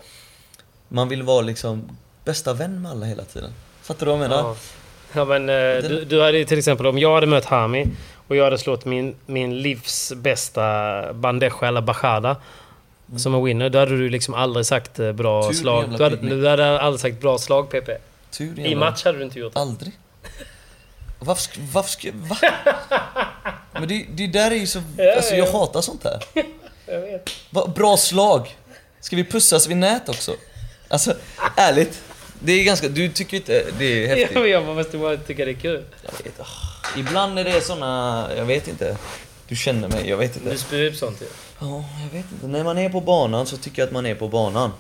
Man 0.88 1.10
vill 1.10 1.24
vara 1.24 1.42
liksom 1.42 1.98
bästa 2.26 2.54
vän 2.54 2.82
med 2.82 2.92
alla 2.92 3.06
hela 3.06 3.24
tiden. 3.24 3.54
Fattar 3.82 4.06
du 4.06 4.12
vad 4.12 4.22
jag 4.22 4.30
menar? 4.30 4.44
Ja. 4.44 4.56
Ja 5.16 5.26
men 5.26 5.50
eh, 5.50 5.90
du, 5.90 6.06
du 6.06 6.22
hade 6.22 6.38
ju 6.38 6.46
till 6.46 6.58
exempel 6.58 6.86
om 6.86 7.00
jag 7.00 7.14
hade 7.14 7.28
mött 7.28 7.46
Hami 7.46 7.88
och 8.28 8.36
jag 8.36 8.44
hade 8.44 8.58
slått 8.58 8.86
min, 8.86 9.16
min 9.26 9.62
livs 9.62 10.14
bästa 10.16 11.14
bandeja 11.14 11.54
eller 11.62 11.82
bachada 11.82 12.36
som 13.18 13.36
en 13.36 13.44
winner. 13.44 13.70
Då 13.70 13.80
hade 13.80 13.98
du 13.98 14.10
liksom 14.10 14.34
aldrig 14.34 14.66
sagt 14.66 15.00
eh, 15.00 15.12
bra 15.12 15.48
Tur, 15.48 15.54
slag. 15.54 15.86
Du 15.98 16.04
hade, 16.04 16.16
du 16.16 16.48
hade 16.48 16.80
aldrig 16.80 17.02
sagt 17.02 17.22
bra 17.22 17.38
slag 17.38 17.70
PP. 17.70 17.90
Tur 18.32 18.60
I 18.60 18.76
match 18.76 19.04
hade 19.06 19.18
du 19.18 19.24
inte 19.24 19.40
gjort 19.40 19.54
det. 19.54 19.60
Aldrig. 19.60 19.94
Varför 21.20 21.42
ska... 21.42 21.60
Varför 21.74 21.90
ska... 21.90 22.10
Va? 22.14 22.38
Men 23.72 23.88
det, 23.88 24.06
det 24.10 24.28
där 24.28 24.52
är 24.52 24.56
ju 24.56 24.68
så... 24.68 24.82
Alltså 25.16 25.36
jag 25.36 25.52
hatar 25.52 25.82
sånt 25.82 26.04
här. 26.04 26.24
Jag 26.86 27.02
vet. 27.02 27.30
Va, 27.50 27.68
bra 27.76 27.98
slag! 27.98 28.58
Ska 29.00 29.16
vi 29.16 29.24
pussas 29.26 29.68
vid 29.68 29.78
nät 29.78 30.10
också? 30.10 30.36
Alltså, 30.88 31.14
ärligt. 31.56 32.02
Det 32.46 32.52
är 32.54 32.64
ganska... 32.64 32.88
Du 32.90 33.10
tycker 33.10 33.38
inte 33.38 33.66
det 33.80 33.86
är 33.86 34.02
Ja, 34.02 34.16
häftigt? 34.16 34.38
men 34.42 34.50
jag 34.50 34.66
måste 34.66 34.98
bara 34.98 35.18
tycka 35.18 35.46
det 35.46 35.52
är 35.52 35.56
kul. 35.56 35.84
Jag 36.04 36.24
vet, 36.24 36.40
ah. 36.40 36.46
Ibland 36.98 37.40
är 37.40 37.44
det 37.44 37.62
såna... 37.62 38.30
Jag 38.38 38.46
vet 38.46 38.68
inte. 38.68 38.98
Du 39.48 39.56
känner 39.56 39.88
mig, 39.88 40.10
jag 40.10 40.18
vet 40.18 40.36
inte. 40.38 40.50
Du 40.52 40.58
spyr 40.58 40.90
upp 40.90 40.96
sånt 40.96 41.22
ju. 41.22 41.26
Ja, 41.60 41.86
jag 42.04 42.18
vet 42.20 42.32
inte. 42.32 42.48
När 42.48 42.64
man 42.64 42.78
är 42.78 42.90
på 42.90 43.02
banan 43.02 43.46
så 43.46 43.58
tycker 43.58 43.82
jag 43.82 43.88
att 43.88 43.94
man 43.94 44.06
är 44.06 44.16
på 44.16 44.28
banan. 44.28 44.72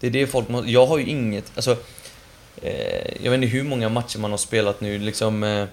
Det 0.00 0.06
är 0.06 0.10
det 0.10 0.26
folk 0.26 0.48
måste... 0.48 0.70
Jag 0.70 0.86
har 0.86 0.98
ju 0.98 1.06
inget... 1.06 1.52
Alltså... 1.54 1.76
Eh, 2.62 3.24
jag 3.24 3.30
vet 3.30 3.34
inte 3.42 3.46
hur 3.46 3.62
många 3.62 3.88
matcher 3.88 4.18
man 4.18 4.30
har 4.30 4.38
spelat 4.38 4.80
nu 4.80 4.98
liksom... 4.98 5.42
Eh, 5.44 5.64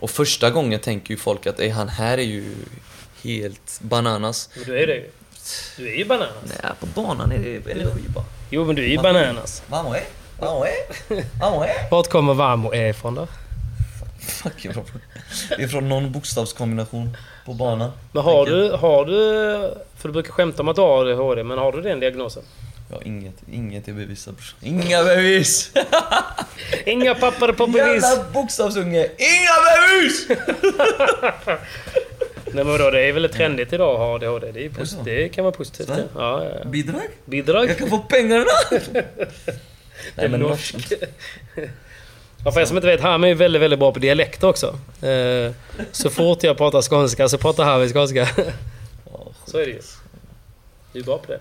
och 0.00 0.10
första 0.10 0.50
gången 0.50 0.80
tänker 0.80 1.10
ju 1.10 1.16
folk 1.16 1.46
att 1.46 1.60
han 1.72 1.88
här 1.88 2.18
är 2.18 2.22
ju 2.22 2.54
helt 3.22 3.78
bananas. 3.80 4.50
Men 4.54 4.64
du 4.64 4.78
är 4.82 4.86
det 4.86 4.94
ju. 4.94 5.10
Du 5.76 5.88
är 5.92 5.96
ju 5.96 6.04
bananas. 6.04 6.34
Nej, 6.44 6.72
på 6.80 6.86
banan 6.86 7.32
är 7.32 7.38
det 7.38 7.72
energi 7.72 8.02
bara. 8.14 8.24
Jo 8.50 8.64
men 8.64 8.76
du 8.76 8.84
är 8.84 8.88
ju 8.88 8.98
bananas. 8.98 9.62
Vamos 9.68 9.96
eh? 9.96 10.02
Vamos 10.40 10.66
eh? 11.66 11.88
Vart 11.90 12.08
kommer 12.08 12.34
Vamo 12.34 12.74
är 12.74 12.90
ifrån 12.90 13.14
då? 13.14 13.26
Fuck, 14.20 14.64
jag 14.64 14.74
Det 15.56 15.62
är 15.62 15.68
från 15.68 15.88
någon 15.88 16.12
bokstavskombination 16.12 17.16
på 17.46 17.54
banan. 17.54 17.92
Men 18.12 18.22
har 18.22 18.46
du, 18.46 18.70
har 18.70 19.04
du... 19.04 19.12
För 19.96 20.08
du 20.08 20.12
brukar 20.12 20.32
skämta 20.32 20.62
om 20.62 20.68
att 20.68 20.76
du 20.76 20.82
har 20.82 21.06
ADHD, 21.06 21.44
men 21.44 21.58
har 21.58 21.72
du 21.72 21.82
den 21.82 22.00
diagnosen? 22.00 22.42
Ja, 22.90 22.96
inget, 23.04 23.34
inget 23.52 23.88
är 23.88 23.92
bevisat. 23.92 24.34
Inga 24.60 25.04
bevis! 25.04 25.72
Inga 26.86 27.14
papper 27.14 27.52
på 27.52 27.66
bevis! 27.66 28.02
Jävla 28.02 28.24
bokstavsunge! 28.32 29.08
Inga 29.18 29.56
bevis! 29.66 30.28
Nej 32.52 32.64
men 32.64 32.66
vadå, 32.66 32.90
det 32.90 33.08
är 33.08 33.12
väl 33.12 33.28
trendigt 33.28 33.72
idag 33.72 33.92
att 33.92 33.98
ha 33.98 34.14
ADHD? 34.14 34.52
Det, 34.52 34.64
är 34.64 35.04
det 35.04 35.22
det 35.22 35.28
kan 35.28 35.44
vara 35.44 35.54
positivt. 35.54 35.90
Ja, 36.16 36.44
ja. 36.44 36.64
Bidrag? 36.64 37.08
Bidrag? 37.24 37.70
Jag 37.70 37.78
kan 37.78 37.90
få 37.90 37.98
pengarna! 37.98 38.44
Nej 40.14 40.28
men 40.28 40.40
norsk. 40.40 40.74
norsk. 40.74 40.92
Ja, 42.44 42.52
för 42.52 42.60
er 42.60 42.64
som 42.64 42.76
inte 42.76 42.86
vet, 42.86 43.00
Ham 43.00 43.24
är 43.24 43.34
väldigt, 43.34 43.62
väldigt 43.62 43.78
bra 43.78 43.92
på 43.92 43.98
dialekter 43.98 44.48
också. 44.48 44.78
Eh, 45.06 45.52
så 45.92 46.10
fort 46.10 46.42
jag 46.42 46.56
pratar 46.56 46.82
skånska 46.82 47.28
så 47.28 47.38
pratar 47.38 47.64
Harry 47.64 47.88
skånska. 47.92 48.28
Så 49.46 49.58
är 49.58 49.66
det 49.66 49.72
ju. 49.72 49.80
Du 50.92 51.00
är 51.00 51.04
bra 51.04 51.18
på 51.18 51.32
det. 51.32 51.40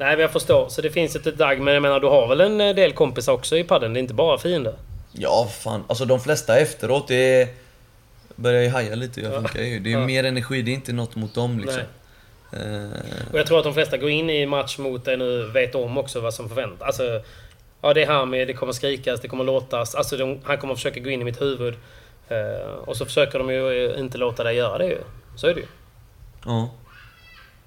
Nej, 0.00 0.10
men 0.10 0.18
jag 0.20 0.30
förstår. 0.32 0.68
Så 0.68 0.82
det 0.82 0.90
finns 0.90 1.16
ett 1.16 1.24
dagg, 1.38 1.60
men 1.60 1.74
jag 1.74 1.82
menar 1.82 2.00
du 2.00 2.06
har 2.06 2.26
väl 2.28 2.40
en 2.40 2.58
del 2.58 2.92
kompisar 2.92 3.32
också 3.32 3.56
i 3.56 3.64
padden? 3.64 3.92
Det 3.92 3.98
är 3.98 4.00
inte 4.00 4.14
bara 4.14 4.38
fiender? 4.38 4.74
Ja 5.12 5.50
fan, 5.60 5.84
alltså 5.88 6.04
de 6.04 6.20
flesta 6.20 6.58
efteråt 6.58 7.08
det 7.08 7.40
är... 7.42 7.48
Börjar 8.36 8.62
ju 8.62 8.68
haja 8.68 8.94
lite, 8.94 9.20
jag 9.20 9.34
funkar 9.34 9.60
ju. 9.62 9.78
Det 9.78 9.92
är 9.92 9.98
Ja. 9.98 10.06
mer 10.06 10.24
energi, 10.24 10.62
det 10.62 10.70
är 10.70 10.74
inte 10.74 10.92
något 10.92 11.16
mot 11.16 11.34
dem 11.34 11.58
liksom. 11.58 11.82
Eh, 12.52 12.88
Och 13.32 13.38
jag 13.38 13.46
tror 13.46 13.58
att 13.58 13.64
de 13.64 13.74
flesta 13.74 13.96
går 13.96 14.10
in 14.10 14.30
i 14.30 14.46
match 14.46 14.78
mot 14.78 15.04
dig 15.04 15.16
nu 15.16 15.50
vet 15.50 15.74
om 15.74 15.98
också 15.98 16.20
vad 16.20 16.34
som 16.34 16.48
förväntas. 16.48 16.86
Alltså, 16.86 17.02
ja 17.84 17.94
det 17.94 18.02
är 18.02 18.06
Hami, 18.06 18.44
det 18.44 18.52
kommer 18.52 18.72
skrikas, 18.72 19.20
det 19.20 19.28
kommer 19.28 19.44
låtas. 19.44 19.94
Alltså 19.94 20.16
de, 20.16 20.40
han 20.44 20.58
kommer 20.58 20.74
försöka 20.74 21.00
gå 21.00 21.10
in 21.10 21.20
i 21.20 21.24
mitt 21.24 21.40
huvud. 21.40 21.74
Eh, 22.28 22.72
och 22.84 22.96
så 22.96 23.04
försöker 23.04 23.38
de 23.38 23.50
ju 23.50 23.94
inte 23.98 24.18
låta 24.18 24.44
dig 24.44 24.56
göra 24.56 24.78
det 24.78 24.86
ju. 24.86 24.98
Så 25.36 25.46
är 25.46 25.54
det 25.54 25.60
ju. 25.60 25.66
ja. 26.44 26.70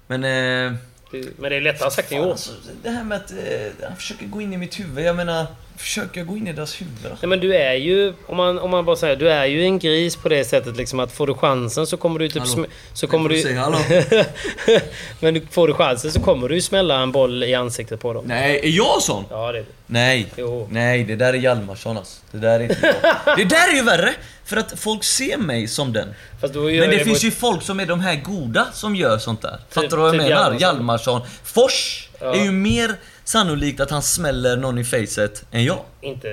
Men... 0.06 0.24
Eh, 0.24 0.78
det- 1.10 1.38
Men 1.38 1.50
det 1.50 1.56
är 1.56 1.60
lättare 1.60 1.90
sagt 1.90 2.12
än 2.12 2.18
gjort. 2.18 2.30
alltså, 2.30 2.50
det 2.82 2.90
här 2.90 3.04
med 3.04 3.16
att 3.16 3.30
eh, 3.30 3.86
han 3.88 3.96
försöker 3.96 4.26
gå 4.26 4.40
in 4.40 4.52
i 4.52 4.56
mitt 4.56 4.80
huvud. 4.80 5.04
Jag 5.04 5.16
menar, 5.16 5.46
försöker 5.76 6.24
gå 6.24 6.36
in 6.36 6.46
i 6.46 6.52
deras 6.52 6.80
huvud? 6.80 6.94
Nej 7.02 7.28
men 7.28 7.40
du 7.40 7.54
är 7.56 7.74
ju, 7.74 8.12
om 8.26 8.36
man, 8.36 8.58
om 8.58 8.70
man 8.70 8.84
bara 8.84 8.96
säger, 8.96 9.16
du 9.16 9.30
är 9.30 9.44
ju 9.46 9.62
en 9.64 9.78
gris 9.78 10.16
på 10.16 10.28
det 10.28 10.44
sättet 10.44 10.76
liksom 10.76 11.00
att 11.00 11.12
får 11.12 11.26
du 11.26 11.34
chansen 11.34 11.86
så 11.86 11.96
kommer 11.96 12.18
du 12.18 12.28
typ... 12.28 12.42
Hallå? 12.48 12.66
Så 12.92 13.06
kommer 13.06 13.28
du... 13.28 13.42
säga 13.42 13.60
hallå. 13.60 13.78
men 15.20 15.34
du, 15.34 15.42
får 15.50 15.68
du 15.68 15.74
chansen 15.74 16.12
så 16.12 16.20
kommer 16.20 16.48
du 16.48 16.60
smälla 16.60 17.00
en 17.00 17.12
boll 17.12 17.42
i 17.44 17.54
ansiktet 17.54 18.00
på 18.00 18.12
dem. 18.12 18.24
Nej, 18.26 18.60
är 18.62 18.68
jag 18.68 19.02
sån? 19.02 19.24
Ja 19.30 19.52
det 19.52 19.58
är 19.58 19.62
det. 19.62 19.68
Nej, 19.86 20.26
Jo. 20.36 20.68
nej 20.70 21.04
det 21.04 21.16
där 21.16 21.32
är 21.34 21.38
Hjalmarsson 21.38 21.96
alltså. 21.96 22.20
Det 22.30 22.38
där 22.38 22.60
är 22.60 22.62
inte 22.64 22.94
jag. 23.26 23.36
Det 23.38 23.44
där 23.44 23.68
är 23.72 23.76
ju 23.76 23.82
värre! 23.82 24.14
För 24.48 24.56
att 24.56 24.72
folk 24.80 25.04
ser 25.04 25.36
mig 25.36 25.68
som 25.68 25.92
den. 25.92 26.14
Men 26.40 26.90
det 26.90 27.04
finns 27.04 27.22
ju 27.24 27.30
folk 27.30 27.62
som 27.62 27.80
är 27.80 27.86
de 27.86 28.00
här 28.00 28.14
goda 28.16 28.66
som 28.72 28.96
gör 28.96 29.18
sånt 29.18 29.42
där. 29.42 29.60
Fattar 29.70 29.88
du 29.88 29.96
vad 29.96 30.06
jag 30.06 30.12
typ 30.12 30.22
menar? 30.22 30.56
Hjalmarsson. 30.60 30.60
Hjalmarsson. 30.60 31.20
Fors 31.44 32.08
Ja. 32.20 32.34
är 32.34 32.44
ju 32.44 32.50
mer 32.52 32.94
sannolikt 33.24 33.80
att 33.80 33.90
han 33.90 34.02
smäller 34.02 34.56
någon 34.56 34.78
i 34.78 34.84
facet 34.84 35.44
än 35.50 35.64
jag. 35.64 35.78
Inte... 36.00 36.28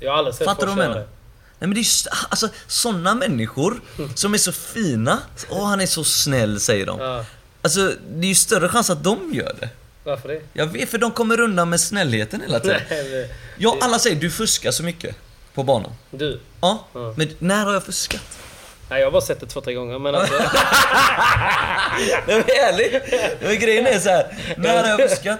Jag 0.00 0.10
har 0.10 0.18
aldrig 0.18 0.34
sett 0.34 0.44
Fattar 0.46 0.60
du 0.60 0.66
folk 0.66 0.76
vad 0.78 0.84
jag 0.84 0.90
menar? 0.90 1.06
Nej 1.58 1.68
men 1.68 1.70
det 1.70 1.76
är 1.78 1.82
just, 1.82 2.06
alltså 2.28 2.48
sådana 2.66 3.14
människor 3.14 3.80
som 4.14 4.34
är 4.34 4.38
så 4.38 4.52
fina. 4.52 5.18
Åh 5.50 5.66
han 5.66 5.80
är 5.80 5.86
så 5.86 6.04
snäll 6.04 6.60
säger 6.60 6.86
de. 6.86 7.00
Ja. 7.00 7.24
Alltså 7.62 7.92
det 8.14 8.26
är 8.26 8.28
ju 8.28 8.34
större 8.34 8.68
chans 8.68 8.90
att 8.90 9.04
de 9.04 9.34
gör 9.34 9.56
det. 9.60 9.68
Varför 10.04 10.28
det? 10.28 10.40
Jag 10.52 10.66
vet 10.66 10.90
för 10.90 10.98
de 10.98 11.10
kommer 11.10 11.40
undan 11.40 11.70
med 11.70 11.80
snällheten 11.80 12.40
hela 12.40 12.60
tiden. 12.60 12.80
Nej, 12.90 13.10
men- 13.10 13.28
Ja, 13.58 13.78
alla 13.80 13.98
säger 13.98 14.16
du 14.16 14.30
fuskar 14.30 14.70
så 14.70 14.82
mycket 14.82 15.16
på 15.54 15.62
banan. 15.62 15.92
Du? 16.10 16.40
Ja, 16.60 16.84
men 17.16 17.28
när 17.38 17.64
har 17.64 17.72
jag 17.72 17.84
fuskat? 17.84 18.38
Nej, 18.90 19.00
jag 19.00 19.06
har 19.06 19.12
bara 19.12 19.22
sett 19.22 19.40
det 19.40 19.46
två, 19.46 19.60
tre 19.60 19.74
gånger. 19.74 19.98
Men 19.98 20.14
alltså... 20.14 20.34
Nej 22.26 22.36
men 22.36 22.38
ärligt. 22.38 22.92
Men 23.40 23.58
grejen 23.58 23.86
är 23.86 23.98
så 23.98 24.08
här. 24.08 24.54
när 24.56 24.82
har 24.82 24.88
jag 24.88 25.10
fuskat? 25.10 25.38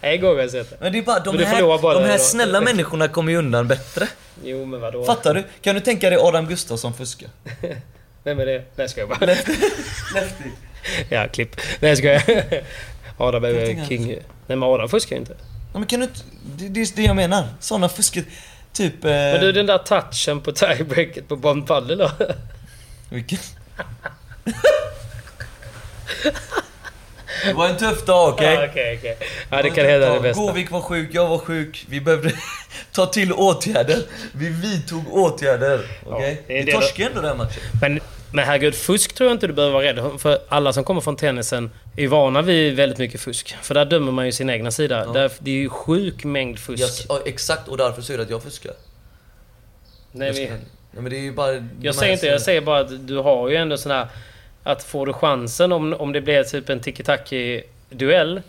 en 0.00 0.20
gång 0.20 0.34
har 0.34 0.42
jag 0.42 0.50
sett 0.50 0.70
det. 0.70 0.76
Men 0.80 0.92
det 0.92 0.98
är 0.98 1.02
bara 1.02 1.20
de 1.20 1.38
här, 1.38 1.78
bara 1.82 2.00
de 2.00 2.04
här 2.06 2.18
snälla 2.18 2.60
människorna 2.60 3.08
kommer 3.08 3.32
ju 3.32 3.38
undan 3.38 3.68
bättre. 3.68 4.08
Jo, 4.44 4.64
men 4.64 4.80
vadå? 4.80 5.04
Fattar 5.04 5.34
du? 5.34 5.44
Kan 5.60 5.74
du 5.74 5.80
tänka 5.80 6.10
dig 6.10 6.18
Adam 6.22 6.46
Gustafsson 6.46 6.94
fuska? 6.94 7.26
Vem 8.24 8.40
är 8.40 8.46
det? 8.46 8.64
Nej, 8.76 8.88
ska 8.88 9.00
jag 9.00 9.08
bara. 9.08 9.26
Lefty. 9.26 9.52
Ja, 11.08 11.28
klipp. 11.28 11.60
Nej, 11.80 11.96
ska 11.96 12.06
jag. 12.06 12.22
Adam 13.18 13.44
är 13.44 13.86
king. 13.88 14.06
Nej, 14.06 14.22
men 14.46 14.62
Adam 14.62 14.88
fuskar 14.88 15.16
ju 15.16 15.20
inte. 15.20 15.36
Ja, 15.72 15.78
men 15.78 15.86
kan 15.86 16.00
du 16.00 16.06
inte... 16.06 16.20
Det, 16.56 16.68
det 16.68 16.80
är 16.80 16.96
det 16.96 17.02
jag 17.02 17.16
menar. 17.16 17.48
Såna 17.60 17.88
fusket. 17.88 18.24
Typ... 18.76 19.04
Eh, 19.04 19.10
Men 19.10 19.40
du, 19.40 19.52
den 19.52 19.66
där 19.66 19.78
touchen 19.78 20.40
på 20.40 20.52
tiebreaket 20.52 21.28
på 21.28 21.36
Bond 21.36 21.66
Paddle 21.66 21.94
då? 21.94 22.10
Vilken? 23.08 23.38
det 27.44 27.52
var 27.52 27.68
en 27.68 27.76
tuff 27.76 28.04
dag, 28.04 28.32
okej? 28.34 28.54
Ja, 28.54 28.66
Okej, 28.70 28.98
okej. 28.98 29.18
Ja, 29.50 29.62
det 29.62 29.70
kan 29.70 29.86
hända 29.86 30.14
det 30.14 30.20
bästa. 30.20 30.42
Gåvik 30.42 30.70
var 30.70 30.80
sjuk, 30.80 31.08
jag 31.12 31.28
var 31.28 31.38
sjuk. 31.38 31.86
Vi 31.88 32.00
behövde 32.00 32.32
ta 32.92 33.06
till 33.06 33.32
åtgärder. 33.32 34.02
Vi 34.32 34.48
vidtog 34.48 35.04
åtgärder. 35.12 35.80
Okej? 36.06 36.42
det 36.46 36.58
är 36.58 36.64
vi 36.64 36.70
det 36.70 36.72
torskade 36.72 37.08
ändå 37.08 37.20
den 37.20 37.36
matchen. 37.36 37.62
Men, 37.80 38.00
men 38.32 38.44
herregud, 38.44 38.74
fusk 38.74 39.14
tror 39.14 39.28
jag 39.30 39.34
inte 39.34 39.46
du 39.46 39.52
behöver 39.52 39.74
vara 39.74 39.84
rädd 39.84 40.20
för. 40.20 40.38
Alla 40.48 40.72
som 40.72 40.84
kommer 40.84 41.00
från 41.00 41.16
tennisen 41.16 41.70
är 41.96 42.02
ju 42.02 42.06
vana 42.06 42.42
vid 42.42 42.76
väldigt 42.76 42.98
mycket 42.98 43.20
fusk. 43.20 43.56
För 43.62 43.74
där 43.74 43.84
dömer 43.84 44.12
man 44.12 44.26
ju 44.26 44.32
sin 44.32 44.50
egna 44.50 44.70
sida. 44.70 45.12
Där, 45.12 45.32
det 45.38 45.50
är 45.50 45.54
ju 45.54 45.68
sjuk 45.68 46.24
mängd 46.24 46.58
fusk. 46.58 47.06
Ja, 47.08 47.20
exakt, 47.26 47.68
och 47.68 47.76
därför 47.76 48.02
säger 48.02 48.18
du 48.18 48.24
att 48.24 48.30
jag 48.30 48.42
fuskar. 48.42 48.72
Nej, 50.12 50.26
Jag, 50.28 50.34
vi, 50.34 50.46
nej, 50.48 50.58
men 50.90 51.04
det 51.04 51.16
är 51.16 51.20
ju 51.20 51.32
bara... 51.32 51.68
jag 51.80 51.94
säger 51.94 52.12
inte, 52.12 52.26
jag 52.26 52.40
säger 52.42 52.60
bara 52.60 52.80
att 52.80 53.06
du 53.06 53.16
har 53.16 53.48
ju 53.48 53.56
ändå 53.56 53.76
sån 53.76 53.92
här... 53.92 54.06
Att 54.62 54.84
får 54.84 55.06
du 55.06 55.12
chansen 55.12 55.72
om, 55.72 55.94
om 55.94 56.12
det 56.12 56.20
blir 56.20 56.42
typ 56.44 56.68
en 56.68 56.80
tiki-taki-duell 56.80 58.42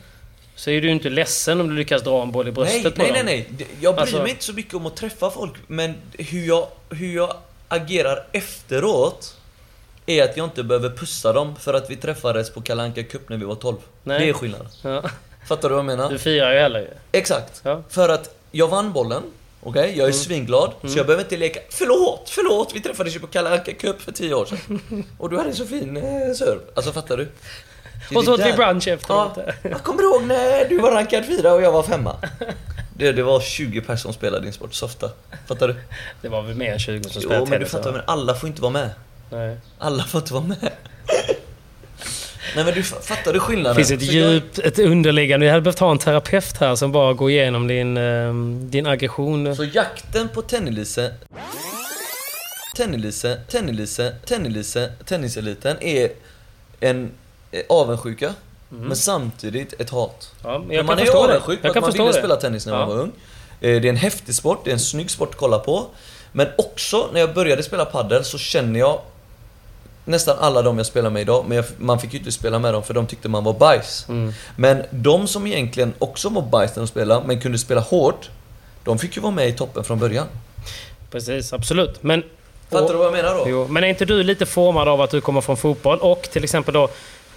så 0.55 0.69
är 0.71 0.81
du 0.81 0.89
inte 0.89 1.09
ledsen 1.09 1.61
om 1.61 1.69
du 1.69 1.75
lyckas 1.75 2.03
dra 2.03 2.21
en 2.21 2.31
boll 2.31 2.47
i 2.47 2.51
bröstet 2.51 2.83
Nej, 2.83 2.91
på 3.07 3.13
nej, 3.13 3.13
dem. 3.13 3.25
nej, 3.25 3.47
nej. 3.57 3.67
Jag 3.81 3.95
bryr 3.95 4.01
Alltså- 4.01 4.21
mig 4.21 4.29
inte 4.31 4.43
så 4.43 4.53
mycket 4.53 4.73
om 4.73 4.85
att 4.85 4.95
träffa 4.95 5.29
folk, 5.29 5.53
men 5.67 5.93
hur 6.17 6.47
jag, 6.47 6.67
hur 6.89 7.15
jag 7.15 7.33
agerar 7.67 8.25
efteråt 8.31 9.36
är 10.07 10.23
att 10.23 10.37
jag 10.37 10.45
inte 10.45 10.63
behöver 10.63 10.89
pussa 10.89 11.33
dem 11.33 11.55
för 11.55 11.73
att 11.73 11.89
vi 11.89 11.95
träffades 11.95 12.49
på 12.49 12.61
Kalle 12.61 12.83
Anka 12.83 13.03
Cup 13.03 13.29
när 13.29 13.37
vi 13.37 13.45
var 13.45 13.55
12. 13.55 13.77
Nej. 14.03 14.19
Det 14.19 14.29
är 14.29 14.33
skillnaden. 14.33 14.67
Ja. 14.81 15.03
Fattar 15.47 15.69
du 15.69 15.75
vad 15.75 15.79
jag 15.79 15.85
menar? 15.85 16.09
Du 16.09 16.17
firar 16.17 16.53
ju 16.53 16.59
heller 16.59 16.79
ju. 16.79 16.87
Exakt. 17.11 17.61
Ja. 17.63 17.83
För 17.89 18.09
att 18.09 18.35
jag 18.51 18.67
vann 18.67 18.93
bollen. 18.93 19.23
Okej, 19.63 19.93
jag 19.97 20.07
är 20.07 20.11
svinglad. 20.11 20.71
Så 20.81 20.97
jag 20.97 21.05
behöver 21.05 21.23
inte 21.23 21.37
leka 21.37 21.59
Förlåt, 21.69 22.29
förlåt! 22.29 22.75
Vi 22.75 22.81
träffades 22.81 23.15
ju 23.15 23.19
på 23.19 23.27
Kalle 23.27 23.49
Anka 23.49 23.73
Cup 23.73 24.01
för 24.01 24.11
10 24.11 24.33
år 24.33 24.45
sedan. 24.45 24.81
Och 25.17 25.29
du 25.29 25.37
hade 25.37 25.49
en 25.49 25.55
så 25.55 25.65
fin 25.65 25.97
eh, 25.97 26.03
serve. 26.33 26.59
Alltså 26.75 26.91
fattar 26.91 27.17
du? 27.17 27.27
Och 28.15 28.23
så 28.23 28.33
åt 28.33 28.45
vi 28.45 28.53
brunch 28.53 28.87
efteråt. 28.87 29.31
Ja, 29.35 29.53
jag 29.61 29.83
kommer 29.83 30.03
ihåg 30.03 30.23
när 30.23 30.69
du 30.69 30.77
var 30.77 30.91
rankad 30.91 31.25
fyra 31.25 31.53
och 31.53 31.61
jag 31.61 31.71
var 31.71 31.83
femma. 31.83 32.15
Det, 32.99 33.11
det 33.11 33.23
var 33.23 33.39
20 33.39 33.81
personer 33.81 33.97
som 33.97 34.13
spelade 34.13 34.43
din 34.43 34.53
sport, 34.53 34.73
softa. 34.73 35.09
Fattar 35.47 35.67
du? 35.67 35.75
Det 36.21 36.29
var 36.29 36.41
väl 36.41 36.55
mer 36.55 36.73
än 36.73 36.79
20 36.79 37.03
som 37.03 37.21
Jo, 37.21 37.29
spelade 37.29 37.49
men 37.49 37.59
du 37.59 37.65
fattar, 37.65 37.91
men 37.91 38.01
alla 38.07 38.35
får 38.35 38.49
inte 38.49 38.61
vara 38.61 38.71
med. 38.71 38.89
Nej. 39.29 39.57
Alla 39.79 40.03
får 40.03 40.21
inte 40.21 40.33
vara 40.33 40.43
med. 40.43 40.71
Nej 42.55 42.65
men 42.65 42.73
du 42.73 42.81
fa- 42.81 43.01
fattar 43.01 43.33
du 43.33 43.39
skillnaden? 43.39 43.77
Det 43.77 43.85
finns 43.85 44.01
ett 44.03 44.11
djupt, 44.13 44.59
ett 44.59 44.79
underliggande... 44.79 45.45
Jag 45.45 45.53
hade 45.53 45.61
behövt 45.61 45.79
ha 45.79 45.91
en 45.91 45.97
terapeut 45.97 46.57
här 46.57 46.75
som 46.75 46.91
bara 46.91 47.13
går 47.13 47.31
igenom 47.31 47.67
din, 47.67 47.97
ehm, 47.97 48.69
din 48.71 48.87
aggression. 48.87 49.55
Så 49.55 49.63
jakten 49.63 50.29
på 50.29 50.41
Tennelise 50.41 51.13
Tennelise, 52.75 53.41
Tennelise, 53.49 54.15
Tennelise, 54.25 54.91
tenniseliten 55.05 55.77
är 55.81 56.09
en 56.79 57.11
eh, 57.51 57.61
avundsjuka 57.69 58.33
Men 58.69 58.95
samtidigt 58.95 59.73
ett 59.81 59.89
hat. 59.89 60.31
Ja, 60.43 60.59
men 60.67 60.75
jag 60.75 60.85
man 60.85 60.97
kan 60.97 61.07
är 61.07 61.11
avundsjuk 61.11 61.61
på 61.61 61.67
att 61.67 61.75
man 61.81 61.91
ville 61.91 62.05
det. 62.07 62.13
spela 62.13 62.35
tennis 62.35 62.65
när 62.65 62.73
man 62.73 62.81
Ja. 62.81 62.87
var 62.87 63.01
ung. 63.01 63.11
Eh, 63.61 63.81
Det 63.81 63.87
är 63.87 63.89
en 63.89 63.95
häftig 63.95 64.35
sport, 64.35 64.61
det 64.63 64.69
är 64.71 64.73
en 64.73 64.79
snygg 64.79 65.11
sport 65.11 65.29
att 65.29 65.35
kolla 65.35 65.59
på. 65.59 65.85
Men 66.31 66.47
också 66.57 67.09
när 67.13 67.19
jag 67.19 67.33
började 67.33 67.63
spela 67.63 67.85
padel 67.85 68.23
så 68.25 68.37
känner 68.37 68.79
jag 68.79 68.99
nästan 70.07 70.37
alla 70.39 70.61
de 70.61 70.77
jag 70.77 70.85
spelar 70.85 71.09
med 71.09 71.21
idag, 71.21 71.45
men 71.47 71.55
jag, 71.55 71.65
man 71.77 71.99
fick 71.99 72.13
ju 72.13 72.19
inte 72.19 72.31
spela 72.31 72.59
med 72.59 72.73
dem 72.73 72.83
för 72.83 72.93
de 72.93 73.07
tyckte 73.07 73.29
man 73.29 73.43
var 73.43 73.53
bajs. 73.53 74.05
Mm. 74.09 74.33
Men 74.55 74.83
de 74.89 75.27
som 75.27 75.47
egentligen 75.47 75.93
också 75.99 76.29
var 76.29 76.41
bajs 76.41 76.75
när 76.75 76.81
de 76.81 76.87
spelade, 76.87 77.27
men 77.27 77.41
kunde 77.41 77.57
spela 77.57 77.81
hårt, 77.81 78.29
de 78.83 78.99
fick 78.99 79.15
ju 79.15 79.21
vara 79.21 79.33
med 79.33 79.49
i 79.49 79.53
toppen 79.53 79.83
från 79.83 79.99
början. 79.99 80.27
Precis, 81.11 81.53
absolut. 81.53 82.03
Men... 82.03 82.23
Fattar 82.69 82.93
du 82.93 82.97
vad 82.97 83.05
jag 83.05 83.13
menar 83.13 83.35
då? 83.35 83.43
Jo, 83.47 83.67
men 83.69 83.83
är 83.83 83.87
inte 83.87 84.05
du 84.05 84.23
lite 84.23 84.45
formad 84.45 84.87
av 84.87 85.01
att 85.01 85.09
du 85.09 85.21
kommer 85.21 85.41
från 85.41 85.57
fotboll 85.57 85.97
och 85.97 86.21
till 86.21 86.43
exempel 86.43 86.73
då... 86.73 86.83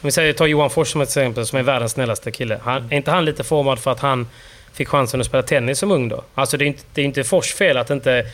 Om 0.02 0.06
vi 0.06 0.12
säger, 0.12 0.32
ta 0.32 0.46
Johan 0.46 0.70
Fors 0.70 0.92
som 0.92 1.00
ett 1.00 1.08
exempel, 1.08 1.46
som 1.46 1.58
är 1.58 1.62
världens 1.62 1.92
snällaste 1.92 2.30
kille. 2.30 2.60
Han, 2.62 2.92
är 2.92 2.96
inte 2.96 3.10
han 3.10 3.24
lite 3.24 3.44
formad 3.44 3.78
för 3.78 3.90
att 3.90 4.00
han 4.00 4.28
fick 4.72 4.88
chansen 4.88 5.20
att 5.20 5.26
spela 5.26 5.42
tennis 5.42 5.78
som 5.78 5.90
ung 5.90 6.08
då? 6.08 6.24
Alltså 6.34 6.56
det 6.56 6.64
är 6.64 6.66
inte, 6.66 6.82
det 6.94 7.00
är 7.00 7.04
inte 7.04 7.24
Fors 7.24 7.54
fel 7.54 7.76
att 7.76 7.90
inte 7.90 8.26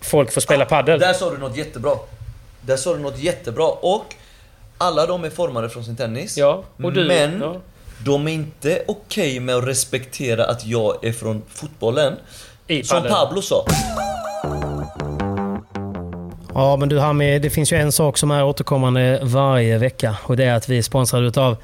folk 0.00 0.32
får 0.32 0.40
spela 0.40 0.64
padel. 0.64 1.00
Där 1.00 1.12
sa 1.12 1.30
du 1.30 1.38
något 1.38 1.56
jättebra. 1.56 1.96
Där 2.66 2.76
sa 2.76 2.92
du 2.94 2.98
något 2.98 3.18
jättebra. 3.18 3.66
Och 3.66 4.14
alla 4.78 5.06
de 5.06 5.24
är 5.24 5.30
formade 5.30 5.68
från 5.70 5.84
sin 5.84 5.96
tennis. 5.96 6.36
Ja, 6.38 6.64
och 6.82 6.92
du... 6.92 7.04
Men 7.04 7.40
Ja. 7.40 7.56
de 8.04 8.28
är 8.28 8.32
inte 8.32 8.82
okej 8.88 9.40
med 9.40 9.54
att 9.56 9.64
respektera 9.66 10.44
att 10.44 10.66
jag 10.66 11.04
är 11.04 11.12
från 11.12 11.42
fotbollen. 11.48 12.14
I 12.66 12.84
Som 12.84 12.96
padel. 12.96 13.12
Pablo 13.12 13.42
sa. 13.42 13.66
Ja, 16.54 16.76
men 16.76 16.88
du 16.88 16.98
Hami, 16.98 17.38
det 17.38 17.50
finns 17.50 17.72
ju 17.72 17.76
en 17.76 17.92
sak 17.92 18.18
som 18.18 18.30
är 18.30 18.44
återkommande 18.44 19.20
varje 19.22 19.78
vecka 19.78 20.16
och 20.22 20.36
det 20.36 20.44
är 20.44 20.54
att 20.54 20.68
vi 20.68 20.78
är 20.78 20.82
sponsrade 20.82 21.26
utav 21.26 21.56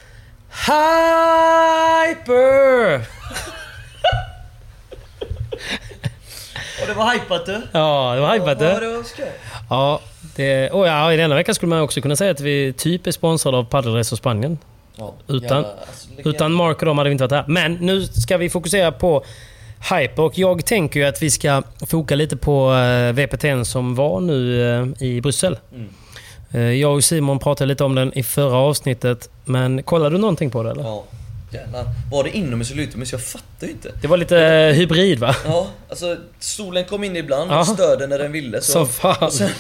Hyper! 0.67 2.21
Och 6.83 6.87
det 6.87 6.95
var 6.95 7.13
hypat 7.13 7.47
du. 7.47 7.63
Ja, 7.73 8.13
det 8.15 8.21
var 8.21 8.33
hypat 8.35 8.49
Ja, 8.49 8.55
det. 8.55 8.81
det 8.81 8.97
var 8.97 9.03
skoj. 9.03 9.33
Ja, 9.71 10.01
det, 10.41 10.71
oh 10.73 10.87
ja, 10.87 11.13
i 11.13 11.17
denna 11.17 11.35
vecka 11.35 11.55
skulle 11.55 11.71
man 11.71 11.81
också 11.81 12.01
kunna 12.01 12.17
säga 12.17 12.31
att 12.31 12.41
vi 12.41 12.73
typ 12.73 13.07
är 13.07 13.11
sponsrade 13.11 13.57
av 13.57 13.65
Padelrace 13.65 14.15
och 14.15 14.19
Spanien. 14.19 14.59
Ja, 14.97 15.15
Utan, 15.27 15.41
jävla, 15.43 15.59
alltså, 15.59 16.09
utan 16.29 16.53
Mark 16.53 16.79
och 16.79 16.87
de 16.87 16.99
hade 16.99 17.11
vi 17.11 17.13
inte 17.13 17.25
varit 17.25 17.33
här. 17.33 17.45
Men 17.49 17.75
nu 17.75 18.03
ska 18.07 18.37
vi 18.37 18.51
fokusera 18.51 18.93
på 18.93 19.25
Hyper 19.91 20.23
och 20.23 20.39
jag 20.39 20.65
tänker 20.67 21.01
ju 21.01 21.07
att 21.07 21.23
vi 21.23 21.31
ska 21.31 21.63
foka 21.87 22.15
lite 22.15 22.37
på 22.37 22.73
eh, 22.75 23.13
VPTN 23.13 23.65
som 23.65 23.95
var 23.95 24.21
nu 24.21 24.63
eh, 24.99 25.03
i 25.03 25.21
Bryssel. 25.21 25.59
Mm. 25.75 25.89
Eh, 26.51 26.61
Jag 26.81 26.95
och 26.95 27.05
Simon 27.05 27.39
pratade 27.39 27.69
lite 27.69 27.85
om 27.85 27.95
den 27.95 28.19
i 28.19 28.23
förra 28.23 28.57
avsnittet. 28.57 29.31
Men 29.45 29.83
kollade 29.83 30.15
du 30.17 30.21
någonting 30.21 30.51
på 30.51 30.63
det 30.63 30.71
eller? 30.71 30.83
Ja, 30.83 31.05
jävlar. 31.51 31.85
Var 32.11 32.25
det 32.25 32.31
inomhus 32.37 32.71
eller 32.71 32.83
utomhus? 32.83 33.13
Jag 33.13 33.23
fattar 33.23 33.67
ju 33.67 33.71
inte. 33.73 33.93
Det 34.03 34.09
var 34.09 34.17
lite 34.17 34.39
eh, 34.39 34.73
hybrid 34.75 35.19
va? 35.19 35.37
Ja, 35.45 35.67
alltså 35.91 36.17
solen 36.41 36.85
kom 36.85 37.05
in 37.05 37.17
ibland 37.17 37.51
Ja. 37.51 37.61
och 37.61 37.67
störde 37.67 38.07
när 38.07 38.19
den 38.19 38.33
ville. 38.33 38.61
Så, 38.61 38.73
Som 38.73 38.89
fan. 38.89 39.17
och 39.27 39.33
sen, 39.33 39.51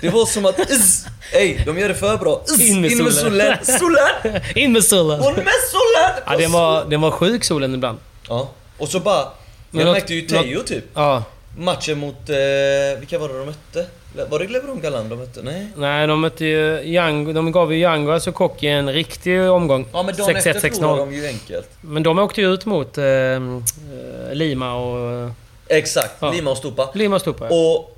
det 0.00 0.08
var 0.10 0.26
som 0.26 0.46
att... 0.46 0.58
Ej, 1.32 1.62
de 1.66 1.78
gör 1.78 1.88
det 1.88 1.94
för 1.94 2.16
bra. 2.16 2.44
Iss, 2.48 2.60
In 2.60 2.80
med 2.80 2.90
solen. 2.92 3.12
solen. 3.12 3.56
Solen! 3.78 4.40
In 4.54 4.72
med 4.72 4.84
solen! 4.84 5.20
Och 5.20 5.36
med 5.36 5.46
solen! 5.70 6.22
Ja, 6.26 6.36
den 6.36 6.52
var, 6.52 6.84
den 6.84 7.00
var 7.00 7.10
sjuk 7.10 7.44
solen 7.44 7.74
ibland. 7.74 7.98
Ja, 8.28 8.50
och 8.78 8.88
så 8.88 9.00
bara... 9.00 9.28
Men 9.70 9.78
Jag 9.80 9.86
något- 9.86 9.94
märkte 9.94 10.14
ju 10.14 10.20
Teo 10.22 10.62
typ. 10.62 10.84
Ja. 10.94 11.24
Matchen 11.58 11.98
mot... 11.98 12.28
Eh, 12.30 12.36
vilka 12.98 13.18
var 13.18 13.28
det 13.28 13.38
de 13.38 13.46
mötte? 13.46 13.86
Var 14.30 14.38
det 14.38 14.48
Lebron 14.48 14.80
Galan 14.80 15.08
de 15.08 15.18
mötte? 15.18 15.42
Nej? 15.42 15.66
Nej, 15.76 16.06
de 16.06 16.20
mötte 16.20 16.44
ju 16.44 16.80
Young, 16.84 17.34
De 17.34 17.52
gav 17.52 17.72
ju 17.74 17.80
Young 17.80 18.08
alltså 18.08 18.32
Koki 18.32 18.66
en 18.66 18.92
riktig 18.92 19.40
omgång. 19.50 19.86
Ja 19.92 20.02
men 20.02 20.16
dagen 20.16 20.36
6-1, 20.36 20.36
efter 20.36 20.52
förlorade 20.70 21.02
6-0. 21.02 21.06
de 21.06 21.14
ju 21.14 21.26
enkelt. 21.26 21.68
Men 21.80 22.02
de 22.02 22.18
åkte 22.18 22.40
ju 22.40 22.52
ut 22.54 22.66
mot 22.66 22.98
eh, 22.98 23.04
eh, 23.04 23.38
Lima 24.32 24.74
och... 24.74 25.30
Exakt, 25.68 26.14
Ja. 26.20 26.30
Lima 26.32 26.50
och 26.50 26.56
Stupa. 26.56 26.90
Lima 26.94 27.16
och 27.16 27.20
Stupa, 27.20 27.46
ja. 27.50 27.54
Och 27.54 27.96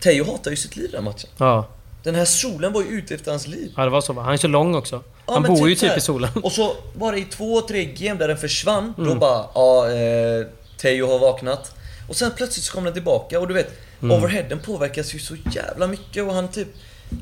Teo 0.00 0.24
hatar 0.24 0.50
ju 0.50 0.56
sitt 0.56 0.76
liv 0.76 0.90
den 0.92 1.04
matchen. 1.04 1.30
ja. 1.38 1.68
Den 2.02 2.14
här 2.14 2.24
solen 2.24 2.72
var 2.72 2.82
ju 2.82 2.88
ute 2.88 3.14
efter 3.14 3.30
hans 3.30 3.46
liv. 3.46 3.72
Ja, 3.76 3.84
det 3.84 3.90
var 3.90 4.00
så 4.00 4.12
va? 4.12 4.22
Han 4.22 4.32
är 4.32 4.36
så 4.36 4.48
lång 4.48 4.74
också. 4.74 5.02
Ja, 5.26 5.32
Han 5.32 5.42
bor 5.42 5.68
ju 5.68 5.74
typ 5.74 5.90
här. 5.90 5.98
i 5.98 6.00
solen. 6.00 6.30
Och 6.42 6.52
så 6.52 6.72
var 6.94 7.12
det 7.12 7.18
i 7.18 7.24
två, 7.24 7.60
tre 7.60 7.84
game 7.84 8.18
där 8.18 8.28
den 8.28 8.36
försvann. 8.36 8.94
Mm. 8.98 9.10
Då 9.10 9.14
bara, 9.16 9.44
ja, 9.54 9.90
eh, 9.90 10.46
Teo 10.76 11.06
har 11.06 11.18
vaknat. 11.18 11.72
Och 12.08 12.16
sen 12.16 12.30
plötsligt 12.36 12.64
så 12.64 12.72
kom 12.74 12.84
den 12.84 12.92
tillbaka 12.92 13.40
och 13.40 13.48
du 13.48 13.54
vet, 13.54 13.78
Mm. 14.02 14.16
overheaden 14.16 14.58
påverkas 14.58 15.14
ju 15.14 15.18
så 15.18 15.34
jävla 15.52 15.86
mycket 15.86 16.24
och 16.24 16.32
han 16.34 16.48
typ... 16.48 16.68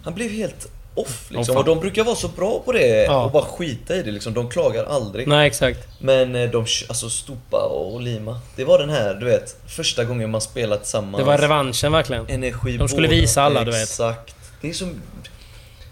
Han 0.04 0.14
blev 0.14 0.30
helt 0.30 0.68
off 0.94 1.26
liksom. 1.30 1.44
fan. 1.44 1.56
och 1.56 1.64
de 1.64 1.80
brukar 1.80 2.04
vara 2.04 2.16
så 2.16 2.28
bra 2.28 2.62
på 2.64 2.72
det 2.72 3.04
Ja. 3.04 3.24
och 3.24 3.30
bara 3.30 3.44
skita 3.44 3.96
i 3.96 4.02
det 4.02 4.10
liksom. 4.10 4.34
De 4.34 4.48
klagar 4.50 4.84
aldrig. 4.84 5.28
Nej, 5.28 5.46
exakt. 5.46 5.88
Men 5.98 6.36
eh, 6.36 6.50
de, 6.50 6.66
alltså 6.88 7.10
Stupa 7.10 7.56
och 7.56 8.00
Lima. 8.00 8.40
Det 8.56 8.64
var 8.64 8.78
den 8.78 8.90
här, 8.90 9.14
du 9.14 9.26
vet, 9.26 9.56
första 9.66 10.04
gången 10.04 10.30
man 10.30 10.40
spelat 10.40 10.82
tillsammans. 10.82 11.16
Det 11.16 11.24
var 11.24 11.38
revanschen 11.38 11.92
verkligen. 11.92 12.28
Energi 12.28 12.76
De 12.76 12.88
skulle 12.88 13.08
båda. 13.08 13.20
visa 13.20 13.42
alla, 13.42 13.64
du 13.64 13.70
vet. 13.70 13.82
Exakt. 13.82 14.34
Det 14.60 14.68
är 14.68 14.72
som... 14.74 15.00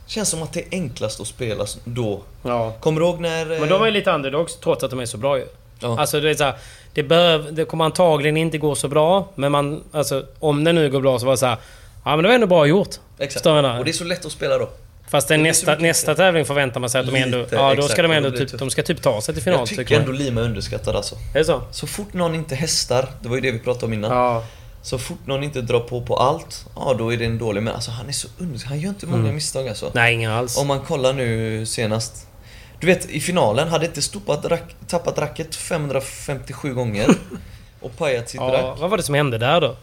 Känns 0.07 0.29
som 0.29 0.43
att 0.43 0.53
det 0.53 0.61
är 0.61 0.67
enklast 0.73 1.21
att 1.21 1.27
spela 1.27 1.67
då. 1.85 2.23
Ja. 2.43 2.73
Kommer 2.81 3.01
du 3.01 3.07
ihåg 3.07 3.21
när... 3.21 3.53
eh, 3.53 3.61
Men 3.61 3.69
de 3.69 3.83
är 3.83 3.91
lite 3.91 4.11
underdogs 4.11 4.57
trots 4.57 4.85
att 4.85 4.91
de 4.91 5.01
är 5.01 5.07
så 5.07 5.19
bra 5.19 5.39
ju. 5.39 5.47
Ja. 5.81 6.01
Alltså 6.01 6.21
det 6.21 6.31
är 6.31 6.35
så 6.35 6.45
här, 6.45 6.55
det, 7.03 7.09
behöv, 7.09 7.55
det 7.55 7.65
kommer 7.65 7.85
antagligen 7.85 8.37
inte 8.37 8.59
gå 8.59 8.75
så 8.75 8.89
bra, 8.89 9.29
men 9.35 9.53
man... 9.53 9.85
Alltså 9.93 10.25
om 10.39 10.65
det 10.65 10.73
nu 10.73 10.91
går 10.91 11.01
bra 11.01 11.19
så 11.19 11.27
var 11.27 11.33
det 11.33 11.39
så 11.39 11.47
här. 11.47 11.57
Ja 12.05 12.17
men 12.17 12.23
det 12.23 12.29
var 12.29 12.35
ändå 12.35 12.47
bra 12.47 12.67
gjort. 12.67 12.97
Exakt. 13.19 13.47
Och 13.47 13.53
det 13.55 13.91
är 13.91 13.93
så 13.93 14.05
lätt 14.05 14.27
att 14.27 14.33
spela 14.33 14.59
då. 14.59 14.69
Fast 15.09 15.29
den 15.29 15.43
nästa, 15.43 15.75
nästa 15.75 16.15
tävling 16.15 16.45
förväntar 16.45 16.81
man 16.81 16.91
sig 16.91 17.01
att 17.01 17.07
de 17.07 17.17
ändå... 17.17 17.39
Lite, 17.39 17.57
Ja, 17.57 17.75
då 17.75 17.83
ska 17.83 18.03
de 18.03 18.13
ändå 18.13 18.31
typ... 18.31 18.59
De 18.59 18.71
ska 18.71 18.83
typ 18.83 19.03
ta 19.03 19.21
sig 19.21 19.35
till 19.35 19.43
final, 19.43 19.59
Jag 19.59 19.69
tycker 19.69 19.83
tycker 19.83 20.01
ändå 20.01 20.13
Lima 20.13 20.41
är 20.41 20.45
underskattad 20.45 20.97
alltså. 20.97 21.15
Är 21.35 21.39
det 21.39 21.45
så? 21.45 21.63
Så 21.71 21.87
fort 21.87 22.13
någon 22.13 22.35
inte 22.35 22.55
hästar, 22.55 23.09
det 23.23 23.29
var 23.29 23.37
ju 23.37 23.43
det 23.43 23.51
vi 23.51 23.59
pratade 23.59 23.87
om 23.87 23.93
innan. 23.93 24.11
Ja. 24.11 24.45
Så 24.83 24.99
fort 24.99 25.27
någon 25.27 25.43
inte 25.43 25.61
drar 25.61 25.81
på 25.81 26.01
på 26.01 26.17
allt, 26.17 26.67
ja 26.77 26.95
då 26.99 27.13
är 27.13 27.17
det 27.17 27.25
en 27.25 27.39
dålig. 27.39 27.63
Men 27.63 27.75
alltså 27.75 27.91
han 27.91 28.09
är 28.09 28.13
så 28.13 28.29
underskattad. 28.39 28.71
Han 28.71 28.81
gör 28.81 28.89
inte 28.89 29.07
många 29.07 29.33
misstag 29.33 29.69
alltså. 29.69 29.85
Mm. 29.85 29.93
Nej, 29.95 30.15
ingen 30.15 30.31
alls. 30.31 30.59
Om 30.59 30.67
man 30.67 30.81
kollar 30.81 31.13
nu 31.13 31.67
senast. 31.67 32.28
Du 32.81 32.87
vet 32.87 33.11
i 33.11 33.21
finalen, 33.21 33.69
hade 33.69 33.87
inte 33.87 34.03
Stupat 34.03 34.45
rack, 34.45 34.77
tappat 34.87 35.19
racket 35.19 35.55
557 35.57 36.75
gånger 36.75 37.09
och 37.81 37.97
pajat 37.97 38.29
sitt 38.29 38.41
Ja, 38.41 38.47
rack. 38.53 38.81
vad 38.81 38.91
var 38.91 38.97
det 38.97 39.03
som 39.03 39.15
hände 39.15 39.39
där 39.39 39.61
då? 39.61 39.77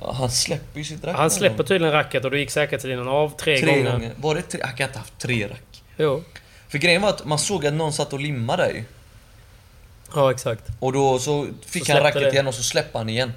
Ja, 0.00 0.12
han 0.12 0.30
släpper 0.30 0.78
ju 0.78 0.84
sitt 0.84 1.04
rack. 1.04 1.16
Han 1.16 1.30
släpper 1.30 1.64
tydligen 1.64 1.92
racket 1.92 2.24
och 2.24 2.30
då 2.30 2.36
gick 2.36 2.50
säkerhetslinjen 2.50 3.08
av 3.08 3.36
tre, 3.36 3.58
tre 3.58 3.66
gånger. 3.78 3.92
gånger. 3.92 4.12
Var 4.16 4.34
det 4.34 4.42
tre? 4.42 4.60
Han 4.64 4.76
kan 4.76 4.86
inte 4.86 4.98
ha 4.98 5.02
haft 5.02 5.18
tre 5.18 5.48
rack. 5.48 5.82
Jo. 5.96 6.22
För 6.68 6.78
grejen 6.78 7.02
var 7.02 7.08
att 7.08 7.24
man 7.24 7.38
såg 7.38 7.66
att 7.66 7.74
någon 7.74 7.92
satt 7.92 8.12
och 8.12 8.20
limmade 8.20 8.62
där 8.62 8.70
ju. 8.70 8.84
Ja, 10.14 10.30
exakt. 10.30 10.62
Och 10.80 10.92
då 10.92 11.18
så 11.18 11.46
fick 11.66 11.86
Så 11.86 11.92
han 11.92 12.02
racket 12.02 12.22
det. 12.22 12.30
igen 12.30 12.46
och 12.46 12.54
så 12.54 12.62
släppte 12.62 12.98
han 12.98 13.08
igen. 13.08 13.32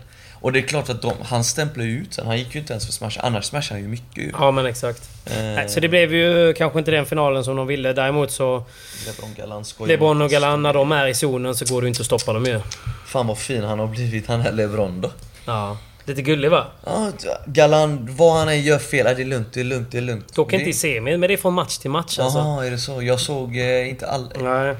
Och 0.46 0.52
det 0.52 0.60
är 0.60 0.62
klart 0.62 0.90
att 0.90 1.02
de, 1.02 1.14
han 1.24 1.44
stämplade 1.44 1.90
ju 1.90 1.98
ut 1.98 2.14
sen. 2.14 2.28
Han 2.28 2.38
gick 2.38 2.56
ju 2.56 2.60
inte 2.60 2.74
ens 2.74 2.86
för 2.86 2.94
smash. 2.94 3.20
Annars 3.20 3.46
smashade 3.46 3.80
han 3.80 3.84
ju 3.84 3.88
mycket 3.88 4.18
ju. 4.18 4.32
Ja, 4.34 4.52
men 4.52 4.66
exakt. 4.66 5.10
Eh, 5.26 5.44
Nej, 5.44 5.70
så 5.70 5.80
det 5.80 5.90
blev 5.90 6.14
ju 6.14 6.54
kanske 6.54 6.80
inte 6.80 6.92
den 6.92 7.06
finalen 7.06 7.44
som 7.44 7.56
de 7.56 7.68
ville. 7.68 7.94
Däremot 7.94 8.32
så... 8.32 8.64
LeBron 9.06 9.34
Galan 9.38 9.64
LeBron 9.88 10.22
och. 10.22 10.30
Galan, 10.30 10.62
när 10.62 10.74
de 10.74 10.92
är 10.92 11.08
i 11.08 11.14
zonen 11.14 11.56
så 11.56 11.66
går 11.66 11.82
det 11.82 11.88
inte 11.88 12.02
att 12.02 12.06
stoppa 12.06 12.34
dem 12.34 12.46
ju. 12.46 12.62
Fan 13.06 13.28
vad 13.28 13.38
fin 13.38 13.64
han 13.64 13.80
har 13.80 13.88
blivit, 13.88 14.28
han 14.28 14.42
här 14.42 14.52
LeBron 14.52 15.02
då. 15.02 15.12
Ja. 15.46 15.78
Lite 16.06 16.22
gullig 16.22 16.52
va? 16.52 16.66
Ja, 16.86 17.12
Galan, 17.46 18.08
vad 18.12 18.38
han 18.38 18.50
än 18.50 18.62
gör 18.62 18.80
fel, 18.80 19.06
det 19.16 19.24
är 19.24 19.26
lugnt, 19.26 19.54
det 19.54 19.60
är 19.60 19.64
lugnt, 19.64 19.92
det 19.92 19.98
är 19.98 20.02
lugnt. 20.02 20.36
Dock 20.36 20.54
inte 20.54 20.70
i 20.70 20.74
semi, 20.74 21.18
men 21.18 21.28
det 21.28 21.34
är 21.34 21.38
från 21.38 21.54
match 21.54 21.78
till 21.78 21.92
match 21.92 22.20
alltså. 22.20 22.40
Jaha, 22.40 22.66
är 22.66 22.72
det 22.72 22.78
så? 22.78 23.02
Jag 23.02 23.20
såg 23.20 23.58
eh, 23.58 23.90
inte 23.90 24.08
all... 24.08 24.32
Nej. 24.42 24.76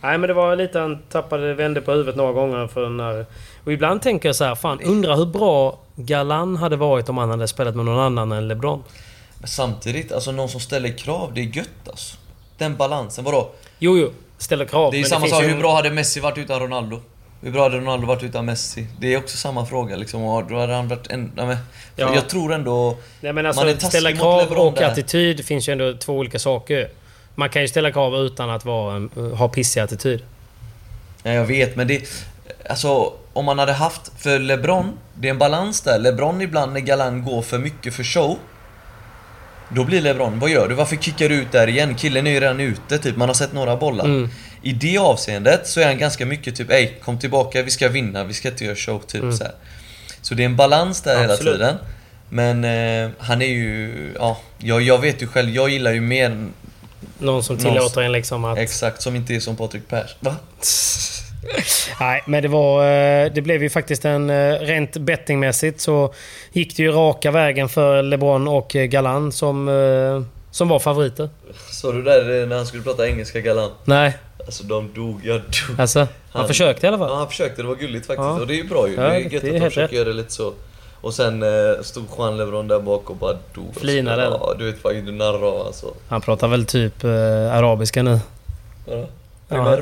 Nej 0.00 0.18
men 0.18 0.28
det 0.28 0.34
var 0.34 0.56
lite 0.56 0.78
han 0.78 0.98
tappade, 1.08 1.54
vände 1.54 1.80
på 1.80 1.92
huvudet 1.92 2.16
några 2.16 2.32
gånger 2.32 2.66
för 2.66 2.82
den 2.82 2.96
där... 2.96 3.26
Och 3.64 3.72
ibland 3.72 4.02
tänker 4.02 4.28
jag 4.28 4.36
så 4.36 4.44
här, 4.44 4.54
fan 4.54 4.80
undrar 4.80 5.16
hur 5.16 5.26
bra 5.26 5.78
Galan 5.96 6.56
hade 6.56 6.76
varit 6.76 7.08
om 7.08 7.18
han 7.18 7.30
hade 7.30 7.48
spelat 7.48 7.76
med 7.76 7.84
någon 7.84 8.00
annan 8.00 8.32
än 8.32 8.48
LeBron. 8.48 8.84
Men 9.38 9.48
samtidigt, 9.48 10.12
alltså 10.12 10.32
någon 10.32 10.48
som 10.48 10.60
ställer 10.60 10.98
krav, 10.98 11.30
det 11.34 11.40
är 11.40 11.56
gött 11.56 11.88
alltså. 11.88 12.16
Den 12.58 12.76
balansen, 12.76 13.24
vadå? 13.24 13.50
Jo, 13.78 13.98
jo. 13.98 14.10
Ställer 14.38 14.64
krav. 14.64 14.92
Det 14.92 15.00
är 15.00 15.04
samma 15.04 15.26
sak, 15.26 15.42
ju 15.42 15.48
hur 15.48 15.58
bra 15.58 15.74
hade 15.74 15.90
Messi 15.90 16.20
varit 16.20 16.38
utan 16.38 16.60
Ronaldo? 16.60 17.00
Hur 17.40 17.50
bra 17.50 17.62
hade 17.62 17.76
Ronaldo 17.76 18.06
varit 18.06 18.22
utan 18.22 18.44
Messi? 18.44 18.86
Det 19.00 19.14
är 19.14 19.18
också 19.18 19.36
samma 19.36 19.66
fråga 19.66 19.96
liksom. 19.96 20.24
Och 20.24 20.44
Då 20.48 20.58
hade 20.58 20.74
han 20.74 20.88
varit 20.88 21.06
en... 21.06 21.32
Ja. 21.96 22.14
Jag 22.14 22.28
tror 22.28 22.52
ändå... 22.52 22.96
Nej 23.20 23.32
men 23.32 23.34
Man 23.34 23.44
är 23.44 23.70
alltså 23.70 23.86
ställa 23.86 24.12
krav 24.12 24.52
och 24.52 24.74
där. 24.74 24.84
attityd 24.84 25.44
finns 25.44 25.68
ju 25.68 25.72
ändå 25.72 25.92
två 25.92 26.12
olika 26.12 26.38
saker. 26.38 26.88
Man 27.38 27.48
kan 27.48 27.62
ju 27.62 27.68
ställa 27.68 27.92
krav 27.92 28.16
utan 28.16 28.50
att 28.50 28.64
vara, 28.64 29.08
ha 29.36 29.48
pissig 29.48 29.80
attityd. 29.80 30.22
Ja, 31.22 31.32
jag 31.32 31.44
vet, 31.44 31.76
men 31.76 31.88
det... 31.88 32.02
Alltså, 32.68 33.12
om 33.32 33.44
man 33.44 33.58
hade 33.58 33.72
haft... 33.72 34.12
För 34.18 34.38
LeBron, 34.38 34.98
det 35.14 35.28
är 35.28 35.30
en 35.30 35.38
balans 35.38 35.80
där. 35.80 35.98
LeBron 35.98 36.40
ibland 36.40 36.72
när 36.72 36.80
Galan 36.80 37.24
går 37.24 37.42
för 37.42 37.58
mycket 37.58 37.94
för 37.94 38.04
show. 38.04 38.38
Då 39.68 39.84
blir 39.84 40.00
LeBron, 40.00 40.38
vad 40.38 40.50
gör 40.50 40.68
du? 40.68 40.74
Varför 40.74 40.96
kickar 40.96 41.28
du 41.28 41.34
ut 41.34 41.52
där 41.52 41.66
igen? 41.66 41.94
Killen 41.94 42.26
är 42.26 42.30
ju 42.30 42.40
redan 42.40 42.60
ute, 42.60 42.98
typ. 42.98 43.16
Man 43.16 43.28
har 43.28 43.34
sett 43.34 43.52
några 43.52 43.76
bollar. 43.76 44.04
Mm. 44.04 44.28
I 44.62 44.72
det 44.72 44.98
avseendet 44.98 45.66
så 45.66 45.80
är 45.80 45.86
han 45.86 45.98
ganska 45.98 46.26
mycket 46.26 46.56
typ 46.56 46.70
Ey, 46.70 46.92
kom 47.02 47.18
tillbaka, 47.18 47.62
vi 47.62 47.70
ska 47.70 47.88
vinna, 47.88 48.24
vi 48.24 48.34
ska 48.34 48.48
inte 48.48 48.64
göra 48.64 48.76
show, 48.76 49.02
typ 49.06 49.34
så 49.34 49.44
här. 49.44 49.52
Så 50.22 50.34
det 50.34 50.42
är 50.42 50.46
en 50.46 50.56
balans 50.56 51.02
där 51.02 51.20
hela 51.20 51.32
Absolut. 51.32 51.54
tiden. 51.54 51.76
Men 52.28 52.64
eh, 52.64 53.10
han 53.18 53.42
är 53.42 53.46
ju... 53.46 53.92
Ja, 54.18 54.38
jag, 54.58 54.82
jag 54.82 54.98
vet 54.98 55.22
ju 55.22 55.26
själv, 55.26 55.50
jag 55.50 55.68
gillar 55.70 55.92
ju 55.92 56.00
mer 56.00 56.48
Någon 57.18 57.42
som 57.42 57.56
Någon- 57.56 57.64
tillåter 57.74 58.00
en 58.02 58.12
liksom 58.12 58.44
att... 58.44 58.58
exakt 58.58 59.02
som 59.02 59.16
inte 59.16 59.34
är 59.34 59.40
som 59.40 59.56
Patrik 59.56 59.88
Pers. 59.88 60.16
Va? 60.20 60.36
Nej, 62.00 62.22
men 62.26 62.42
det 62.42 62.48
var... 62.48 62.84
eh, 63.24 63.32
Det 63.32 63.40
blev 63.42 63.62
ju 63.62 63.70
faktiskt 63.70 64.04
en... 64.04 64.30
eh, 64.30 64.52
Rent 64.60 64.96
bettingmässigt 64.96 65.80
så 65.80 66.14
gick 66.52 66.76
det 66.76 66.82
ju 66.82 66.92
raka 66.92 67.30
vägen 67.30 67.68
för 67.68 68.02
LeBron 68.02 68.48
och 68.48 68.76
eh, 68.76 68.84
Galan 68.84 69.32
som, 69.32 69.68
som 70.50 70.68
var 70.68 70.78
favoriter. 70.78 71.28
Såg 71.70 71.94
du 71.94 72.02
där 72.02 72.46
när 72.46 72.56
han 72.56 72.66
skulle 72.66 72.82
prata 72.82 73.08
engelska 73.08 73.40
galant? 73.40 73.72
Nej, 73.84 74.12
Alltså 74.46 74.64
de 74.64 74.92
dog, 74.94 75.20
jag 75.24 75.40
dog. 75.40 75.80
alltså... 75.80 75.98
Han 76.00 76.08
Han- 76.32 76.48
försökte 76.48 76.86
i 76.86 76.88
alla 76.88 76.98
fall. 76.98 77.10
Ja, 77.10 77.16
han 77.16 77.28
försökte, 77.28 77.62
det 77.62 77.68
var 77.68 77.74
gulligt 77.76 78.06
faktiskt. 78.06 78.24
Ja. 78.26 78.40
Och 78.40 78.46
det 78.46 78.54
är 78.54 78.56
ju 78.56 78.68
bra 78.68 78.88
ju. 78.88 78.94
Ja, 78.94 79.00
det 79.02 79.08
är 79.08 79.12
det 79.12 79.34
gött 79.34 79.44
är 79.44 79.48
att 79.48 79.54
de 79.54 79.60
försöker 79.60 79.80
rätt. 79.82 79.92
göra 79.92 80.08
det 80.08 80.14
lite 80.14 80.32
så. 80.32 80.52
Och 81.00 81.14
sen 81.14 81.42
eh, 81.42 81.82
stod 81.82 82.04
Juan 82.18 82.36
LeBron 82.36 82.68
där 82.68 82.80
bak 82.80 83.10
och 83.10 83.16
bara 83.16 83.32
dog. 83.54 83.74
Flinade? 83.80 84.22
Ja, 84.22 84.54
du 84.58 84.64
vet 84.72 84.84
vad 84.84 84.94
du 84.94 85.12
narrar 85.12 85.66
alltså. 85.66 85.86
Han 86.08 86.20
pratar 86.20 86.48
väl 86.48 86.66
typ 86.66 87.04
eh, 87.04 87.10
arabiska 87.54 88.02
nu. 88.02 88.20
Vadå? 88.86 89.06
Ja. 89.48 89.78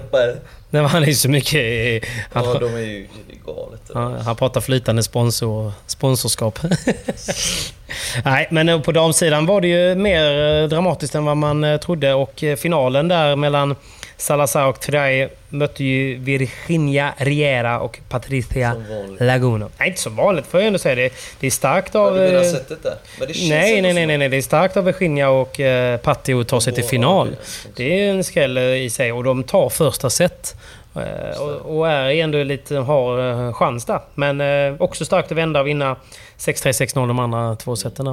Nej, 0.71 0.83
men 0.83 0.87
han 0.91 1.03
är 1.03 1.07
ju 1.07 1.15
så 1.15 1.29
mycket... 1.29 1.55
i- 1.55 2.01
Han, 2.33 2.45
Ja, 2.45 2.59
de 2.59 2.75
är 2.75 2.79
ju 2.79 3.07
galet. 3.47 3.81
Ja, 3.95 4.17
han 4.25 4.37
pratar 4.37 4.61
flytande 4.61 5.03
sponsor, 5.03 5.73
sponsorskap. 5.87 6.59
Nej, 8.25 8.49
men 8.51 8.83
på 8.83 8.93
damsidan 8.93 9.47
var 9.47 9.61
det 9.61 9.69
ju 9.69 9.95
mer 9.95 10.63
eh, 10.63 10.69
dramatiskt 10.69 11.15
än 11.15 11.25
vad 11.25 11.37
man 11.37 11.65
eh, 11.65 11.77
trodde 11.81 12.15
och 12.15 12.43
eh, 12.45 12.57
finalen 12.57 13.09
där 13.09 13.37
mellan 13.37 13.77
Salazar 14.19 14.67
och 14.67 14.81
Tray 14.81 15.29
mötte 15.49 15.85
ju 15.85 16.19
Virginia 16.19 17.15
Riera 17.17 17.81
och 17.81 18.01
Patricia. 18.09 18.77
Laguna. 19.21 19.69
Nej, 19.79 19.89
inte 19.89 20.01
som 20.01 20.17
vanligt 20.17 20.47
får 20.47 20.61
jag 20.61 20.67
ändå 20.67 20.79
säga. 20.79 20.95
Det, 20.95 21.13
det 21.41 21.47
är 21.47 21.51
starkt 21.51 21.95
Har 21.95 22.07
av... 22.09 22.15
du 22.15 22.21
menar 22.21 22.43
eh, 22.43 22.51
sättet 22.51 22.83
där? 22.83 22.97
Men 23.19 23.29
det 23.29 23.35
känns 23.35 23.51
Nej, 23.51 23.83
nej, 23.83 23.95
nej, 23.95 24.07
nej, 24.07 24.19
nej. 24.19 24.29
Det 24.29 24.37
är 24.37 24.43
starkt 24.43 24.77
av 24.77 24.85
Virginia 24.85 25.29
och 25.31 25.61
eh, 25.61 25.99
Patti 26.01 26.33
att 26.33 26.49
ta 26.49 26.61
sig 26.61 26.73
till 26.75 26.85
final. 26.85 27.37
det 27.77 28.01
är 28.01 28.11
en 28.11 28.25
skräll 28.25 28.57
eh, 28.57 28.63
i 28.65 28.91
sig 28.91 29.13
och 29.13 29.25
de 29.25 29.43
tar 29.45 29.69
första 29.69 30.11
set. 30.11 30.57
Eh, 30.95 31.41
Och, 31.41 31.77
och 31.79 31.89
är 31.89 32.11
ändå 32.11 32.43
lite, 32.43 32.77
har 32.77 33.53
chans 33.53 33.85
där. 33.85 34.01
Men 34.15 34.41
eh, 34.41 34.83
också 34.83 35.05
starkt 35.05 35.33
att 35.33 35.39
vända 35.39 35.61
och 35.61 35.67
vinna 35.67 35.97
6-3, 36.39 36.87
6-0 36.95 37.09
de 37.09 37.19
andra 37.19 37.57
två 37.57 37.77
seten. 37.77 38.07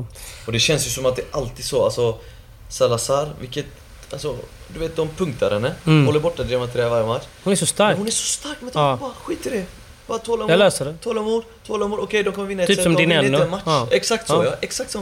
Och 0.45 0.51
det 0.51 0.60
känns 0.60 0.86
ju 0.88 0.89
som 0.89 1.06
att 1.06 1.16
det 1.16 1.22
är 1.22 1.38
alltid 1.38 1.66
så, 1.66 1.84
alltså 1.86 2.16
Salazar, 2.70 3.30
vilket... 3.39 3.66
Alltså, 4.14 4.38
du 4.74 4.80
vet 4.80 4.95
de 4.95 5.07
punktar 5.09 5.51
henne, 5.51 5.72
Mm. 5.86 6.05
håller 6.05 6.20
borta 6.20 6.43
Diamantria 6.43 6.89
varje 6.89 7.05
match. 7.05 7.24
Hon 7.43 7.51
är 7.53 7.55
så 7.57 7.64
Men 7.64 7.68
stark. 7.68 7.97
hon 7.97 8.07
är 8.07 8.11
så 8.11 8.24
stark 8.26 8.61
med 8.61 8.72
Ja. 8.76 8.97
bara 9.01 9.11
skit 9.24 9.45
i 9.45 9.49
det. 9.49 9.66
Bara 10.07 10.18
tålamod. 10.20 10.51
Jag 10.51 10.57
löser 10.59 10.86
det. 10.86 10.93
Tålamod, 11.01 11.43
tålamod. 11.68 11.99
Okej, 11.99 12.24
de 12.24 12.34
kommer 12.34 12.47
vinna 12.47 12.64
ett 12.64 12.68
Typ 12.68 12.76
set, 12.76 12.84
som 12.84 12.93
de 12.93 13.01
vinner 13.01 13.16
Dinello. 13.24 13.38
inte 13.38 13.45
en 13.45 13.51
match. 13.51 13.61
Ja. 13.66 13.88
Exakt 13.91 14.28
så 14.28 14.34
Ja. 14.34 14.45
ja. 14.45 14.51
exakt 14.61 14.91
så. 14.91 14.99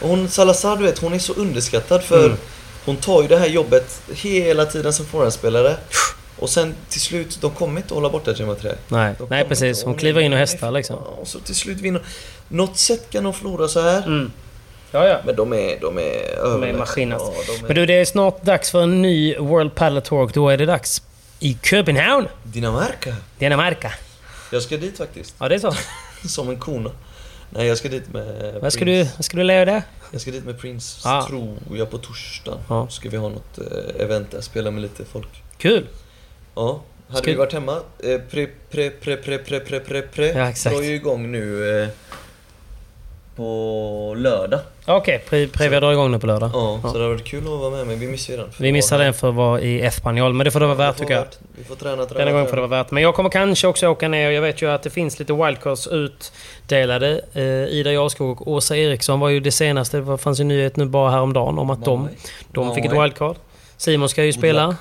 Och 0.00 0.08
hon, 0.08 0.28
Salazar, 0.28 0.76
du 0.76 0.82
vet, 0.84 0.98
hon 0.98 1.12
är 1.12 1.18
så 1.18 1.32
underskattad 1.32 2.02
för 2.04 2.24
Mm. 2.26 2.38
hon 2.84 2.96
tar 2.96 3.22
ju 3.22 3.28
det 3.28 3.36
här 3.38 3.46
jobbet 3.46 4.00
hela 4.14 4.66
tiden 4.66 4.92
som 4.92 5.06
forehandspelare. 5.06 5.76
Och 6.38 6.50
sen 6.50 6.74
till 6.88 7.00
slut, 7.00 7.38
de 7.40 7.50
kommer 7.50 7.80
inte 7.80 7.94
hålla 7.94 8.08
borta 8.10 8.32
Diamantria. 8.32 8.74
Nej, 8.88 9.14
nej 9.30 9.44
precis. 9.48 9.82
Hon 9.84 9.94
kliver 9.94 10.20
in 10.20 10.32
och 10.32 10.38
hästar 10.38 10.70
liksom. 10.70 10.96
Och 10.96 11.28
så 11.28 11.38
till 11.40 11.56
slut 11.56 11.78
vinner 11.80 12.02
Något 12.48 12.76
sätt 12.78 13.10
kan 13.10 13.24
de 13.24 13.34
förlora 13.34 13.68
så 13.68 13.80
här. 13.80 14.02
Mm. 14.02 14.32
Ja, 14.96 15.08
ja. 15.08 15.18
Men 15.24 15.36
de 15.36 15.52
är, 15.52 15.80
de 15.80 15.98
är 15.98 16.38
överlägsna. 16.38 16.78
maskiner. 16.78 17.16
Ja, 17.20 17.32
de 17.46 17.52
är... 17.64 17.66
Men 17.66 17.76
du, 17.76 17.86
det 17.86 17.94
är 17.94 18.04
snart 18.04 18.42
dags 18.42 18.70
för 18.70 18.82
en 18.82 19.02
ny 19.02 19.36
World 19.36 19.74
Padel 19.74 20.02
och 20.10 20.30
då 20.34 20.48
är 20.48 20.56
det 20.58 20.66
dags 20.66 21.02
i 21.40 21.58
Köpenhamn, 21.62 22.28
Dinamarca. 22.42 23.14
Dinamarca. 23.38 23.92
Jag 24.52 24.62
ska 24.62 24.76
dit 24.76 24.98
faktiskt. 24.98 25.34
Ja, 25.38 25.48
det 25.48 25.54
är 25.54 25.58
så. 25.58 25.74
Som 26.28 26.48
en 26.48 26.58
kona. 26.58 26.90
Nej, 27.50 27.66
jag 27.66 27.78
ska 27.78 27.88
dit 27.88 28.12
med 28.12 28.54
Vad 28.62 28.72
ska 28.72 28.84
du, 28.84 29.02
vad 29.16 29.24
ska 29.24 29.36
du 29.36 29.42
lära 29.42 29.64
dig? 29.64 29.82
Jag 30.12 30.20
ska 30.20 30.30
dit 30.30 30.44
med 30.44 30.60
Prince, 30.60 31.08
Ah. 31.08 31.26
tror 31.26 31.56
jag, 31.74 31.90
på 31.90 31.98
torsdagen. 31.98 32.60
Ja. 32.68 32.88
Ska 32.88 33.08
vi 33.08 33.16
ha 33.16 33.28
något 33.28 33.58
eh, 33.58 34.02
event 34.04 34.30
där, 34.30 34.40
spela 34.40 34.70
med 34.70 34.82
lite 34.82 35.04
folk. 35.04 35.42
Kul! 35.58 35.86
Ja. 36.54 36.80
Hade 37.08 37.26
vi 37.30 37.34
varit 37.34 37.52
hemma, 37.52 37.80
eh, 37.98 38.20
pre, 38.30 38.46
pre, 38.70 38.90
pre, 38.90 39.16
pre, 39.16 39.38
pre, 39.38 39.58
pre, 39.58 39.80
pre, 39.80 40.02
pre. 40.02 40.26
Ja, 40.26 40.48
exakt. 40.48 40.76
drar 40.76 40.82
ju 40.82 40.94
igång 40.94 41.32
nu 41.32 41.80
eh, 41.82 41.88
på 43.36 44.14
lördag. 44.18 44.60
Okej, 44.86 45.22
okay, 45.26 45.46
Previa 45.48 45.80
drar 45.80 45.92
igång 45.92 46.10
nu 46.10 46.18
på 46.18 46.26
lördag. 46.26 46.50
Ja, 46.54 46.80
så 46.82 46.86
det 46.86 46.92
hade 46.92 47.08
varit 47.08 47.24
kul 47.24 47.38
att 47.38 47.48
vara 47.50 47.70
med 47.70 47.86
men 47.86 47.98
vi 47.98 48.06
missade 48.06 48.38
ju 48.38 48.42
den. 48.44 48.52
Vi 48.58 48.72
missade 48.72 49.04
den 49.04 49.14
för 49.14 49.28
att 49.28 49.34
vara 49.34 49.60
i 49.60 49.82
F-Panjol, 49.82 50.32
men 50.32 50.44
det 50.44 50.50
får 50.50 50.60
det 50.60 50.66
vara 50.66 50.76
värt 50.76 50.96
tycker 50.96 51.14
jag. 51.14 51.24
Vi 51.58 51.64
får 51.64 51.74
träna, 51.74 52.04
träna, 52.04 52.18
Denna 52.18 52.32
gången 52.32 52.46
får 52.46 52.56
det 52.56 52.62
vara 52.62 52.82
värt. 52.82 52.90
Men 52.90 53.02
jag 53.02 53.14
kommer 53.14 53.30
kanske 53.30 53.66
också 53.66 53.88
åka 53.88 54.08
ner. 54.08 54.30
Jag 54.30 54.42
vet 54.42 54.62
ju 54.62 54.70
att 54.70 54.82
det 54.82 54.90
finns 54.90 55.18
lite 55.18 55.32
wildcards 55.32 55.86
utdelade. 55.86 57.20
Eh, 57.32 57.42
Ida 57.44 57.92
Jarskog 57.92 58.42
och 58.42 58.48
Åsa 58.48 58.76
Eriksson 58.76 59.20
var 59.20 59.28
ju 59.28 59.40
det 59.40 59.52
senaste. 59.52 60.00
Det 60.00 60.18
fanns 60.18 60.40
en 60.40 60.48
nyhet 60.48 60.76
nu 60.76 60.86
bara 60.86 61.10
häromdagen 61.10 61.58
om 61.58 61.70
att 61.70 61.84
de, 61.84 62.08
de 62.52 62.74
fick 62.74 62.84
ett 62.84 63.02
wildcard. 63.02 63.36
Simon 63.76 64.08
ska 64.08 64.24
ju 64.24 64.32
spela. 64.32 64.76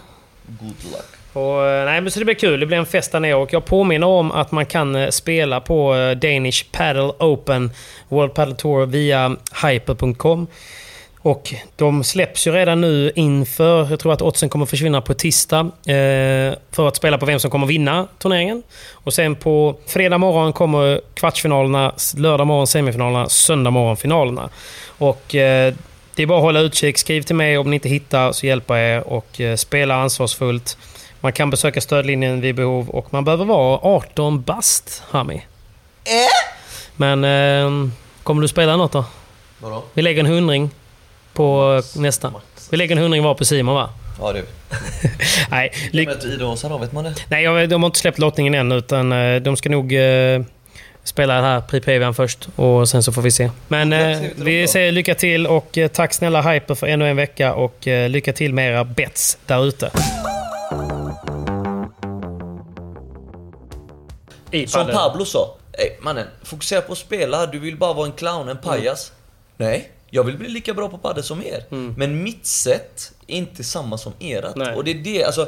Good 0.48 0.92
luck. 0.92 1.15
Och, 1.36 1.68
eh, 1.68 1.86
nej, 1.86 2.02
men 2.02 2.12
så 2.12 2.20
det 2.20 2.26
blir 2.26 2.36
kul. 2.36 2.60
Det 2.60 2.66
blir 2.66 2.78
en 2.78 2.86
fest 2.86 3.12
där 3.12 3.20
nere 3.20 3.36
och 3.36 3.54
jag 3.54 3.66
påminner 3.66 4.08
om 4.08 4.32
att 4.32 4.52
man 4.52 4.66
kan 4.66 4.96
eh, 4.96 5.10
spela 5.10 5.60
på 5.60 5.96
eh, 5.96 6.12
Danish 6.12 6.66
Paddle 6.72 7.12
Open 7.20 7.72
World 8.10 8.34
Paddle 8.34 8.56
Tour 8.56 8.86
via 8.86 9.36
hyper.com. 9.64 10.48
Och 11.26 11.54
de 11.76 12.04
släpps 12.04 12.48
ju 12.48 12.52
redan 12.52 12.82
nu 12.82 13.12
inför, 13.16 13.90
jag 13.90 14.00
tror 14.00 14.14
att 14.14 14.22
oddsen 14.22 14.50
kommer 14.50 14.66
försvinna 14.66 15.02
på 15.02 15.14
tisdag, 15.14 15.60
eh, 15.86 16.54
för 16.72 16.88
att 16.88 16.96
spela 16.96 17.18
på 17.18 17.26
vem 17.26 17.40
som 17.40 17.52
kommer 17.52 17.68
vinna 17.68 18.08
turneringen. 18.18 18.64
Och 18.92 19.14
sen 19.14 19.36
på 19.36 19.76
fredag 19.88 20.18
morgon 20.18 20.54
kommer 20.54 21.02
kvartsfinalerna, 21.14 21.94
lördag 22.18 22.48
morgon 22.48 22.68
semifinalerna, 22.68 23.30
söndag 23.30 23.72
morgon 23.72 23.98
finalerna. 23.98 24.50
Och 24.98 25.36
eh, 25.36 25.74
det 26.16 26.24
är 26.24 26.28
bara 26.28 26.38
att 26.38 26.44
hålla 26.44 26.60
utkik. 26.60 26.98
Skriv 26.98 27.22
till 27.22 27.36
mig 27.36 27.58
om 27.58 27.70
ni 27.70 27.74
inte 27.76 27.90
hittar 27.90 28.32
så 28.32 28.46
hjälper 28.46 28.76
jag 28.76 28.98
er 28.98 29.08
och 29.08 29.42
eh, 29.42 29.56
spela 29.56 29.96
ansvarsfullt. 29.96 30.78
Man 31.26 31.34
kan 31.34 31.50
besöka 31.50 31.82
stödlinjen 31.82 32.42
vid 32.42 32.56
behov 32.56 32.90
och 32.90 33.14
man 33.14 33.26
behöver 33.26 33.46
vara 33.46 33.80
18 33.82 34.42
bast, 34.42 35.04
Hami. 35.10 35.36
Äh? 35.36 35.42
Men 36.96 37.24
eh, 37.24 37.90
kommer 38.24 38.42
du 38.42 38.48
spela 38.48 38.78
något 38.78 38.92
då? 38.92 39.06
Vadå? 39.60 39.84
Vi 39.94 40.02
lägger 40.02 40.20
en 40.20 40.26
hundring 40.26 40.70
på 41.34 41.82
nästa. 41.96 42.34
Vi 42.70 42.78
lägger 42.78 42.96
en 42.96 43.02
hundring 43.02 43.24
var 43.24 43.34
på 43.34 43.46
Simon 43.46 43.76
va? 43.76 43.90
Ja 44.20 44.34
det 44.34 44.44
Nej, 45.50 45.72
ly- 45.92 46.08
och 46.44 46.52
Åsa 46.52 46.70
då, 46.70 46.78
vet 46.78 46.92
man 46.92 47.04
det? 47.04 47.14
Nej, 47.28 47.44
jag, 47.44 47.70
de 47.70 47.84
har 47.84 47.88
inte 47.88 48.00
släppt 48.00 48.20
lottningen 48.20 48.54
än 48.54 48.72
utan 48.72 49.12
eh, 49.12 49.42
de 49.42 49.58
ska 49.58 49.70
nog 49.70 49.94
eh, 49.94 50.42
spela 51.04 51.42
här 51.42 51.62
Pripevian 51.62 52.16
först 52.16 52.48
och 52.56 52.90
sen 52.90 53.04
så 53.04 53.12
får 53.12 53.22
vi 53.22 53.32
se. 53.32 53.50
Men 53.68 53.94
eh, 53.94 54.20
vi 54.36 54.68
säger 54.68 54.92
lycka 54.92 55.16
till 55.16 55.48
och 55.48 55.78
eh, 55.78 55.88
tack 55.88 56.14
snälla 56.14 56.42
Hyper 56.42 56.76
för 56.76 56.88
ännu 56.88 57.10
en 57.10 57.16
vecka 57.16 57.54
och 57.54 57.88
eh, 57.88 58.10
lycka 58.10 58.34
till 58.34 58.54
med 58.54 58.72
era 58.72 58.84
bets 58.84 59.38
där 59.46 59.66
ute. 59.68 59.92
I 64.64 64.68
Som. 64.68 64.88
Pablo 64.88 65.26
sa. 65.26 65.56
Ey, 65.74 65.90
mannen, 66.02 66.28
fokusera 66.44 66.82
på 66.82 66.92
att 66.92 66.98
spela. 66.98 67.46
Du 67.46 67.60
vill 67.60 67.78
bara 67.78 67.94
vara 67.94 68.06
en 68.06 68.12
clown, 68.12 68.50
en 68.50 68.58
pajas. 68.58 69.12
Nej, 69.58 69.92
jag 70.10 70.24
vill 70.24 70.38
bli 70.38 70.50
lika 70.50 70.74
bra 70.74 70.90
på 70.90 70.98
padel 70.98 71.24
som 71.24 71.42
er. 71.44 71.66
Men 71.98 72.24
mitt 72.24 72.46
sätt 72.46 73.12
är 73.28 73.36
inte 73.36 73.64
samma 73.64 73.98
som 73.98 74.14
ert. 74.20 74.56
Nej. 74.56 74.76
Och 74.76 74.84
det 74.84 74.92
är 74.92 74.96
det, 75.04 75.24
alltså... 75.24 75.48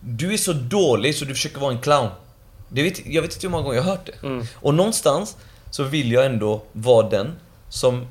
Du 0.00 0.32
är 0.32 0.36
så 0.36 0.52
dålig 0.52 1.14
så 1.16 1.24
du 1.24 1.34
försöker 1.34 1.60
vara 1.60 1.72
en 1.72 1.80
clown. 1.80 2.08
Det 2.68 2.82
vet, 2.82 3.06
jag 3.06 3.22
vet 3.22 3.32
inte 3.34 3.46
hur 3.46 3.50
många 3.50 3.62
gånger 3.62 3.76
jag 3.76 3.82
har 3.82 3.90
hört 3.90 4.06
det. 4.22 4.46
Och 4.54 4.74
någonstans 4.74 5.36
så 5.70 5.82
vill 5.82 6.12
jag 6.12 6.26
ändå 6.26 6.62
vara 6.72 7.08
den 7.08 7.32
som 7.68 8.06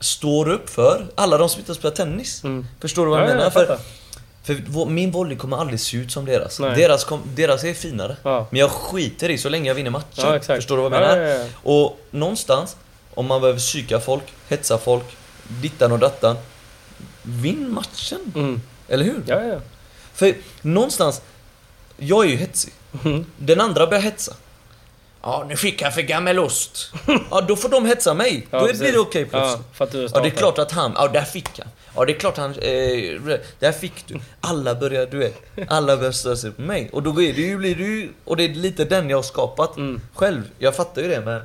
står 0.00 0.48
upp 0.48 0.70
för 0.70 1.06
alla 1.14 1.38
de 1.38 1.48
som 1.48 1.58
inte 1.60 1.70
har 1.72 1.76
spelat 1.76 1.96
tennis. 1.96 2.42
Förstår 2.80 3.04
du 3.04 3.10
vad 3.10 3.20
jag 3.20 3.28
Ja, 3.28 3.32
menar? 3.34 3.42
jag 3.44 3.52
för. 3.52 3.78
För 4.44 4.86
min 4.90 5.10
volley 5.10 5.36
kommer 5.36 5.56
aldrig 5.56 5.80
se 5.80 5.96
ut 5.96 6.12
som 6.12 6.24
deras. 6.24 6.60
Nej. 6.60 6.76
Deras, 6.76 7.04
kom, 7.04 7.22
deras 7.34 7.64
är 7.64 7.74
finare. 7.74 8.16
Ja. 8.22 8.46
Men 8.50 8.60
jag 8.60 8.70
skiter 8.70 9.30
i 9.30 9.38
så 9.38 9.48
länge 9.48 9.70
jag 9.70 9.74
vinner 9.74 9.90
matcher. 9.90 10.40
Ja. 10.48 10.56
Förstår 10.56 10.76
du 10.76 10.82
vad 10.82 10.92
jag 10.92 11.02
Ja, 11.02 11.06
menar? 11.16 11.26
ja. 11.26 11.46
Och 11.62 11.98
någonstans, 12.10 12.76
om 13.14 13.26
man 13.26 13.40
behöver 13.40 13.58
psyka 13.60 14.00
folk, 14.00 14.24
hetsa 14.48 14.78
folk, 14.78 15.16
dittan 15.48 15.92
och 15.92 15.98
dattan. 15.98 16.36
Vinn 17.22 17.72
matchen. 17.74 18.32
Mm. 18.34 18.60
Eller 18.88 19.04
hur? 19.04 19.22
Ja, 19.26 19.42
ja. 19.42 19.60
För 20.14 20.34
någonstans, 20.62 21.22
jag 21.96 22.24
är 22.24 22.28
ju 22.28 22.36
hetsig. 22.36 22.72
Mm. 23.04 23.24
Den 23.38 23.60
andra 23.60 23.86
börjar 23.86 24.02
hetsa. 24.02 24.32
Ja, 25.26 25.44
nu 25.48 25.56
fick 25.56 25.82
han 25.82 25.92
för 25.92 26.02
gammal 26.02 26.38
ost. 26.38 26.92
Ja, 27.30 27.40
då 27.48 27.56
får 27.56 27.68
de 27.68 27.86
hetsa 27.86 28.14
mig. 28.14 28.46
Ja, 28.50 28.60
då 28.60 28.78
blir 28.78 28.92
det 28.92 28.98
okej 28.98 29.26
Ja, 29.32 29.58
plötsligt. 29.76 29.92
för 29.92 29.98
du 29.98 30.08
Ja, 30.14 30.20
det 30.20 30.28
är 30.28 30.30
klart 30.30 30.58
att 30.58 30.72
han... 30.72 30.92
Ja, 30.96 31.08
där 31.08 31.22
fick 31.22 31.48
han. 31.58 31.68
Ja, 31.96 32.04
det 32.04 32.12
är 32.12 32.18
klart 32.18 32.36
han... 32.36 32.50
Eh, 32.50 33.38
där 33.58 33.72
fick 33.72 34.06
du. 34.06 34.14
Alla 34.40 34.74
börjar, 34.74 35.06
du 35.06 35.18
vet. 35.18 35.42
Alla 35.68 35.96
börjar 35.96 36.12
störa 36.12 36.36
sig 36.36 36.50
på 36.50 36.62
mig. 36.62 36.88
Och 36.92 37.02
då 37.02 37.10
är 37.22 37.32
det 37.32 37.40
ju, 37.40 37.56
blir 37.56 37.74
det 37.74 37.82
ju... 37.84 38.08
Och 38.24 38.36
det 38.36 38.44
är 38.44 38.48
lite 38.48 38.84
den 38.84 39.10
jag 39.10 39.18
har 39.18 39.22
skapat 39.22 39.76
Mm. 39.76 40.00
själv. 40.14 40.42
Jag 40.58 40.76
fattar 40.76 41.02
ju 41.02 41.08
det, 41.08 41.20
men... 41.20 41.42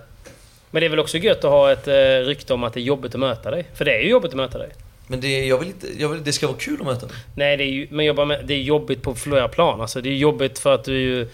Men 0.71 0.79
det 0.79 0.85
är 0.85 0.89
väl 0.89 0.99
också 0.99 1.17
gött 1.17 1.37
att 1.43 1.51
ha 1.51 1.71
ett 1.71 1.87
eh, 1.87 1.93
rykte 2.25 2.53
om 2.53 2.63
att 2.63 2.73
det 2.73 2.79
är 2.79 2.83
jobbigt 2.83 3.13
att 3.13 3.19
möta 3.19 3.51
dig? 3.51 3.65
För 3.73 3.85
det 3.85 3.95
är 3.95 4.01
ju 4.01 4.09
jobbigt 4.09 4.31
att 4.31 4.37
möta 4.37 4.57
dig. 4.57 4.69
Men 5.07 5.21
det, 5.21 5.45
jag 5.45 5.57
vill 5.57 5.67
inte... 5.67 5.87
Jag 6.01 6.09
vill, 6.09 6.23
det 6.23 6.33
ska 6.33 6.47
vara 6.47 6.57
kul 6.57 6.77
att 6.79 6.85
möta 6.87 7.05
mig. 7.05 7.15
Nej, 7.35 7.57
det 7.57 7.63
är 7.63 7.71
ju, 7.71 7.87
men 7.91 8.05
jag 8.05 8.15
bara 8.15 8.41
det 8.41 8.53
är 8.53 8.61
jobbigt 8.61 9.01
på 9.01 9.15
flera 9.15 9.47
plan. 9.47 9.81
Alltså, 9.81 10.01
det 10.01 10.09
är 10.09 10.13
jobbigt 10.13 10.59
för 10.59 10.75
att 10.75 10.83
du 10.83 10.95
är 10.95 10.99
ju... 10.99 11.27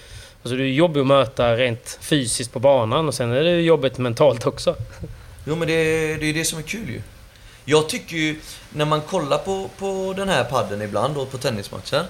Alltså, 0.45 0.55
det 0.57 0.63
är 0.63 0.67
jobbigt 0.67 1.01
att 1.01 1.07
möta 1.07 1.55
rent 1.57 1.97
fysiskt 2.01 2.53
på 2.53 2.59
banan 2.59 3.07
och 3.07 3.13
sen 3.13 3.31
är 3.31 3.43
det 3.43 3.61
jobbigt 3.61 3.97
mentalt 3.97 4.45
också. 4.47 4.75
Jo 5.45 5.55
men 5.55 5.67
det, 5.67 5.73
det 6.15 6.25
är 6.29 6.33
det 6.33 6.45
som 6.45 6.59
är 6.59 6.63
kul 6.63 6.89
ju. 6.89 7.01
Jag 7.65 7.89
tycker 7.89 8.15
ju, 8.15 8.39
när 8.73 8.85
man 8.85 9.01
kollar 9.01 9.37
på, 9.37 9.69
på 9.79 10.13
den 10.17 10.29
här 10.29 10.43
padden 10.43 10.81
ibland 10.81 11.17
och 11.17 11.31
på 11.31 11.37
tennismatcher. 11.37 12.05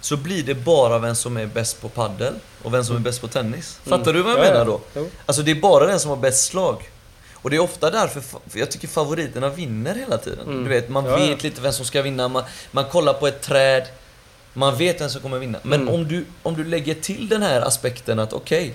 Så 0.00 0.16
blir 0.16 0.42
det 0.42 0.54
bara 0.54 0.98
vem 0.98 1.14
som 1.14 1.36
är 1.36 1.46
bäst 1.46 1.80
på 1.80 1.88
paddel 1.88 2.34
och 2.62 2.74
vem 2.74 2.84
som 2.84 2.96
är 2.96 3.00
bäst 3.00 3.20
på 3.20 3.28
tennis. 3.28 3.78
Fattar 3.84 4.12
du 4.12 4.22
vad 4.22 4.32
jag 4.32 4.38
Mm. 4.38 4.46
Ja, 4.46 4.52
menar 4.64 4.72
ja. 4.72 4.80
då? 4.94 5.00
Jo. 5.00 5.10
Alltså 5.26 5.42
det 5.42 5.50
är 5.50 5.54
bara 5.60 5.86
den 5.86 6.00
som 6.00 6.10
har 6.10 6.16
bäst 6.16 6.44
slag. 6.44 6.90
Och 7.34 7.50
det 7.50 7.56
är 7.56 7.60
ofta 7.60 7.90
därför 7.90 8.22
jag 8.52 8.70
tycker 8.70 8.88
favoriterna 8.88 9.48
vinner 9.48 9.94
hela 9.94 10.18
tiden. 10.18 10.62
Du 10.64 10.68
vet, 10.68 10.88
man 10.88 11.06
Mm. 11.06 11.18
Ja, 11.20 11.26
ja. 11.26 11.30
vet 11.34 11.42
lite 11.42 11.60
vem 11.60 11.72
som 11.72 11.84
ska 11.86 12.02
vinna. 12.02 12.28
Man, 12.28 12.42
man 12.70 12.84
kollar 12.84 13.12
på 13.12 13.26
ett 13.26 13.42
träd. 13.42 13.84
Man 14.54 14.76
vet 14.76 15.00
vem 15.00 15.08
som 15.10 15.20
kommer 15.22 15.38
vinna. 15.38 15.58
Men 15.62 15.80
Mm. 15.82 15.94
om, 15.94 16.08
du, 16.08 16.24
om 16.42 16.56
du 16.56 16.64
lägger 16.64 16.94
till 16.94 17.28
den 17.28 17.42
här 17.42 17.60
aspekten 17.60 18.18
att 18.18 18.32
okej, 18.32 18.74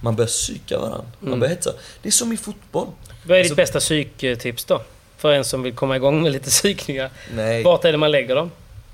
man 0.00 0.16
börjar 0.16 0.28
psyka 0.28 0.78
varandra. 0.78 0.98
Mm. 1.20 1.30
Man 1.30 1.40
börjar 1.40 1.54
hetsa. 1.54 1.72
Det 2.02 2.08
är 2.08 2.12
som 2.12 2.32
i 2.32 2.36
fotboll. 2.36 2.86
Vad 3.24 3.38
är 3.38 3.42
ditt 3.42 3.50
Alltså- 3.50 3.54
bästa 3.56 3.80
psyktips 3.80 4.64
då? 4.64 4.82
För 5.18 5.32
en 5.32 5.44
som 5.44 5.62
vill 5.62 5.74
komma 5.74 5.96
igång 5.96 6.22
med 6.22 6.32
lite 6.32 6.50
psykningar. 6.50 7.10
Nej. 7.34 7.62
Vart 7.62 7.84
är 7.84 7.92
det 7.92 7.98
man 7.98 8.10
lägger 8.10 8.34
dem? 8.36 8.50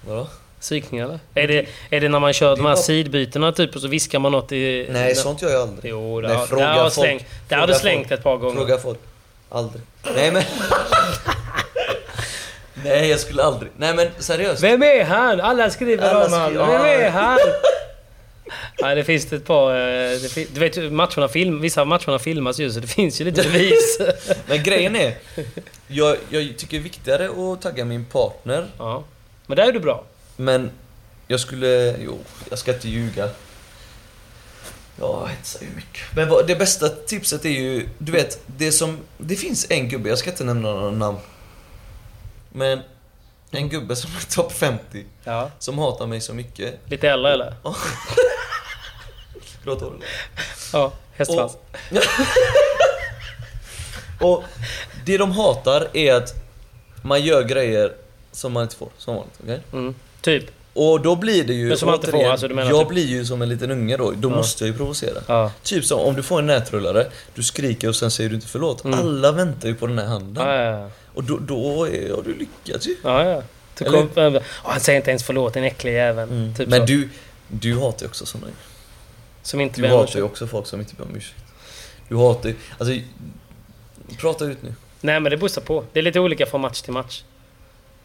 Vadå? 0.07 0.27
Psykningar 0.61 1.05
eller? 1.05 1.19
Är 1.35 1.49
det, 1.49 1.67
är 1.91 2.01
det 2.01 2.09
när 2.09 2.21
man 2.21 2.33
kör 2.33 2.57
de 2.57 2.63
här 2.67 2.75
bara- 2.75 2.77
sidbytena 2.83 3.53
typ 3.53 3.75
och 3.75 3.81
så 3.81 3.89
viskar 3.89 4.19
man 4.19 4.33
något 4.33 4.53
i... 4.53 4.87
Nej, 4.91 5.15
sånt 5.15 5.43
gör 5.43 5.51
jag 5.51 5.63
aldrig. 5.63 5.91
Jo, 5.91 6.21
det 6.21 6.29
Nej, 6.29 6.37
har, 6.37 6.47
fråga 6.47 6.63
det 6.63 6.69
har, 6.73 6.91
folk. 6.91 6.95
slängt, 6.95 7.25
det 7.49 7.55
har 7.55 7.67
du 7.67 7.75
slängt 7.75 8.09
folk. 8.09 8.19
ett 8.19 8.23
par 8.25 8.37
gånger. 8.37 8.57
Fråga 8.57 8.79
folk. 8.79 8.99
Aldrig. 9.49 9.83
Nej 10.17 10.33
men... 10.33 10.43
Nej, 12.85 13.09
jag 13.11 13.21
skulle 13.21 13.43
aldrig. 13.43 13.73
Nej 13.77 13.95
men 13.95 14.09
seriöst. 14.19 14.63
Vem 14.63 14.83
är 14.83 15.05
han? 15.05 15.41
Alla 15.41 15.71
skriver 15.71 16.09
Alla 16.09 16.25
om 16.25 16.31
skriver- 16.51 16.67
Vem 16.67 17.03
är 17.05 17.11
han? 17.21 17.39
Nej, 18.83 18.97
det 18.97 19.05
finns 19.05 19.33
ett 19.33 19.45
par... 19.47 19.71
eh, 19.71 20.19
Det 20.21 20.33
fin- 20.33 20.49
du 20.55 20.61
vet 20.61 20.93
matcherna 20.93 21.29
film, 21.29 21.61
vissa 21.61 21.81
av 21.81 21.87
matcherna 21.87 22.19
filmas 22.19 22.59
ju 22.61 22.71
så 22.73 22.81
det 22.81 22.87
finns 22.87 23.21
ju 23.21 23.25
lite 23.25 23.43
bevis. 23.43 23.99
Men 24.47 24.63
grejen 24.63 24.97
är, 24.97 25.15
jag, 25.87 26.17
jag 26.31 26.43
tycker 26.59 26.69
det 26.71 26.77
är 26.77 26.81
viktigare 26.83 27.29
att 27.53 27.63
tagga 27.63 27.85
min 27.85 28.05
partner. 28.05 28.67
ja. 28.79 29.05
Men 29.47 29.57
där 29.57 29.67
är 29.69 29.73
du 29.73 29.81
bra. 29.81 30.05
Men 30.37 30.71
jag 31.29 31.41
skulle... 31.41 31.95
Jo, 32.05 32.19
jag 32.51 32.59
ska 32.59 32.75
inte 32.75 32.89
ljuga. 32.89 33.29
Jag 35.01 35.29
hetsar 35.29 35.61
ju 35.61 35.67
mycket. 35.77 36.03
Men 36.17 36.29
vad, 36.29 36.47
det 36.47 36.57
bästa 36.57 36.89
tipset 36.89 37.45
är 37.45 37.49
ju, 37.49 37.89
du 37.99 38.13
vet, 38.13 38.41
det 38.47 38.73
som... 38.73 38.99
Det 39.19 39.37
finns 39.37 39.67
en 39.71 39.89
gubbe, 39.89 40.09
jag 40.09 40.19
ska 40.19 40.31
inte 40.31 40.45
nämna 40.45 40.73
några 40.73 40.91
namn. 40.91 41.19
Men 42.53 42.81
en 43.51 43.69
gubbe 43.69 43.97
som 43.97 44.11
är 44.17 44.35
topp 44.35 44.53
50, 44.53 45.05
Ja. 45.25 45.51
som 45.59 45.79
hatar 45.79 46.07
mig 46.07 46.21
så 46.21 46.35
mycket. 46.35 46.75
Lite 46.85 47.09
äldre 47.09 47.33
eller? 47.33 47.55
Förlåt, 49.61 49.83
Olle. 49.83 50.05
Ja, 50.73 50.93
hästsvans. 51.17 51.57
Och, 54.21 54.33
och 54.33 54.45
det 55.07 55.19
de 55.19 55.33
hatar 55.33 55.89
är 55.93 56.15
att 56.15 56.35
man 57.03 57.23
gör 57.23 57.43
grejer 57.43 57.93
som 58.33 58.53
man 58.53 58.63
inte 58.63 58.77
får, 58.77 58.89
som 58.99 59.15
vanligt. 59.17 59.35
okej? 59.43 59.61
Mm. 59.73 59.95
Typ. 60.21 60.45
Och 60.75 61.01
då 61.01 61.17
blir 61.17 61.45
det 61.45 61.53
ju... 61.53 61.69
Men 61.69 61.79
som 61.79 61.87
man 61.87 61.95
inte 61.95 62.11
får, 62.11 62.25
alltså, 62.31 62.49
du 62.49 62.55
menar 62.55 62.71
jag 62.71 62.81
typ- 62.81 62.89
blir 62.89 63.07
ju 63.07 63.25
som 63.25 63.43
en 63.43 63.49
liten 63.49 63.71
unge 63.71 63.97
då. 63.97 64.11
Då 64.11 64.31
måste 64.31 64.65
jag 64.65 64.73
ju 64.73 64.77
provocera. 64.77 65.19
Ja. 65.27 65.53
Typ 65.63 65.85
som 65.85 66.01
om 66.01 66.15
du 66.15 66.23
får 66.23 66.39
en 66.39 66.47
nätrullare, 66.47 67.07
du 67.35 67.43
skriker 67.43 67.89
och 67.89 67.97
sen 67.97 68.11
säger 68.11 68.31
du 68.31 68.37
inte 68.37 68.49
förlåt. 68.49 68.85
Alla 68.87 69.33
väntar 69.33 69.69
ju 69.69 69.75
på 69.75 69.87
den 69.87 69.99
här 69.99 70.07
handen. 70.07 70.45
Mm. 70.47 70.57
Ja, 70.57 70.65
ja, 70.73 70.81
ja. 70.81 70.91
Och 71.15 71.25
då, 71.25 71.39
då 71.39 71.85
är, 71.85 72.15
har 72.15 72.23
du 72.23 72.35
lyckats 72.35 72.87
ju. 72.87 72.97
ja, 73.03 73.25
ja. 73.25 73.43
Du 73.79 73.85
kom, 73.85 74.11
Åh, 74.17 74.43
han 74.65 74.81
säger 74.81 74.97
inte 74.97 75.11
ens 75.11 75.25
förlåt, 75.25 75.55
den 75.55 75.65
äckliga 75.65 75.95
jäveln. 75.95 76.55
Typ 76.59 76.69
Men 76.69 76.81
så. 76.81 76.87
du, 76.87 77.09
du 77.49 77.79
hatar 77.79 78.03
ju 78.03 78.09
också 78.09 78.27
sådana 78.27 78.47
ju. 78.47 78.53
Som 79.43 79.61
inte 79.61 79.81
Du 79.81 79.89
hatar 79.89 80.17
ju 80.17 80.23
också 80.23 80.47
folk 80.47 80.67
som 80.67 80.81
inte 80.81 80.95
ber 80.95 81.05
om 81.05 81.17
ursäkt. 81.17 81.45
Du 82.09 82.17
hatar 82.17 82.49
ju... 82.49 82.55
Alltså... 82.79 82.95
Prata 84.19 84.45
ut 84.45 84.63
nu. 84.63 84.75
Nej, 85.01 85.21
men 85.21 85.31
det 85.31 85.37
bussar 85.37 85.63
på. 85.63 85.85
Det 85.93 85.99
är 85.99 86.03
lite 86.03 86.21
olika 86.21 86.47
från 86.47 86.61
match 86.61 86.81
till 86.81 86.93
match. 86.93 87.23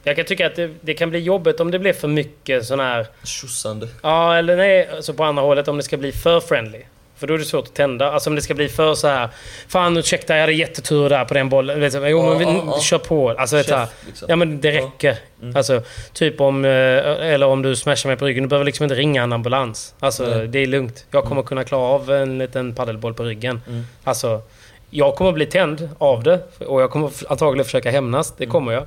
Jag 0.03 0.15
kan 0.15 0.25
tycka 0.25 0.47
att 0.47 0.55
det, 0.55 0.71
det 0.81 0.93
kan 0.93 1.09
bli 1.09 1.19
jobbigt 1.19 1.59
om 1.59 1.71
det 1.71 1.79
blir 1.79 1.93
för 1.93 2.07
mycket 2.07 2.65
sån 2.65 2.79
här... 2.79 3.07
Tjossande. 3.23 3.87
Ja, 4.01 4.37
eller 4.37 4.57
nej, 4.57 4.89
alltså 4.89 5.13
på 5.13 5.23
andra 5.23 5.43
hållet 5.43 5.67
om 5.67 5.77
det 5.77 5.83
ska 5.83 5.97
bli 5.97 6.11
för 6.11 6.39
friendly. 6.39 6.81
För 7.19 7.27
då 7.27 7.33
är 7.33 7.37
det 7.37 7.45
svårt 7.45 7.67
att 7.67 7.73
tända. 7.73 8.11
Alltså 8.11 8.29
om 8.29 8.35
det 8.35 8.41
ska 8.41 8.53
bli 8.53 8.69
för 8.69 8.93
så 8.93 9.07
här. 9.07 9.29
Fan 9.67 9.97
ursäkta, 9.97 10.33
jag 10.33 10.41
hade 10.41 10.53
jättetur 10.53 11.09
där 11.09 11.25
på 11.25 11.33
den 11.33 11.49
bollen. 11.49 11.79
Vet 11.79 11.93
du, 11.93 12.07
jo, 12.07 12.17
Ja, 12.23 12.29
men 12.29 12.37
vi, 12.39 12.45
ja, 12.45 12.63
ja. 12.65 12.79
kör 12.81 12.97
på. 12.97 13.29
Alltså, 13.29 13.55
Chef, 13.57 13.89
liksom. 14.07 14.25
Ja 14.29 14.35
men 14.35 14.61
det 14.61 14.71
Ja. 14.73 14.81
räcker. 14.85 15.17
Alltså, 15.55 15.81
typ 16.13 16.41
om... 16.41 16.65
eh, 16.65 16.71
Eller 16.71 17.45
om 17.47 17.61
du 17.61 17.75
smashar 17.75 18.09
mig 18.09 18.17
på 18.17 18.25
ryggen. 18.25 18.43
Du 18.43 18.49
behöver 18.49 18.65
liksom 18.65 18.83
inte 18.83 18.95
ringa 18.95 19.23
en 19.23 19.33
ambulans. 19.33 19.93
Alltså 19.99 20.23
Nej. 20.25 20.47
det 20.47 20.59
är 20.59 20.67
lugnt. 20.67 21.05
Jag 21.11 21.23
kommer 21.25 21.43
kunna 21.43 21.63
klara 21.63 21.81
av 21.83 22.11
en 22.11 22.37
liten 22.37 22.75
paddelboll 22.75 23.13
på 23.13 23.23
ryggen. 23.23 23.61
Mm. 23.67 23.83
Alltså, 24.03 24.41
jag 24.89 25.15
kommer 25.15 25.31
bli 25.31 25.45
tänd 25.45 25.89
av 25.97 26.23
det. 26.23 26.39
Och 26.65 26.81
jag 26.81 26.91
kommer 26.91 27.11
antagligen 27.29 27.65
försöka 27.65 27.91
hämnas. 27.91 28.33
Det 28.37 28.45
kommer 28.45 28.71
jag. 28.73 28.83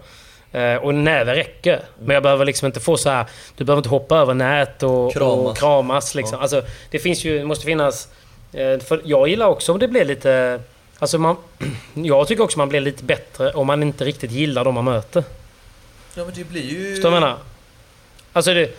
Eh, 0.52 0.76
och 0.76 0.94
när 0.94 1.24
det 1.24 1.34
räcker. 1.34 1.80
Men 2.00 2.14
jag 2.14 2.22
behöver 2.22 2.44
liksom 2.44 2.66
inte 2.66 2.80
få 2.80 2.96
så 2.96 3.10
här... 3.10 3.24
Du 3.56 3.64
behöver 3.64 3.78
inte 3.78 3.88
hoppa 3.88 4.16
över 4.16 4.34
nät 4.34 4.82
och 4.82 5.12
Kramas. 5.12 5.46
och 5.50 5.56
kramas 5.56 6.14
liksom. 6.14 6.40
Alltså, 6.40 6.62
det 6.90 6.98
finns 6.98 7.24
ju... 7.24 7.44
Måste 7.44 7.64
finnas... 7.66 8.08
eh, 8.52 8.78
För 8.78 9.00
jag 9.04 9.28
gillar 9.28 9.46
också 9.46 9.72
om 9.72 9.78
det 9.78 9.88
blir 9.88 10.04
lite... 10.04 10.60
Alltså 10.98 11.18
man... 11.18 11.36
Jag 11.94 12.28
tycker 12.28 12.44
också 12.44 12.58
man 12.58 12.68
blir 12.68 12.80
lite 12.80 13.04
bättre 13.04 13.52
om 13.52 13.66
man 13.66 13.82
inte 13.82 14.04
riktigt 14.04 14.30
gillar 14.30 14.64
de 14.64 14.74
man 14.74 14.84
möter. 14.84 15.24
Ja 16.14 16.24
men 16.24 16.34
det 16.34 16.44
blir 16.44 16.62
ju... 16.62 16.94
Förstår 16.94 17.08
du 17.08 17.10
vad 17.10 17.16
jag 17.16 17.20
menar? 17.20 17.38
Alltså 18.32 18.54
det... 18.54 18.70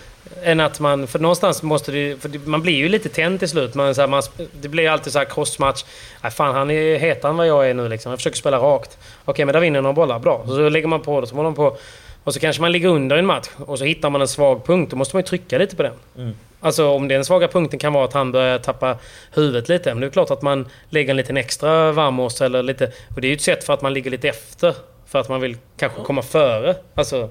Än 0.44 0.60
att 0.60 0.80
man... 0.80 1.08
För 1.08 1.20
någonstans 1.20 1.64
måste 1.64 1.92
det... 1.92 2.22
För 2.22 2.30
det, 2.30 2.48
man 2.48 2.62
blir 2.62 2.74
ju 2.74 2.90
lite 2.90 3.10
tänd 3.10 3.40
till 3.40 3.50
slut. 3.50 3.76
Man, 3.76 3.96
så 3.96 4.02
här, 4.02 4.08
man, 4.08 4.24
det 4.62 4.68
blir 4.68 4.90
alltid 4.90 5.14
så 5.14 5.20
här 5.20 5.26
crossmatch. 5.26 5.84
Nej 6.22 6.32
fan, 6.32 6.56
han 6.56 6.72
är 6.72 6.98
hetare 6.98 7.30
än 7.30 7.38
vad 7.38 7.48
jag 7.48 7.70
är 7.70 7.74
nu 7.74 7.90
liksom. 7.90 8.10
Jag 8.10 8.20
försöker 8.20 8.38
spela 8.38 8.58
rakt. 8.58 8.98
Okej, 9.26 9.46
men 9.46 9.54
där 9.54 9.60
vinner 9.60 9.82
några 9.82 9.94
bollar. 9.94 10.20
Bra. 10.20 10.44
Så, 10.48 10.56
så 10.56 10.70
lägger 10.70 10.88
man 10.88 11.02
på 11.02 11.22
det. 11.22 11.28
Så 11.28 11.36
håller 11.36 11.50
man 11.50 11.56
på. 11.56 11.78
Och 12.24 12.34
så 12.34 12.40
kanske 12.40 12.62
man 12.62 12.72
ligger 12.72 12.90
under 12.90 13.16
i 13.16 13.20
en 13.20 13.26
match. 13.26 13.50
Och 13.58 13.78
så 13.78 13.86
hittar 13.86 14.10
man 14.10 14.22
en 14.22 14.28
svag 14.28 14.66
punkt. 14.66 14.92
Då 14.92 14.96
måste 14.98 15.16
man 15.16 15.22
ju 15.22 15.28
trycka 15.28 15.58
lite 15.58 15.76
på 15.76 15.84
den. 15.84 15.94
Mm. 16.18 16.34
Alltså 16.64 16.88
om 16.90 17.08
den 17.08 17.26
svaga 17.26 17.48
punkten 17.48 17.80
kan 17.80 17.94
vara 17.94 18.06
att 18.06 18.14
han 18.14 18.32
börjar 18.32 18.58
tappa 18.60 18.98
huvudet 19.34 19.70
lite. 19.70 19.94
Men 19.94 20.02
det 20.02 20.08
är 20.08 20.12
klart 20.12 20.32
att 20.32 20.42
man 20.42 20.68
lägger 20.90 21.10
en 21.12 21.18
liten 21.18 21.38
extra 21.38 21.92
vamos 21.92 22.42
eller 22.42 22.64
lite... 22.64 22.92
Och 23.16 23.22
det 23.22 23.28
är 23.28 23.30
ju 23.30 23.36
ett 23.36 23.42
sätt 23.42 23.64
för 23.64 23.74
att 23.74 23.82
man 23.82 23.94
ligger 23.94 24.12
lite 24.12 24.30
efter. 24.30 24.76
För 25.08 25.20
att 25.20 25.30
man 25.30 25.42
vill 25.42 25.58
kanske 25.78 26.02
komma 26.02 26.22
före. 26.22 26.76
Alltså, 26.96 27.30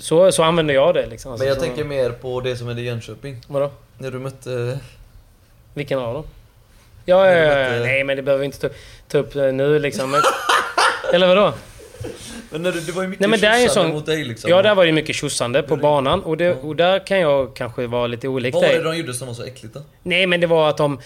så, 0.00 0.32
så 0.32 0.42
använder 0.42 0.74
jag 0.74 0.94
det 0.94 1.06
liksom. 1.06 1.32
Alltså, 1.32 1.42
Men 1.44 1.48
jag 1.48 1.56
så, 1.56 1.62
tänker 1.64 1.84
mer 1.84 2.10
på 2.10 2.40
det 2.40 2.56
som 2.56 2.66
hände 2.66 2.82
i 2.82 2.84
Jönköping. 2.84 3.36
Vadå? 3.46 3.70
När 3.98 4.10
du 4.10 4.18
mötte... 4.18 4.78
Vilken 5.74 5.98
av 5.98 6.14
dem? 6.14 6.24
Ja, 7.04 7.26
ja, 7.26 7.32
ja, 7.32 7.42
ja. 7.44 7.68
mötte- 7.70 7.80
nej 7.84 8.04
men 8.04 8.16
det 8.16 8.22
behöver 8.22 8.40
vi 8.40 8.44
inte 8.46 8.68
ta, 8.68 8.74
ta 9.08 9.18
upp 9.18 9.36
eh, 9.36 9.42
nu 9.52 9.78
liksom. 9.78 10.10
Men, 10.10 10.20
eller 11.12 11.26
vadå? 11.26 11.52
Men 12.50 12.62
när 12.62 12.72
du, 12.72 12.80
det 12.80 12.92
var 12.92 13.02
ju 13.02 13.08
mycket 13.08 13.20
Nej, 13.20 13.30
men 13.30 13.40
det 13.40 13.46
är 13.46 13.68
sån- 13.68 13.90
mot 13.90 14.06
dig 14.06 14.24
liksom. 14.24 14.50
Ja, 14.50 14.62
där 14.62 14.74
var 14.74 14.86
det 14.86 14.92
mycket 14.92 15.16
tjosande 15.16 15.62
på 15.62 15.76
banan. 15.76 16.22
Och, 16.22 16.36
det, 16.36 16.54
och 16.54 16.76
där 16.76 17.06
kan 17.06 17.20
jag 17.20 17.56
kanske 17.56 17.86
vara 17.86 18.06
lite 18.06 18.28
olik 18.28 18.54
Vad 18.54 18.62
var 18.62 18.72
det 18.72 18.82
de 18.82 18.96
gjorde 18.96 19.14
som 19.14 19.26
var 19.26 19.34
så 19.34 19.44
äckligt 19.44 19.74
då? 19.74 19.80
Nej, 20.02 20.26
men 20.26 20.40
det 20.40 20.46
var 20.46 20.68
att 20.68 20.76
de... 20.76 21.00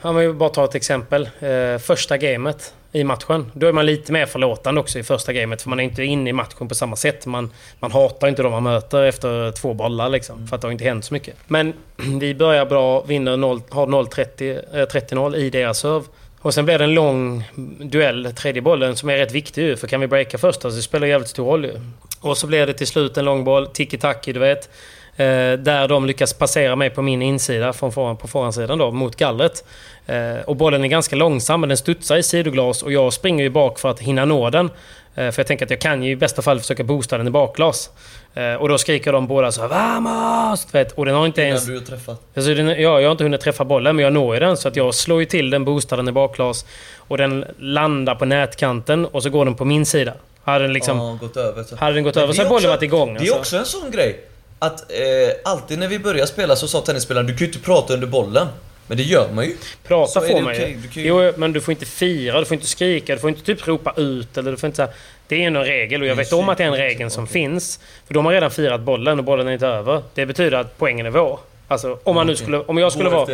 Han 0.00 0.16
vill 0.16 0.32
bara 0.32 0.48
ta 0.48 0.64
ett 0.64 0.74
exempel. 0.74 1.28
Eh, 1.40 1.78
första 1.78 2.16
gamet 2.16 2.74
i 2.92 3.04
matchen. 3.04 3.50
Då 3.54 3.66
är 3.66 3.72
man 3.72 3.86
lite 3.86 4.12
mer 4.12 4.26
förlåtande 4.26 4.80
också 4.80 4.98
i 4.98 5.02
första 5.02 5.32
gamet. 5.32 5.62
För 5.62 5.68
man 5.70 5.80
är 5.80 5.84
inte 5.84 6.04
inne 6.04 6.30
i 6.30 6.32
matchen 6.32 6.68
på 6.68 6.74
samma 6.74 6.96
sätt. 6.96 7.26
Man, 7.26 7.50
man 7.80 7.92
hatar 7.92 8.28
inte 8.28 8.42
de 8.42 8.52
man 8.52 8.62
möter 8.62 9.02
efter 9.02 9.52
två 9.52 9.74
bollar 9.74 10.08
liksom. 10.08 10.48
För 10.48 10.56
att 10.56 10.62
det 10.62 10.68
har 10.68 10.72
inte 10.72 10.84
hänt 10.84 11.04
så 11.04 11.14
mycket. 11.14 11.36
Men 11.46 11.72
vi 12.20 12.34
börjar 12.34 12.66
bra, 12.66 13.02
vinner 13.02 13.36
0, 13.36 13.60
har 13.68 13.86
0-30, 13.86 14.62
eh, 14.72 14.86
30-0 14.86 15.36
i 15.36 15.50
deras 15.50 15.78
serve. 15.78 16.04
Och 16.48 16.54
sen 16.54 16.64
blir 16.64 16.78
det 16.78 16.84
en 16.84 16.94
lång 16.94 17.44
duell, 17.78 18.32
tredje 18.36 18.62
bollen, 18.62 18.96
som 18.96 19.10
är 19.10 19.16
rätt 19.16 19.32
viktig 19.32 19.62
ju. 19.62 19.76
För 19.76 19.86
kan 19.86 20.00
vi 20.00 20.06
breaka 20.06 20.38
först, 20.38 20.62
så 20.62 20.68
det 20.68 20.82
spelar 20.82 21.06
jävligt 21.06 21.28
stor 21.28 21.44
roll 21.44 21.64
ju. 21.64 21.80
Och 22.20 22.38
så 22.38 22.46
blir 22.46 22.66
det 22.66 22.72
till 22.72 22.86
slut 22.86 23.16
en 23.16 23.24
lång 23.24 23.44
boll, 23.44 23.66
tiki-taki 23.66 24.32
du 24.32 24.40
vet. 24.40 24.68
Eh, 25.16 25.52
där 25.52 25.88
de 25.88 26.06
lyckas 26.06 26.32
passera 26.32 26.76
mig 26.76 26.90
på 26.90 27.02
min 27.02 27.22
insida, 27.22 27.72
från 27.72 27.92
foran, 27.92 28.16
på 28.16 28.28
forehandsidan 28.28 28.78
då, 28.78 28.90
mot 28.90 29.16
gallret. 29.16 29.64
Eh, 30.06 30.36
och 30.46 30.56
bollen 30.56 30.84
är 30.84 30.88
ganska 30.88 31.16
långsam, 31.16 31.60
men 31.60 31.68
den 31.68 31.78
studsar 31.78 32.16
i 32.16 32.22
sidoglas 32.22 32.82
och 32.82 32.92
jag 32.92 33.12
springer 33.12 33.44
ju 33.44 33.50
bak 33.50 33.78
för 33.78 33.90
att 33.90 34.00
hinna 34.00 34.24
nå 34.24 34.50
den. 34.50 34.70
Eh, 35.18 35.30
för 35.30 35.40
jag 35.40 35.46
tänker 35.46 35.64
att 35.64 35.70
jag 35.70 35.80
kan 35.80 36.02
ju 36.02 36.10
i 36.10 36.16
bästa 36.16 36.42
fall 36.42 36.60
försöka 36.60 36.84
boosta 36.84 37.18
den 37.18 37.26
i 37.26 37.30
bakglas. 37.30 37.90
Eh, 38.34 38.54
och 38.54 38.68
då 38.68 38.78
skriker 38.78 39.12
de 39.12 39.26
båda 39.26 39.52
så 39.52 39.60
här 39.60 39.68
Vamos! 39.68 40.66
Vet, 40.72 40.92
och 40.92 41.06
den 41.06 41.14
har 41.14 41.26
inte 41.26 41.40
Innan 41.40 41.48
ens... 41.48 41.66
du 41.66 41.74
har 41.74 41.80
träffat. 41.80 42.22
Alltså 42.36 42.54
den, 42.54 42.68
ja, 42.68 43.00
jag 43.00 43.02
har 43.08 43.12
inte 43.12 43.24
hunnit 43.24 43.40
träffa 43.40 43.64
bollen, 43.64 43.96
men 43.96 44.02
jag 44.02 44.12
når 44.12 44.34
ju 44.34 44.40
den. 44.40 44.56
Så 44.56 44.68
att 44.68 44.76
jag 44.76 44.94
slår 44.94 45.20
ju 45.20 45.26
till 45.26 45.50
den, 45.50 45.64
boostar 45.64 45.96
den 45.96 46.08
i 46.08 46.12
bakglas. 46.12 46.64
Och 46.96 47.18
den 47.18 47.44
landar 47.58 48.14
på 48.14 48.24
nätkanten 48.24 49.06
och 49.06 49.22
så 49.22 49.30
går 49.30 49.44
den 49.44 49.54
på 49.54 49.64
min 49.64 49.86
sida. 49.86 50.12
Hade 50.44 50.64
den 50.64 50.72
liksom... 50.72 50.98
Ja, 50.98 51.18
gått 51.20 51.36
över. 51.36 51.62
Så. 51.62 51.76
Hade 51.76 51.94
den 51.94 52.04
gått 52.04 52.16
över 52.16 52.32
så 52.32 52.40
hade 52.40 52.50
bollen 52.50 52.70
varit 52.70 52.82
igång. 52.82 53.14
Det 53.14 53.18
är 53.18 53.20
alltså. 53.20 53.38
också 53.38 53.56
en 53.56 53.64
sån 53.64 53.90
grej. 53.90 54.20
Att 54.58 54.80
eh, 54.92 55.52
alltid 55.52 55.78
när 55.78 55.88
vi 55.88 55.98
börjar 55.98 56.26
spela 56.26 56.56
så 56.56 56.68
sa 56.68 56.80
tennisspelaren 56.80 57.26
du 57.26 57.32
kan 57.32 57.38
ju 57.40 57.46
inte 57.46 57.58
prata 57.58 57.94
under 57.94 58.06
bollen. 58.06 58.46
Men 58.88 58.96
det 58.96 59.02
gör 59.02 59.28
man 59.32 59.44
ju. 59.44 59.56
Prata 59.86 60.12
Så 60.12 60.20
får 60.20 60.40
man 60.40 60.54
ju. 60.54 60.60
du 60.60 61.00
ju- 61.00 61.08
Jo, 61.08 61.32
men 61.36 61.52
du 61.52 61.60
får 61.60 61.72
inte 61.72 61.86
fira, 61.86 62.38
du 62.40 62.44
får 62.46 62.54
inte 62.54 62.66
skrika, 62.66 63.14
du 63.14 63.20
får 63.20 63.30
inte 63.30 63.42
typ 63.44 63.68
ropa 63.68 63.92
ut 63.96 64.38
eller 64.38 64.50
du 64.50 64.56
får 64.56 64.66
inte 64.66 64.76
så 64.76 64.82
här, 64.82 64.92
Det 65.28 65.34
är 65.34 65.38
ju 65.38 65.44
en 65.44 65.56
regel 65.64 66.02
och 66.02 66.08
jag 66.08 66.14
vet 66.16 66.32
om 66.32 66.48
att 66.48 66.58
det 66.58 66.64
är 66.64 66.68
en 66.68 66.76
regel 66.76 67.10
som 67.10 67.24
okej. 67.24 67.32
finns. 67.32 67.80
För 68.06 68.14
de 68.14 68.24
har 68.26 68.32
redan 68.32 68.50
firat 68.50 68.80
bollen 68.80 69.18
och 69.18 69.24
bollen 69.24 69.48
är 69.48 69.52
inte 69.52 69.66
över. 69.66 70.02
Det 70.14 70.26
betyder 70.26 70.58
att 70.58 70.78
poängen 70.78 71.06
är 71.06 71.10
vår. 71.10 71.38
Alltså 71.68 71.98
om 72.04 72.14
man 72.14 72.26
nu 72.26 72.36
skulle... 72.36 72.58
Om 72.58 72.78
jag 72.78 72.92
skulle 72.92 73.08
vara... 73.10 73.26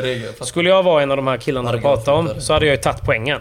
Skulle 0.47 0.69
jag 0.71 0.83
vara 0.83 1.03
en 1.03 1.11
av 1.11 1.17
de 1.17 1.27
här 1.27 1.37
killarna 1.37 1.73
du 1.73 1.81
pratar 1.81 2.13
om 2.13 2.31
så 2.39 2.53
hade 2.53 2.67
jag 2.67 2.73
ju 2.77 2.81
tagit 2.83 3.03
poängen. 3.05 3.41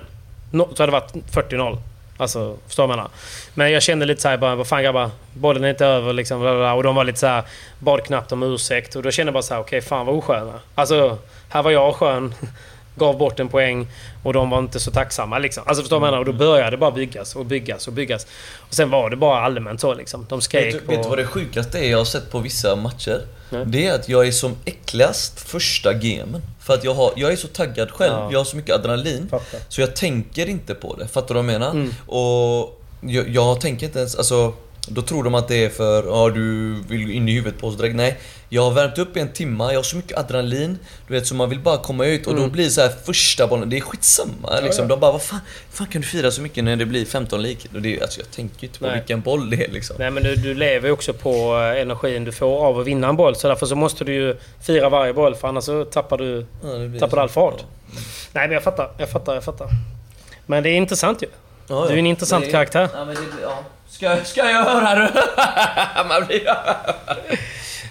No, 0.52 0.70
så 0.76 0.84
hade 0.84 0.92
det 0.92 1.00
varit 1.32 1.50
40-0. 1.52 1.78
Alltså, 2.24 2.58
förstår 2.68 2.88
man? 2.88 3.10
Men 3.54 3.72
jag 3.72 3.84
kände 3.84 4.06
lite 4.06 4.22
såhär 4.22 4.38
bara, 4.38 4.56
vad 4.56 4.68
fan 4.68 4.84
grabbar, 4.84 5.10
bollen 5.34 5.64
är 5.64 5.70
inte 5.70 5.86
över 5.86 6.14
liksom. 6.14 6.40
bla, 6.40 6.52
bla, 6.52 6.60
bla. 6.60 6.74
Och 6.74 6.84
de 6.84 6.96
var 6.96 7.04
lite 7.04 7.20
såhär, 7.20 7.44
bad 7.80 8.04
knappt 8.04 8.32
om 8.32 8.44
ursäkt. 8.44 8.96
Och 8.96 9.04
då 9.04 9.12
kände 9.12 9.28
jag 9.28 9.34
bara 9.34 9.44
såhär, 9.44 9.62
okej 9.62 9.82
fan 9.82 10.06
vad 10.06 10.16
osköna. 10.16 10.60
Alltså, 10.76 11.18
här 11.50 11.64
var 11.64 11.72
jag 11.72 11.96
skön. 11.96 12.34
Gav 12.96 13.18
bort 13.18 13.40
en 13.40 13.48
poäng 13.50 13.88
och 14.24 14.34
de 14.34 14.50
var 14.50 14.60
inte 14.60 14.80
så 14.80 14.92
tacksamma 14.92 15.38
liksom. 15.40 15.64
Alltså 15.66 15.84
förstår 15.84 16.00
man? 16.00 16.14
Och 16.14 16.26
då 16.26 16.34
började 16.34 16.70
det 16.72 16.78
bara 16.78 16.92
byggas 16.92 17.36
och 17.36 17.46
byggas 17.46 17.88
och 17.88 17.94
byggas. 17.94 18.28
Och 18.60 18.74
sen 18.74 18.90
var 18.90 19.10
det 19.10 19.16
bara 19.16 19.42
allmänt 19.46 19.82
så 19.82 19.94
liksom. 19.94 20.26
De 20.30 20.42
skrek 20.42 20.66
Vet, 20.66 20.74
du- 20.74 20.80
på... 20.80 20.92
vet 20.92 21.04
du 21.04 21.10
vad 21.10 21.18
det 21.18 21.26
sjukaste 21.26 21.80
är 21.80 21.92
jag 21.92 21.98
har 21.98 22.06
sett 22.06 22.32
på 22.32 22.40
vissa 22.40 22.76
matcher? 22.76 23.22
Nej. 23.50 23.64
Det 23.66 23.88
är 23.88 23.94
att 23.96 24.10
jag 24.10 24.28
är 24.28 24.32
som 24.32 24.56
äckligast 24.66 25.40
första 25.50 25.94
gamen. 25.94 26.42
För 26.60 26.74
att 26.74 26.84
jag, 26.84 26.94
har, 26.94 27.12
jag 27.16 27.32
är 27.32 27.36
så 27.36 27.48
taggad 27.48 27.92
själv, 27.92 28.14
Ja. 28.14 28.30
jag 28.32 28.40
har 28.40 28.46
så 28.46 28.56
mycket 28.58 28.76
adrenalin. 28.76 29.28
Fattar. 29.32 29.60
Så 29.70 29.82
jag 29.82 29.96
tänker 29.96 30.50
inte 30.50 30.74
på 30.74 30.96
det, 30.96 31.08
fattar 31.08 31.28
du 31.28 31.34
vad 31.34 31.54
jag 31.54 31.60
menar? 31.60 31.72
Mm. 31.72 31.94
Och 32.08 32.82
jag, 33.02 33.30
jag 33.30 33.62
tänker 33.62 33.86
inte 33.86 34.00
ens, 34.00 34.16
alltså 34.16 34.54
då 34.88 35.02
tror 35.02 35.24
de 35.24 35.36
att 35.36 35.48
det 35.48 35.66
är 35.66 35.70
för, 35.70 36.04
ja 36.04 36.30
du 36.30 36.74
vill 36.88 37.12
in 37.12 37.30
i 37.30 37.32
huvudet 37.34 37.62
på 37.62 37.68
oss 37.68 37.78
direkt. 37.78 37.96
Nej, 37.96 38.20
jag 38.54 38.62
har 38.64 38.72
värmt 38.72 38.98
upp 38.98 39.18
i 39.18 39.20
en 39.20 39.34
timme, 39.34 39.64
jag 39.64 39.76
har 39.76 39.84
så 39.84 39.96
mycket 39.96 40.18
adrenalin. 40.18 40.80
Du 41.08 41.14
vet, 41.14 41.28
så 41.28 41.36
man 41.36 41.50
vill 41.50 41.60
bara 41.60 41.78
komma 41.78 42.06
ut 42.06 42.28
och 42.28 42.36
då 42.36 42.48
blir 42.48 42.70
så 42.70 42.82
här 42.82 42.92
första 43.06 43.48
bollen, 43.48 43.70
det 43.70 43.78
är 43.78 43.82
skitsamma 43.82 44.60
liksom. 44.64 44.88
De 44.88 45.00
bara, 45.00 45.12
vad 45.12 45.22
fan, 45.24 45.40
fan 45.72 45.88
kan 45.88 46.02
du 46.02 46.08
fira 46.08 46.32
så 46.32 46.42
mycket 46.42 46.64
när 46.64 46.76
det 46.76 46.86
blir 46.86 47.06
15 47.06 47.42
lik? 47.42 47.68
Och 47.76 47.82
det, 47.82 47.98
är- 47.98 48.02
alltså 48.02 48.20
jag 48.20 48.32
tänker 48.32 48.62
ju 48.62 48.68
inte 48.68 48.80
på 48.80 48.86
Nej. 48.86 48.96
vilken 48.96 49.22
boll 49.22 49.50
det 49.50 49.66
är 49.66 49.72
liksom. 49.72 49.96
Nej 50.00 50.12
men 50.12 50.24
du, 50.24 50.36
du 50.36 50.54
lever 50.54 50.88
ju 50.88 50.94
också 50.94 51.14
på 51.14 51.30
eh, 51.58 51.82
energin 51.82 52.24
du 52.24 52.32
får 52.32 52.66
av 52.66 52.80
att 52.80 52.88
vinna 52.88 53.08
en 53.10 53.16
boll. 53.16 53.36
Så 53.36 53.48
därför 53.48 53.66
så 53.66 53.76
måste 53.76 54.04
du 54.04 54.14
ju 54.14 54.38
fira 54.66 54.90
varje 54.90 55.14
boll 55.14 55.36
för 55.36 55.48
annars 55.48 55.64
så 55.64 55.86
tappar 55.86 56.18
du, 56.18 56.46
Ja, 56.64 57.00
tappar 57.00 57.18
så. 57.18 57.22
all 57.22 57.30
fart. 57.30 57.56
Ja. 57.58 57.66
Nej 58.34 58.48
men 58.48 58.52
jag 58.54 58.64
fattar, 58.64 58.90
jag 58.98 59.10
fattar, 59.10 59.34
jag 59.34 59.44
fattar. 59.44 59.68
Men 60.46 60.64
det 60.64 60.70
är 60.70 60.76
intressant 60.76 61.22
ju. 61.24 61.28
Ja, 61.68 61.82
ja. 61.82 61.88
Du 61.88 61.94
är 61.94 61.98
en 61.98 62.08
intressant 62.08 62.46
Det 62.46 62.52
karaktär. 62.52 62.90
Ja, 62.94 63.06
men 63.06 63.16
det, 63.16 63.22
ja. 63.42 63.60
Ska, 63.90 64.18
ska 64.24 64.50
jag 64.52 64.64
höra 64.66 64.96
du? 64.96 65.08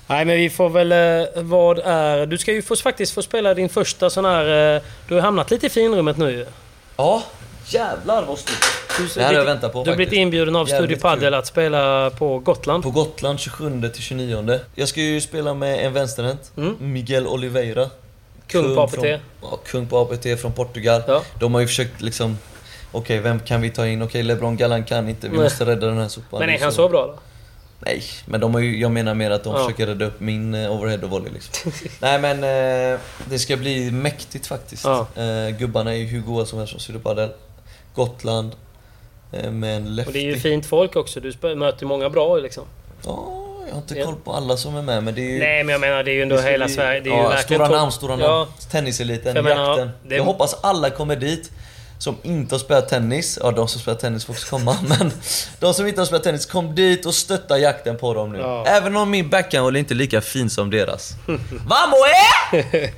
Nej 0.07 0.25
men 0.25 0.37
vi 0.37 0.51
får 0.51 0.69
väl... 0.71 0.93
eh, 0.93 1.43
Vad 1.43 1.79
är... 1.79 2.27
Du 2.27 2.39
ska 2.39 2.53
ju 2.53 2.63
få, 2.63 2.77
faktiskt 2.77 3.15
få 3.15 3.23
spela 3.23 3.55
din 3.55 3.69
första 3.69 4.11
sån 4.11 4.25
här... 4.25 4.75
eh, 4.77 4.83
Du 5.09 5.15
har 5.15 5.21
hamnat 5.23 5.51
lite 5.51 5.67
i 5.67 5.71
finrummet 5.71 6.17
nu. 6.17 6.47
Ja, 6.97 7.23
jävlar 7.67 8.23
vad. 8.27 8.39
Du, 8.99 9.09
Det 9.15 9.21
här 9.21 9.27
har 9.29 9.35
jag 9.35 9.45
väntat 9.45 9.73
på 9.73 9.85
Du 9.85 9.91
har 9.91 9.97
blivit 9.97 10.13
inbjuden 10.15 10.57
av 10.57 10.67
Studio 10.67 10.97
Padel 10.99 11.35
att 11.35 11.47
spela 11.47 12.11
på 12.11 12.39
Gotland. 12.39 12.83
På 12.83 12.91
Gotland 12.91 13.41
27 13.41 13.89
till 13.95 14.03
29. 14.03 14.61
Jag 14.75 14.89
ska 14.89 15.01
ju 15.01 15.21
spela 15.21 15.55
med 15.55 15.87
en 15.87 15.93
vänsterhänt, 15.93 16.53
Mm. 16.57 16.77
Miguel 16.81 17.27
Oliveira. 17.27 17.91
Kung 18.47 18.75
på 18.75 18.81
APT. 18.83 18.95
Från, 18.95 19.07
ja, 19.43 19.59
kung 19.67 19.87
på 19.87 19.99
APT 19.99 20.41
från 20.41 20.53
Portugal. 20.53 21.03
Ja. 21.07 21.23
De 21.41 21.55
har 21.55 21.61
ju 21.61 21.67
försökt 21.67 22.01
liksom... 22.01 22.39
Okej, 22.93 23.19
vem 23.19 23.41
kan 23.41 23.61
vi 23.61 23.71
ta 23.71 23.87
in? 23.87 24.03
Okej, 24.03 24.23
LeBron 24.23 24.57
Gallan 24.57 24.85
kan 24.85 25.09
inte. 25.09 25.29
Vi 25.29 25.35
Nej. 25.37 25.45
måste 25.45 25.65
rädda 25.67 25.87
den 25.87 25.99
här 25.99 26.09
sopan. 26.09 26.41
Men 26.41 26.51
är 26.51 26.59
han 26.61 26.73
så 26.73 26.89
bra 26.89 27.07
då? 27.07 27.15
Nej, 27.87 28.03
men 28.27 28.41
de 28.41 28.55
har 28.55 28.61
ju, 28.61 28.81
jag 28.81 28.91
menar 28.91 29.15
mer 29.15 29.31
att 29.31 29.45
de 29.45 29.55
Ja. 29.55 29.63
försöker 29.65 29.87
rädda 29.87 30.05
upp 30.05 30.21
min 30.21 30.55
eh, 30.55 30.73
overhead 30.73 30.99
och 31.03 31.11
volley 31.11 31.33
liksom. 31.33 31.73
Nej 32.01 32.19
men 32.19 32.37
eh, 32.95 33.01
det 33.31 33.39
ska 33.39 33.57
bli 33.57 33.91
mäktigt 33.91 34.47
faktiskt. 34.47 34.85
Ja. 34.85 35.07
Eh, 35.17 35.57
gubbarna 35.59 35.93
är 35.93 35.97
ju 35.97 36.05
hur 36.07 36.21
goa 36.21 36.47
som 36.47 36.59
helst 36.59 36.73
från 36.73 36.81
Sturepadel. 36.81 37.29
Gotland. 37.95 38.53
Eh, 39.33 39.51
med 39.51 39.77
en 39.77 39.95
lefty. 39.97 40.09
Och 40.09 40.13
det 40.13 40.19
är 40.19 40.35
ju 40.35 40.37
fint 40.41 40.67
folk 40.67 40.97
också. 40.97 41.21
Du 41.21 41.55
möter 41.55 41.83
ju 41.83 41.89
många 41.89 42.11
bra 42.11 42.37
liksom. 42.37 42.65
Ja, 43.07 43.39
jag 43.67 43.73
har 43.75 43.81
inte 43.81 43.99
Ja. 43.99 44.05
koll 44.07 44.15
på 44.25 44.33
alla 44.33 44.57
som 44.57 44.77
är 44.77 44.83
med 44.83 45.03
men 45.05 45.15
det 45.15 45.21
är 45.21 45.31
ju... 45.33 45.39
Nej 45.39 45.65
men 45.65 45.73
jag 45.73 45.81
menar 45.81 46.03
det 46.05 46.11
är 46.11 46.15
ju 46.15 46.23
ändå 46.23 46.39
hela 46.41 46.69
Sverige. 46.69 47.01
Det 47.01 47.11
är 47.11 47.15
ju 47.15 47.23
ja, 47.23 47.29
verkligen 47.29 47.67
stora 47.67 47.79
namn, 47.81 47.93
stora 47.93 48.17
namn. 48.17 48.23
Ja, 48.23 48.49
Tenniseliten, 48.71 49.37
Jag 49.37 49.45
menar, 49.45 49.69
jakten. 49.69 49.91
det- 50.09 50.17
Jag 50.17 50.25
hoppas 50.25 50.57
alla 50.61 50.91
kommer 50.91 51.17
dit. 51.17 51.51
Som 52.03 52.17
inte 52.23 52.55
har 52.55 52.59
spelat 52.59 52.89
tennis, 52.89 53.39
ja 53.43 53.51
de 53.51 53.69
som 53.69 53.81
spelar 53.81 53.99
tennis 53.99 54.25
får 54.25 54.33
också 54.33 54.47
komma 54.47 54.79
men 54.89 55.13
De 55.61 55.75
som 55.75 55.87
inte 55.87 56.01
har 56.01 56.07
spelat 56.07 56.23
tennis, 56.23 56.47
kom 56.47 56.75
dit 56.75 57.07
och 57.07 57.15
stötta 57.15 57.59
jakten 57.59 57.97
på 57.99 58.15
dem 58.15 58.33
nu. 58.33 58.39
Ja. 58.39 58.65
Även 58.67 58.97
om 58.97 59.11
min 59.11 59.29
backhand 59.29 59.77
är 59.77 59.81
inte 59.81 59.95
lika 59.95 60.21
fin 60.21 60.51
som 60.51 60.71
deras. 60.71 61.13
Vamos 61.67 61.99
eh! 62.73 62.91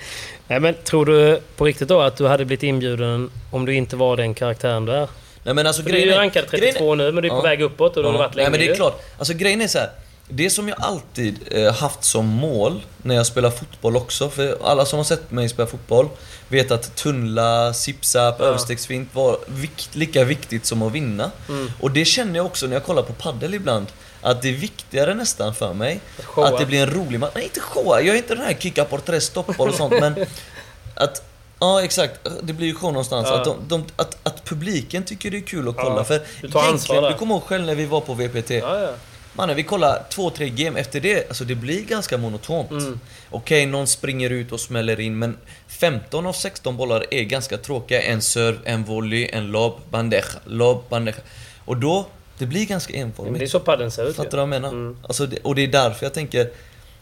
Nej, 0.49 0.61
men 0.61 0.75
tror 0.75 1.07
du 1.07 1.41
på 1.57 1.65
riktigt 1.65 1.89
då 1.89 2.01
att 2.01 2.17
du 2.17 2.27
hade 2.27 2.45
blivit 2.45 2.63
inbjuden 2.63 3.31
om 3.51 3.67
du 3.67 3.75
inte 3.75 3.97
var 3.97 4.17
den 4.17 4.35
karaktären 4.35 4.85
du 4.85 4.93
är? 4.93 5.09
Nej 5.43 5.55
men 5.55 5.67
alltså 5.67 5.83
För 5.83 5.91
du 5.91 5.97
är 5.97 6.07
ju 6.07 6.13
rankad 6.13 6.51
grejen 6.51 6.75
32 6.75 6.95
nu, 6.95 7.13
men 7.13 7.23
du 7.23 7.29
är 7.29 7.33
på 7.33 7.43
väg 7.43 7.63
uppåt 7.63 7.97
och 7.97 8.03
du 8.03 8.09
har 8.09 8.19
varit 8.19 8.35
länge 8.35 8.51
Nej 8.51 8.59
men 8.59 8.67
det 8.67 8.73
är 8.73 8.77
klart. 8.77 9.03
Alltså 9.19 9.35
grejen 9.35 9.61
är 9.61 9.69
så 9.69 9.79
här. 9.79 9.91
Det 10.29 10.51
som 10.51 10.69
jag 10.69 10.81
alltid 10.81 11.39
eh, 11.51 11.75
haft 11.75 12.05
som 12.05 12.27
mål 12.27 12.83
när 13.03 13.15
jag 13.15 13.27
spelar 13.27 13.51
fotboll 13.51 13.97
också, 13.97 14.31
för 14.31 14.59
alla 14.65 14.85
som 14.85 14.97
har 14.97 15.05
sett 15.05 15.31
mig 15.31 15.49
spela 15.49 15.67
fotboll 15.67 16.09
vet 16.49 16.71
att 16.71 16.97
tunnla, 16.97 17.73
zip-zap, 17.73 18.41
överstegsfint 18.41 19.15
var 19.15 19.39
vikt, 19.47 19.95
lika 19.95 20.25
viktigt 20.25 20.67
som 20.67 20.83
att 20.83 20.93
vinna. 20.93 21.31
Mm. 21.49 21.71
Och 21.81 21.91
det 21.91 22.05
känner 22.05 22.37
jag 22.37 22.47
också 22.47 22.67
när 22.67 22.73
jag 22.73 22.85
kollar 22.85 23.03
på 23.03 23.13
paddel 23.13 23.55
ibland. 23.55 23.87
Att 24.21 24.43
det 24.43 24.49
är 24.49 24.53
viktigare 24.53 25.15
nästan 25.15 25.55
för 25.55 25.75
mig 25.75 26.01
showa. 26.23 26.49
att 26.49 26.59
det 26.59 26.67
blir 26.67 26.83
en 26.83 26.91
rolig 26.91 27.21
match. 27.21 27.33
Nej 27.35 27.45
inte 27.45 27.61
showa, 27.61 28.01
jag 28.01 28.15
är 28.15 28.19
inte 28.19 28.35
den 28.35 28.45
här 28.45 28.55
kicka 28.55 28.85
på 28.85 28.99
tre 28.99 29.21
stoppar 29.21 29.69
och 29.69 29.75
sånt 29.75 29.95
men 30.01 30.15
att 30.95 31.31
Ja 31.59 31.85
exakt, 31.85 32.21
det 32.43 32.53
blir 32.53 32.67
ju 32.67 32.75
show 32.75 32.93
någonstans. 32.93 33.29
Ja. 33.31 33.39
Att, 33.39 33.45
de, 33.45 33.57
de, 33.69 33.85
att, 33.97 34.19
att 34.23 34.45
publiken 34.45 35.03
tycker 35.03 35.31
det 35.31 35.37
är 35.37 35.41
kul 35.41 35.69
att 35.69 35.77
kolla. 35.77 35.97
Ja, 35.97 36.05
För 36.05 36.23
du 36.41 36.51
tar 36.51 36.69
ansvar 36.69 37.11
du 37.11 37.17
kommer 37.17 37.35
ihåg 37.35 37.43
själv 37.43 37.65
när 37.65 37.75
vi 37.75 37.87
var 37.87 38.01
på 38.01 38.15
VPT. 38.15 38.51
Ja, 38.51 38.81
ja. 38.81 38.91
Mannen, 39.37 39.57
vi 39.57 39.63
kollar 39.63 40.03
två, 40.11 40.31
tre 40.31 40.49
game 40.49 40.81
efter 40.81 41.01
det, 41.01 41.29
alltså 41.29 41.45
det 41.45 41.55
blir 41.55 41.83
ganska 41.85 42.19
monotont. 42.19 42.71
Mm. 42.71 43.01
Okej, 43.31 43.67
någon 43.67 43.87
springer 43.87 44.31
ut 44.31 44.53
och 44.53 44.61
smäller 44.61 45.01
in, 45.01 45.19
men 45.19 45.37
15 45.67 46.27
av 46.27 46.33
16 46.33 46.77
bollar 46.77 47.05
är 47.11 47.23
ganska 47.23 47.59
tråkiga. 47.59 48.03
En 48.03 48.23
serve, 48.23 48.59
en 48.65 48.85
volley, 48.85 49.29
en 49.33 49.47
lob, 49.47 49.81
bandeja, 49.91 50.25
lob, 50.45 50.85
bandeja. 50.89 51.17
Och 51.65 51.77
då, 51.77 52.07
det 52.39 52.47
blir 52.47 52.67
ganska 52.67 52.93
Men 52.93 53.01
det 53.01 53.03
är 53.03 53.07
enformigt. 53.07 53.51
så 53.51 53.61
paddeln 53.61 53.91
ser 53.91 54.09
ut 54.09 54.17
Fattar 54.17 54.31
du 54.31 54.37
vad 54.37 54.43
jag 54.43 54.49
menar? 54.63 54.97
Alltså, 55.03 55.27
det, 55.27 55.39
och 55.39 55.55
det 55.55 55.63
är 55.63 55.69
därför 55.69 56.07
jag 56.07 56.15
tänker, 56.15 56.51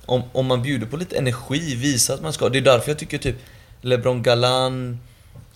om, 0.07 0.23
om 0.33 0.47
man 0.47 0.63
bjuder 0.63 0.87
på 0.87 0.97
lite 0.97 1.17
energi, 1.19 1.75
visa 1.75 2.15
att 2.15 2.23
man 2.23 2.33
ska. 2.33 2.49
Det 2.49 2.59
är 2.59 2.63
därför 2.63 2.91
jag 2.91 2.99
tycker 2.99 3.19
typ 3.19 3.37
LeBron 3.81 4.23
Galan, 4.23 5.01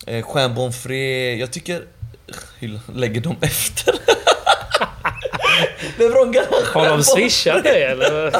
eh, 0.05 0.25
Jean 0.35 0.55
Bonfré, 0.55 1.35
jag 1.35 1.51
tycker... 1.51 1.83
Lägger 2.93 3.21
de 3.21 3.35
efter? 3.41 3.95
LeBron 5.99 6.31
Galan, 6.31 6.49
Har 6.73 6.89
de 6.89 7.03
swishat 7.03 7.63
det 7.63 7.83
eller? 7.83 8.31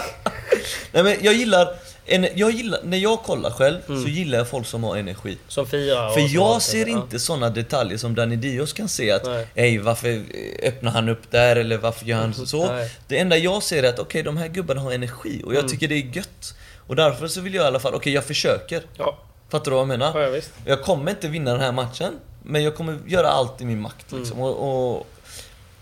Nej 0.92 1.04
men 1.04 1.16
jag 1.22 1.34
gillar, 1.34 1.68
en, 2.06 2.28
jag 2.36 2.52
gillar, 2.52 2.80
när 2.84 2.98
jag 2.98 3.24
kollar 3.24 3.50
själv 3.52 3.78
Mm. 3.90 4.04
så 4.04 4.10
gillar 4.10 4.38
jag 4.38 4.48
folk 4.50 4.68
som 4.68 4.84
har 4.84 4.98
energi. 4.98 5.38
Som 5.48 5.68
firar 5.68 6.08
och 6.08 6.14
För 6.14 6.36
jag 6.36 6.62
ser 6.62 6.88
Ja. 6.88 6.98
inte 6.98 7.20
såna 7.20 7.50
detaljer 7.50 7.98
som 7.98 8.16
Danny 8.16 8.36
Dios 8.36 8.74
kan 8.74 8.90
se 8.90 9.12
att 9.12 9.26
Nej. 9.26 9.48
Ej, 9.56 9.78
varför 9.78 10.24
öppnar 10.64 10.92
han 10.92 11.10
upp 11.10 11.32
där 11.32 11.56
eller 11.56 11.78
varför 11.78 12.06
gör 12.06 12.18
han 12.18 12.34
så? 12.34 12.72
Nej. 12.72 12.92
Det 13.08 13.18
enda 13.20 13.38
jag 13.38 13.64
ser 13.64 13.84
är 13.84 13.90
att 13.90 14.00
okej, 14.00 14.24
de 14.24 14.38
här 14.38 14.48
gubbarna 14.48 14.82
har 14.82 14.92
energi 14.92 15.42
och 15.46 15.54
jag 15.54 15.60
Mm. 15.60 15.72
tycker 15.72 15.88
det 15.88 15.96
är 15.96 16.16
gött. 16.18 16.54
Och 16.88 16.96
därför 16.96 17.28
så 17.28 17.42
vill 17.42 17.54
jag 17.54 17.64
i 17.64 17.68
alla 17.68 17.80
fall, 17.80 17.94
okej 17.96 18.14
jag 18.14 18.24
försöker. 18.26 18.82
Ja, 18.98 19.18
Fattar 19.52 19.66
du 19.66 19.72
vad 19.72 19.80
jag 19.82 19.88
menar? 19.88 20.20
ja. 20.22 20.42
Jag 20.66 20.82
kommer 20.84 21.12
inte 21.12 21.28
vinna 21.28 21.52
den 21.52 21.62
här 21.62 21.72
matchen, 21.72 22.14
men 22.44 22.64
jag 22.64 22.76
kommer 22.76 22.98
göra 23.08 23.28
allt 23.30 23.62
i 23.62 23.66
min 23.66 23.82
makt 23.82 24.12
Mm. 24.12 24.24
liksom. 24.24 24.42
och, 24.42 24.96
och 24.98 25.08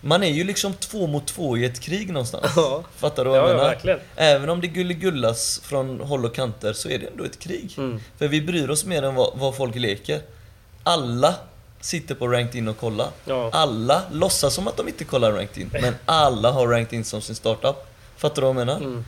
man 0.06 0.22
är 0.22 0.30
ju 0.30 0.44
liksom 0.44 0.74
två 0.74 1.06
mot 1.06 1.26
två 1.26 1.56
i 1.56 1.64
ett 1.64 1.80
krig 1.80 2.08
någonstans. 2.12 2.52
Ja. 2.56 2.82
Fattar 2.96 3.24
du 3.24 3.30
vad 3.30 3.38
jag 3.38 3.44
Ja, 3.44 3.50
ja, 3.50 3.56
menar? 3.56 3.68
verkligen. 3.70 3.98
Även 4.16 4.48
om 4.50 4.60
det 4.60 4.66
gulligullas 4.66 5.60
från 5.64 6.00
håll 6.00 6.24
och 6.24 6.34
kanter 6.34 6.72
så 6.72 6.88
är 6.88 6.98
det 6.98 7.06
ändå 7.06 7.24
ett 7.24 7.38
krig. 7.38 7.74
Mm. 7.78 8.00
För 8.18 8.28
vi 8.28 8.40
bryr 8.40 8.70
oss 8.70 8.84
mer 8.84 9.02
än 9.02 9.14
vad, 9.14 9.38
vad 9.38 9.56
folk 9.56 9.74
leker. 9.74 10.20
Alla 10.82 11.34
sitter 11.80 12.14
på 12.14 12.28
ranked 12.28 12.54
in 12.54 12.68
och 12.68 12.78
kollar. 12.78 13.08
Ja. 13.24 13.50
Alla 13.52 14.02
låtsas 14.12 14.54
som 14.54 14.68
att 14.68 14.76
de 14.76 14.88
inte 14.88 15.04
kollar 15.04 15.32
ranked 15.32 15.62
in. 15.62 15.70
Men 15.82 15.94
alla 16.04 16.50
har 16.50 16.68
ranked 16.68 16.92
in 16.92 17.04
som 17.04 17.20
sin 17.20 17.34
startup. 17.34 17.76
Fattar 18.16 18.34
du 18.34 18.40
vad 18.40 18.48
jag 18.48 18.66
menar? 18.66 18.76
Mm. 18.76 19.04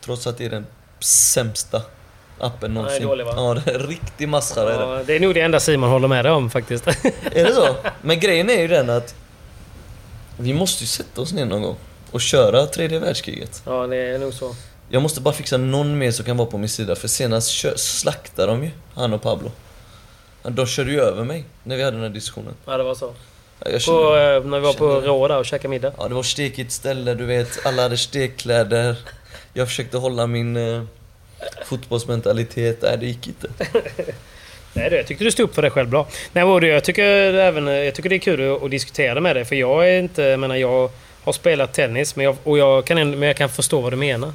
Trots 0.00 0.26
att 0.26 0.38
det 0.38 0.44
är 0.44 0.50
den 0.50 0.66
sämsta 1.00 1.82
appen 2.38 2.74
någonsin. 2.74 3.02
dålig, 3.06 3.24
va? 3.24 3.32
Ja, 3.36 3.54
det 3.64 3.70
är 3.70 3.80
en 3.80 3.86
riktig 3.86 4.28
massare 4.28 4.74
är 4.74 4.78
det. 4.78 4.84
Ja, 4.98 5.02
det 5.06 5.16
är 5.16 5.20
nog 5.20 5.34
det 5.34 5.40
enda 5.40 5.60
Simon 5.60 5.90
håller 5.90 6.08
med 6.08 6.24
dig 6.24 6.32
om 6.32 6.50
faktiskt. 6.50 6.86
Är 6.86 7.44
det 7.44 7.54
så? 7.54 7.76
Men 8.02 8.20
grejen 8.20 8.50
är 8.50 8.60
ju 8.60 8.68
den 8.68 8.90
att 8.90 9.14
vi 10.42 10.54
måste 10.54 10.82
ju 10.84 10.88
sätta 10.88 11.20
oss 11.20 11.32
ner 11.32 11.44
någon 11.44 11.62
gång 11.62 11.76
och 12.10 12.20
köra 12.20 12.66
tredje 12.66 12.98
världskriget. 12.98 13.62
ja, 13.66 13.86
det 13.86 13.96
är 13.96 14.18
nog 14.18 14.34
så. 14.34 14.54
Jag 14.88 15.02
måste 15.02 15.20
bara 15.20 15.34
fixa 15.34 15.56
någon 15.56 15.98
mer 15.98 16.10
som 16.10 16.24
kan 16.24 16.36
vara 16.36 16.48
på 16.48 16.58
min 16.58 16.68
sida 16.68 16.94
för 16.96 17.08
senast 17.08 17.64
slaktade 17.76 18.52
de 18.52 18.64
ju, 18.64 18.70
han 18.94 19.12
och 19.12 19.22
Pablo. 19.22 19.50
De 20.42 20.66
körde 20.66 20.90
ju 20.90 21.00
över 21.00 21.24
mig 21.24 21.44
när 21.64 21.76
vi 21.76 21.82
hade 21.82 21.96
den 21.96 22.02
här 22.04 22.10
diskussionen. 22.12 22.54
Ja, 22.66 22.76
det 22.76 22.82
var 22.84 22.94
så. 22.94 23.14
Ja, 23.58 23.70
Jag 23.70 23.72
På, 23.72 23.78
kände, 23.80 24.36
eh, 24.36 24.44
när 24.44 24.58
vi 24.60 24.66
var 24.66 24.72
på 24.72 24.92
kände- 24.94 25.06
Rå 25.08 25.28
där 25.28 25.38
och 25.38 25.46
käkade 25.46 25.68
middag. 25.68 25.92
ja, 25.98 26.08
det 26.08 26.14
var 26.14 26.22
stekigt 26.22 26.72
ställe, 26.72 27.14
du 27.14 27.26
vet. 27.26 27.66
Alla 27.66 27.82
hade 27.82 27.96
stekkläder. 27.98 28.96
Jag 29.52 29.68
försökte 29.68 29.96
hålla 29.98 30.26
min 30.26 30.56
eh, 30.56 30.82
fotbollsmentalitet. 31.64 32.82
Nej, 32.82 32.98
det 32.98 33.06
gick 33.06 33.26
inte. 33.26 33.48
Nej, 34.72 34.90
det, 34.90 34.96
jag 34.96 35.06
tyckte 35.06 35.24
du 35.24 35.30
stod 35.30 35.48
upp 35.48 35.54
för 35.54 35.62
det 35.62 35.70
själv 35.70 35.88
bra. 35.88 36.06
Nej, 36.32 36.60
det, 36.60 36.66
jag, 36.66 36.84
tycker 36.84 37.34
även, 37.34 37.66
jag 37.66 37.94
tycker 37.94 38.08
det 38.08 38.16
är 38.16 38.18
kul 38.18 38.52
att, 38.52 38.62
att 38.62 38.70
diskutera 38.70 39.20
med 39.20 39.36
dig. 39.36 39.44
För 39.44 39.56
jag 39.56 39.88
är 39.88 39.98
inte... 39.98 40.22
Jag 40.22 40.40
menar, 40.40 40.56
jag 40.56 40.90
har 41.24 41.32
spelat 41.32 41.72
tennis, 41.72 42.16
men 42.16 42.24
jag, 42.24 42.36
och 42.44 42.58
jag 42.58 42.84
kan, 42.84 43.10
men 43.10 43.22
jag 43.22 43.36
kan 43.36 43.48
förstå 43.48 43.80
vad 43.80 43.92
du 43.92 43.96
menar. 43.96 44.32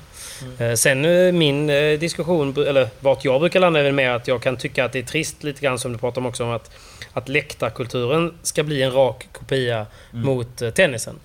Eh, 0.59 0.73
Sen 0.73 1.05
eh, 1.05 1.31
min 1.31 1.69
eh, 1.69 1.99
diskussion, 1.99 2.67
eller 2.67 2.87
vart 2.99 3.25
jag 3.25 3.39
brukar 3.39 3.59
landa 3.59 3.79
är 3.79 3.91
mer 3.91 4.09
att 4.09 4.27
jag 4.27 4.41
kan 4.41 4.57
tycka 4.57 4.85
att 4.85 4.91
det 4.91 4.99
är 4.99 5.03
trist 5.03 5.43
lite 5.43 5.61
grann 5.61 5.79
som 5.79 5.93
du 5.93 5.97
pratar 5.97 6.21
om 6.21 6.25
också 6.25 6.43
om 6.43 6.51
att, 6.51 6.71
att 7.13 7.29
läktarkulturen 7.29 8.33
ska 8.43 8.63
bli 8.63 8.81
en 8.81 8.91
rak 8.91 9.27
kopia 9.31 9.85
mot 10.11 10.61
eh, 10.61 10.69
tennisen. 10.69 11.15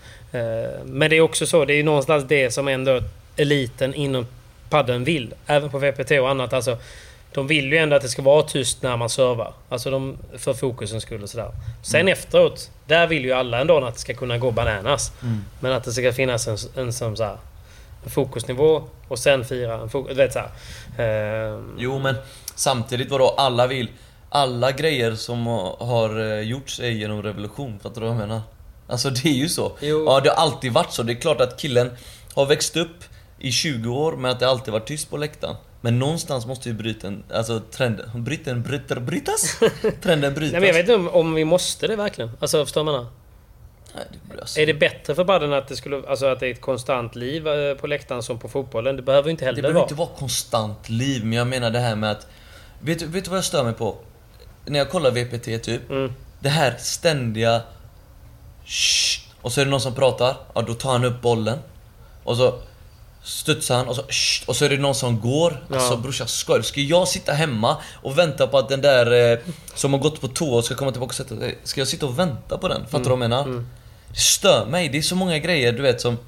Men 0.84 1.10
det 1.10 1.16
är 1.16 1.20
också 1.20 1.46
så, 1.46 1.64
det 1.64 1.72
är 1.72 1.76
ju 1.76 1.82
någonstans 1.82 2.24
det 2.28 2.50
som 2.50 2.68
ändå 2.68 3.00
eliten 3.36 3.94
inom 3.94 4.26
padden 4.68 5.04
vill. 5.04 5.34
Även 5.46 5.70
på 5.70 5.78
VPT 5.78 6.10
och 6.10 6.30
annat. 6.30 6.52
Alltså, 6.52 6.76
de 7.35 7.47
vill 7.47 7.72
ju 7.72 7.78
ändå 7.78 7.97
att 7.97 8.03
det 8.03 8.09
ska 8.09 8.22
vara 8.22 8.43
tyst 8.43 8.83
när 8.83 8.97
man 8.97 9.09
servar. 9.09 9.55
Alltså 9.68 9.91
de, 9.91 10.18
för 10.39 10.55
fokusens 10.55 11.03
skull 11.03 11.22
och 11.22 11.30
sådär. 11.30 11.51
Sen 11.83 12.09
efteråt, 12.09 12.70
där 12.87 13.07
vill 13.07 13.24
ju 13.24 13.33
alla 13.33 13.61
ändå 13.61 13.85
att 13.85 13.95
det 13.95 14.01
ska 14.01 14.14
kunna 14.14 14.39
gå 14.39 14.51
bananas. 14.51 15.12
Men 15.61 15.72
att 15.72 15.85
det 15.85 15.93
ska 15.93 16.12
finnas 16.12 16.49
en, 16.49 16.57
en 16.76 16.93
som 16.93 17.16
så 17.16 17.24
här, 17.24 17.37
en 18.05 18.11
fokusnivå 18.11 18.83
och 19.09 19.18
sen 19.18 19.45
fira 19.45 19.74
en 19.74 19.89
fokus... 19.91 20.18
Vet 20.18 20.33
såhär. 20.33 20.49
Eh, 20.99 21.61
Jo, 21.78 21.99
men 21.99 22.14
samtidigt 22.55 23.11
vadå? 23.11 23.35
Alla 23.37 23.66
vill... 23.66 23.89
Alla 24.35 24.72
grejer 24.72 25.14
som 25.14 25.47
har 25.78 26.20
eh, 26.20 26.41
gjorts 26.41 26.80
är 26.80 26.89
genom 26.89 27.22
revolution. 27.22 27.80
Fattar 27.83 28.01
du 28.01 28.07
vad 28.07 28.16
jag 28.16 28.20
menar? 28.28 28.41
Alltså 28.89 29.11
det 29.11 29.28
är 29.28 29.33
ju 29.33 29.49
så. 29.49 29.72
Jo. 29.80 30.05
Ja, 30.07 30.20
det 30.20 30.28
har 30.30 30.37
alltid 30.37 30.72
varit 30.72 30.93
så. 30.93 31.03
Det 31.03 31.12
är 31.12 31.20
klart 31.20 31.41
att 31.41 31.61
killen 31.61 31.91
har 32.35 32.47
växt 32.47 32.76
upp 32.76 33.05
i 33.39 33.53
20 33.53 33.95
år 33.95 34.12
med 34.12 34.30
att 34.30 34.41
det 34.41 34.49
alltid 34.49 34.72
varit 34.72 34.87
tyst 34.87 35.11
på 35.11 35.16
läktaren. 35.16 35.57
Men 35.85 35.99
någonstans 35.99 36.47
måste 36.47 36.68
ju 36.68 36.74
bryten, 36.74 37.24
alltså 37.35 37.61
trenden, 37.61 38.24
bryten, 38.24 38.62
bryter, 38.62 39.01
brytas? 39.01 39.61
Trenden 40.03 40.35
brytas. 40.35 40.53
nej 40.53 40.61
men 40.61 40.66
jag 40.66 40.74
vet 40.74 40.80
inte 40.89 40.95
om, 40.95 41.09
om 41.09 41.35
vi 41.35 41.45
måste 41.45 41.87
det 41.87 41.97
verkligen. 41.97 42.30
Alltså 42.41 42.64
förstår 42.64 42.85
man? 42.85 43.07
Nej, 43.95 44.05
det, 44.35 44.41
alltså, 44.41 44.61
Är 44.61 44.66
det 44.66 44.74
bättre 44.74 45.14
för 45.14 45.24
padden 45.24 45.53
att 45.53 45.68
det 45.68 45.76
skulle... 45.76 46.03
Alltså 46.09 46.26
att 46.26 46.41
det 46.41 46.47
är 46.47 46.51
ett 46.51 46.61
konstant 46.61 47.14
liv 47.16 47.49
eh, 47.49 47.74
på 47.74 47.87
läktaren 47.87 48.22
som 48.22 48.39
på 48.39 48.49
fotbollen? 48.49 48.97
Det 48.97 49.03
behöver 49.03 49.30
inte 49.30 49.45
det 49.45 49.47
heller 49.47 49.62
behöver 49.62 49.74
vara. 49.74 49.85
inte 49.85 49.95
vara 49.95 50.09
konstant 50.09 50.89
liv, 50.89 51.24
men 51.24 51.39
jag 51.39 51.47
menar 51.47 51.70
det 51.70 51.78
här 51.80 51.97
med 51.97 52.11
att... 52.11 52.26
Vet, 52.80 52.99
du- 52.99 53.07
vet 53.07 53.24
du 53.24 53.30
vad 53.30 53.37
jag 53.37 53.45
stör 53.45 53.64
mig 53.64 53.72
på? 53.74 53.97
När 54.66 54.78
jag 54.78 54.91
kollar 54.91 55.11
VPT 55.11 55.64
typ. 55.64 55.91
Mm. 55.91 56.12
Det 56.41 56.49
här 56.49 56.74
ständiga... 56.78 57.62
Shh, 58.64 59.20
och 59.43 59.53
så 59.53 59.61
är 59.61 59.64
det 59.64 59.70
någon 59.70 59.80
som 59.80 59.95
pratar, 59.95 60.37
ja 60.55 60.62
då 60.62 60.74
tar 60.74 60.93
han 60.93 61.05
upp 61.05 61.20
bollen. 61.22 61.59
Och 62.24 62.37
så 62.37 62.59
studsar 63.23 63.77
han 63.77 63.89
och 63.89 63.97
så 63.97 64.03
och 64.47 64.57
så 64.57 64.64
är 64.64 64.68
det 64.68 64.77
någon 64.77 64.95
som 64.95 65.20
går. 65.20 65.66
Alltså 65.70 65.97
brorsan, 65.97 66.29
skojar 66.29 66.59
du? 66.59 66.64
Ska 66.64 66.81
jag 66.81 67.09
sitta 67.09 67.33
hemma 67.33 67.77
och 67.93 68.18
vänta 68.18 68.47
på 68.47 68.59
att 68.59 68.68
den 68.68 68.81
där 68.81 69.33
eh, 69.33 69.39
som 69.75 69.93
har 69.93 70.01
gått 70.01 70.20
på 70.20 70.29
toa 70.29 70.62
ska 70.62 70.75
komma 70.75 70.91
tillbaka 70.91 71.11
och 71.11 71.14
sätta 71.14 71.37
sig? 71.37 71.59
Ska 71.64 71.81
jag 71.81 71.89
sitta 71.89 72.07
och 72.07 72.18
vänta 72.18 72.59
på 72.59 72.68
den? 72.68 72.83
Fattar 72.87 72.99
du 72.99 73.11
vad 73.11 73.11
jag 73.11 73.18
menar? 73.18 73.64
Det 74.09 74.20
stör 74.20 74.66
mig. 74.66 74.89
Det 74.89 74.99
är 74.99 75.03
så 75.03 75.16
många 75.16 75.39
grejer 75.39 75.73
du 75.73 75.83
vet 75.83 76.01
som... 76.01 76.18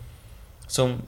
Som 0.66 1.02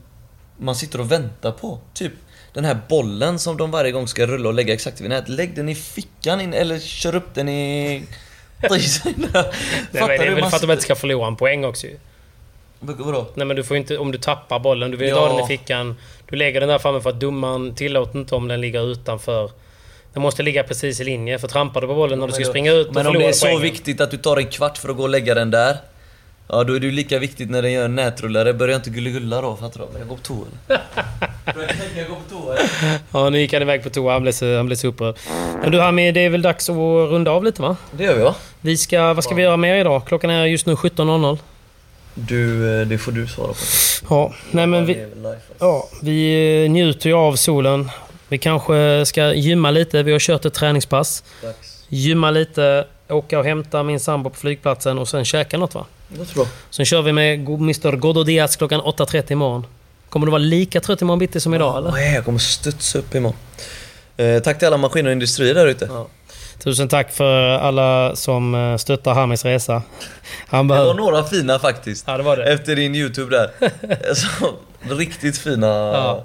man 0.57 0.75
sitter 0.75 0.99
och 0.99 1.11
väntar 1.11 1.51
på. 1.51 1.79
Typ 1.93 2.13
den 2.53 2.65
här 2.65 2.79
bollen 2.89 3.39
som 3.39 3.57
de 3.57 3.71
varje 3.71 3.91
gång 3.91 4.07
ska 4.07 4.25
rulla 4.25 4.49
och 4.49 4.55
lägga 4.55 4.73
exakt 4.73 5.01
vid 5.01 5.09
nätet. 5.09 5.29
Lägg 5.29 5.55
den 5.55 5.69
i 5.69 5.75
fickan 5.75 6.41
in, 6.41 6.53
eller 6.53 6.79
kör 6.79 7.15
upp 7.15 7.33
den 7.33 7.49
i... 7.49 8.03
Nej, 9.91 10.03
men 10.07 10.07
det 10.07 10.15
är 10.15 10.35
väl 10.35 10.45
för 10.49 10.55
att 10.55 10.61
de 10.61 10.71
inte 10.71 10.83
ska 10.83 10.95
förlora 10.95 11.27
en 11.27 11.35
poäng 11.35 11.65
också 11.65 11.87
ju. 11.87 11.99
Vadå? 12.79 13.25
Nej 13.33 13.47
men 13.47 13.55
du 13.55 13.63
får 13.63 13.77
inte... 13.77 13.97
Om 13.97 14.11
du 14.11 14.17
tappar 14.17 14.59
bollen, 14.59 14.91
du 14.91 14.97
vill 14.97 15.07
inte 15.07 15.19
Ja. 15.19 15.27
ha 15.27 15.35
den 15.35 15.45
i 15.45 15.47
fickan. 15.47 15.95
Du 16.29 16.35
lägger 16.35 16.59
den 16.59 16.69
där 16.69 16.79
framme 16.79 17.01
för 17.01 17.09
att 17.09 17.19
domaren 17.19 17.75
tillåter 17.75 18.19
inte 18.19 18.35
om 18.35 18.47
den 18.47 18.61
ligger 18.61 18.91
utanför. 18.91 19.51
Den 20.13 20.21
måste 20.23 20.43
ligga 20.43 20.63
precis 20.63 20.99
i 20.99 21.03
linje, 21.03 21.39
för 21.39 21.47
trampar 21.47 21.81
du 21.81 21.87
på 21.87 21.95
bollen 21.95 22.19
när 22.19 22.27
du 22.27 22.33
ska 22.33 22.43
då- 22.43 22.49
springa 22.49 22.71
ut, 22.73 22.91
Men 22.93 23.07
om 23.07 23.13
det 23.13 23.25
är 23.25 23.31
så 23.31 23.45
poängen. 23.45 23.61
viktigt 23.61 24.01
att 24.01 24.11
du 24.11 24.17
tar 24.17 24.37
en 24.37 24.47
kvart 24.47 24.77
för 24.77 24.89
att 24.89 24.97
gå 24.97 25.03
och 25.03 25.09
lägga 25.09 25.33
den 25.35 25.51
där. 25.51 25.77
Ja, 26.49 26.63
då 26.63 26.73
är 26.75 26.79
det 26.79 26.85
ju 26.85 26.91
lika 26.91 27.19
viktigt 27.19 27.49
när 27.49 27.61
den 27.61 27.71
gör 27.71 27.85
en 27.85 27.95
nätrullare. 27.95 28.53
Börja 28.53 28.75
inte 28.75 28.89
gulligulla 28.89 29.41
då, 29.41 29.55
fattar 29.55 29.79
du? 29.93 29.99
Jag 29.99 30.07
går 30.07 30.15
på 30.15 30.21
toa? 30.21 30.45
Jag 31.97 32.07
går 32.07 32.15
på 32.15 32.21
toa? 32.29 32.55
Ja, 33.11 33.29
nu 33.29 33.39
gick 33.39 33.53
han 33.53 33.61
iväg 33.61 33.83
på 33.83 33.89
toa. 33.89 34.13
Han 34.13 34.21
blev 34.21 34.31
så, 34.31 34.55
han 34.57 34.65
blev 34.65 34.75
så 34.75 34.87
upprörd. 34.87 35.15
Men 35.61 35.71
du 35.71 35.79
Hami, 35.79 36.11
det 36.11 36.19
är 36.25 36.29
väl 36.29 36.41
dags 36.41 36.69
att 36.69 36.75
runda 36.75 37.31
av 37.31 37.43
lite 37.43 37.61
va? 37.61 37.75
Det 37.91 38.03
gör 38.03 38.15
vi 38.15 38.23
va? 38.23 38.35
Vi 38.61 38.77
ska... 38.77 39.13
Vad 39.13 39.23
ska 39.23 39.35
vi 39.35 39.41
göra 39.41 39.57
mer 39.57 39.75
idag? 39.75 40.01
Klockan 40.07 40.29
är 40.29 40.45
just 40.45 40.65
nu 40.65 40.73
17.00. 40.75 41.37
Du, 42.19 42.79
eh, 42.81 42.87
det 42.87 42.97
får 42.97 43.11
du 43.11 43.27
svara 43.27 43.47
på. 43.47 44.15
Ja, 44.15 44.33
nej 44.51 44.67
men 44.67 44.85
vi... 44.85 45.01
alltså. 45.01 45.53
Ja, 45.59 45.89
vi 46.01 46.63
eh, 46.65 46.71
njuter 46.71 47.09
ju 47.09 47.15
av 47.15 47.35
solen. 47.35 47.89
Vi 48.27 48.37
kanske 48.37 49.05
ska 49.05 49.33
gymma 49.33 49.71
lite. 49.71 50.03
Vi 50.03 50.11
har 50.11 50.19
kört 50.19 50.45
ett 50.45 50.53
träningspass. 50.53 51.23
Dags. 51.41 51.85
Gymma 51.89 52.31
lite, 52.31 52.85
åka 53.09 53.39
och 53.39 53.45
hämta 53.45 53.83
min 53.83 53.99
sambo 53.99 54.29
på 54.29 54.35
flygplatsen 54.35 54.99
och 54.99 55.07
sen 55.07 55.25
käka 55.25 55.57
något 55.57 55.75
va? 55.75 55.85
Det 56.07 56.19
låter 56.19 56.35
bra. 56.35 56.45
Sen 56.69 56.85
kör 56.85 57.01
vi 57.01 57.13
med 57.13 57.39
Mr 57.49 57.95
Godo 57.95 58.23
Diaz 58.23 58.55
klockan 58.55 58.81
8.30 58.81 59.31
imorgon. 59.31 59.65
Kommer 60.09 60.25
du 60.25 60.31
vara 60.31 60.39
lika 60.39 60.79
trött 60.79 61.01
imorgon 61.01 61.19
bitti 61.19 61.39
som 61.39 61.53
idag 61.53 61.77
eller? 61.77 61.91
Nej, 61.91 62.13
jag 62.13 62.25
kommer 62.25 62.39
studsa 62.39 62.99
upp 62.99 63.15
imorgon. 63.15 63.37
Eh, 64.17 64.39
tack 64.39 64.59
till 64.59 64.67
alla 64.67 64.77
maskiner 64.77 65.09
och 65.09 65.13
industrier 65.13 65.53
där 65.53 65.67
ute. 65.67 65.89
Ja. 65.91 66.07
Tusen 66.63 66.87
tack 66.87 67.11
för 67.11 67.49
alla 67.49 68.15
som 68.15 68.55
eh, 68.55 68.77
stöttar 68.77 69.13
Hamis 69.13 69.45
resa. 69.45 69.81
Han 70.47 70.67
Det 70.67 70.73
var 70.73 70.79
behöver... 70.83 70.93
några 71.01 71.23
fina 71.23 71.59
faktiskt. 71.59 72.03
Ja, 72.07 72.17
det 72.17 72.23
var 72.23 72.37
det. 72.37 72.53
Efter 72.53 72.75
din 72.75 72.95
YouTube 72.95 73.35
där. 73.37 73.51
alltså, 74.09 74.27
riktigt 74.81 75.37
fina 75.37 75.67
Ja. 75.67 76.23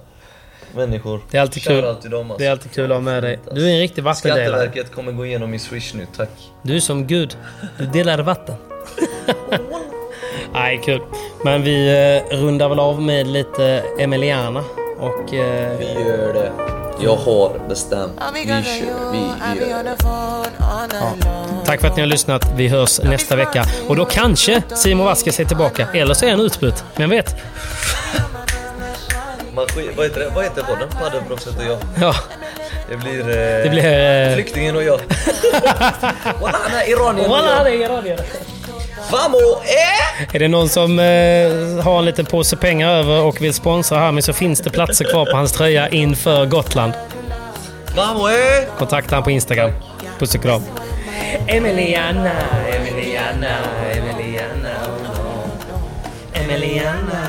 människor. 0.75 1.21
Det 1.31 1.37
är 1.37 1.41
alltid 1.43 1.63
kul. 1.63 1.95
Till 2.03 2.11
dem 2.11 2.21
alltså. 2.31 2.39
Det 2.39 2.47
är 2.47 2.51
alltid 2.51 2.73
kul 2.73 2.85
att 2.93 2.97
ha 2.97 3.01
med 3.01 3.23
dig. 3.23 3.39
Du 3.55 3.67
är 3.69 3.73
en 3.73 3.79
riktig 3.79 4.03
vattendelare. 4.05 4.47
Skatteverket 4.49 4.95
kommer 4.95 5.13
gå 5.13 5.27
igenom 5.27 5.51
min 5.51 5.61
swish 5.61 5.95
nu, 5.95 6.07
tack. 6.17 6.29
Du 6.63 6.77
är 6.77 6.81
som 6.81 7.07
Gud. 7.07 7.37
Du 7.79 7.87
delar 7.87 8.19
vatten. 8.19 8.55
Nej, 10.53 10.81
kul. 10.85 11.01
Men 11.45 11.63
vi 11.63 11.89
eh, 12.31 12.37
rundar 12.39 12.69
väl 12.69 12.79
av 12.79 13.03
med 13.03 13.27
lite 13.27 13.83
Emiliana. 13.99 14.65
Och... 14.99 15.35
Eh, 15.35 15.79
Vi 15.79 15.85
gör 16.09 16.33
det. 16.35 16.53
Jag 17.03 17.17
har 17.17 17.69
bestämt. 17.69 18.13
Vi 18.35 18.47
kör. 18.47 19.13
Vi 19.13 19.71
gör 19.71 19.85
det. 19.85 19.97
tack 21.67 21.81
för 21.81 21.89
att 21.89 21.97
ni 21.97 22.03
har 22.03 22.07
lyssnat. 22.07 22.43
Vi 22.57 22.69
hörs 22.69 23.01
nästa 23.03 23.37
vecka. 23.37 23.65
Och 23.89 23.97
då 23.97 24.05
kanske 24.05 24.63
Simon 24.75 25.07
Vasquez 25.07 25.41
är 25.41 25.45
tillbaka. 25.45 25.89
Eller 25.95 26.15
så 26.15 26.27
är 26.27 26.31
han 26.31 26.41
utbytt. 26.41 26.85
Vem 26.97 27.11
vet? 27.11 27.37
Vad 29.55 29.71
heter 30.07 30.21
det? 30.21 30.31
Vad 30.35 30.45
heter 30.45 30.63
podden? 30.63 30.89
Paddelproffset 31.01 31.59
och 31.59 31.65
jag. 31.65 31.79
Ja, 32.01 32.15
Det 32.89 32.97
blir... 32.97 33.21
Eh, 33.21 33.27
det 33.65 33.71
blir... 33.71 34.29
Eh, 34.29 34.35
Flyktingen 34.35 34.77
och 34.77 34.83
jag. 34.83 35.01
Walla, 36.41 36.59
han 36.63 36.81
är 36.81 36.87
Voilà, 37.29 37.57
jag. 37.57 37.65
det 37.67 37.71
är 37.71 37.75
iranier. 37.85 38.21
Vamo! 39.11 39.39
Eh! 39.63 40.35
Är 40.35 40.39
det 40.39 40.49
någon 40.49 40.69
som 40.69 40.99
eh, 40.99 41.85
har 41.85 41.99
en 41.99 42.05
liten 42.05 42.27
påse 42.27 42.57
pengar 42.57 42.91
över 42.91 43.23
och 43.23 43.41
vill 43.43 43.55
sponsra 43.55 43.99
Hami 43.99 44.23
så 44.23 44.33
finns 44.33 44.61
det 44.61 44.71
platser 44.71 45.05
kvar 45.05 45.27
på 45.27 45.37
hans 45.37 45.53
tröja 45.53 45.89
inför 45.89 46.47
Gotland. 46.47 46.93
Vamo! 47.97 48.29
Eh! 48.29 48.35
Kontakta 48.79 49.17
han 49.17 49.23
på 49.25 49.31
Instagram. 49.31 49.71
Puss 50.19 50.35
och 50.35 50.43
kram. 50.43 50.63
Emiliana, 51.47 52.31
Emiliana, 52.73 53.57
Emiliana. 53.93 54.13
Emiliana, 54.13 54.77
Emiliana, 56.35 57.29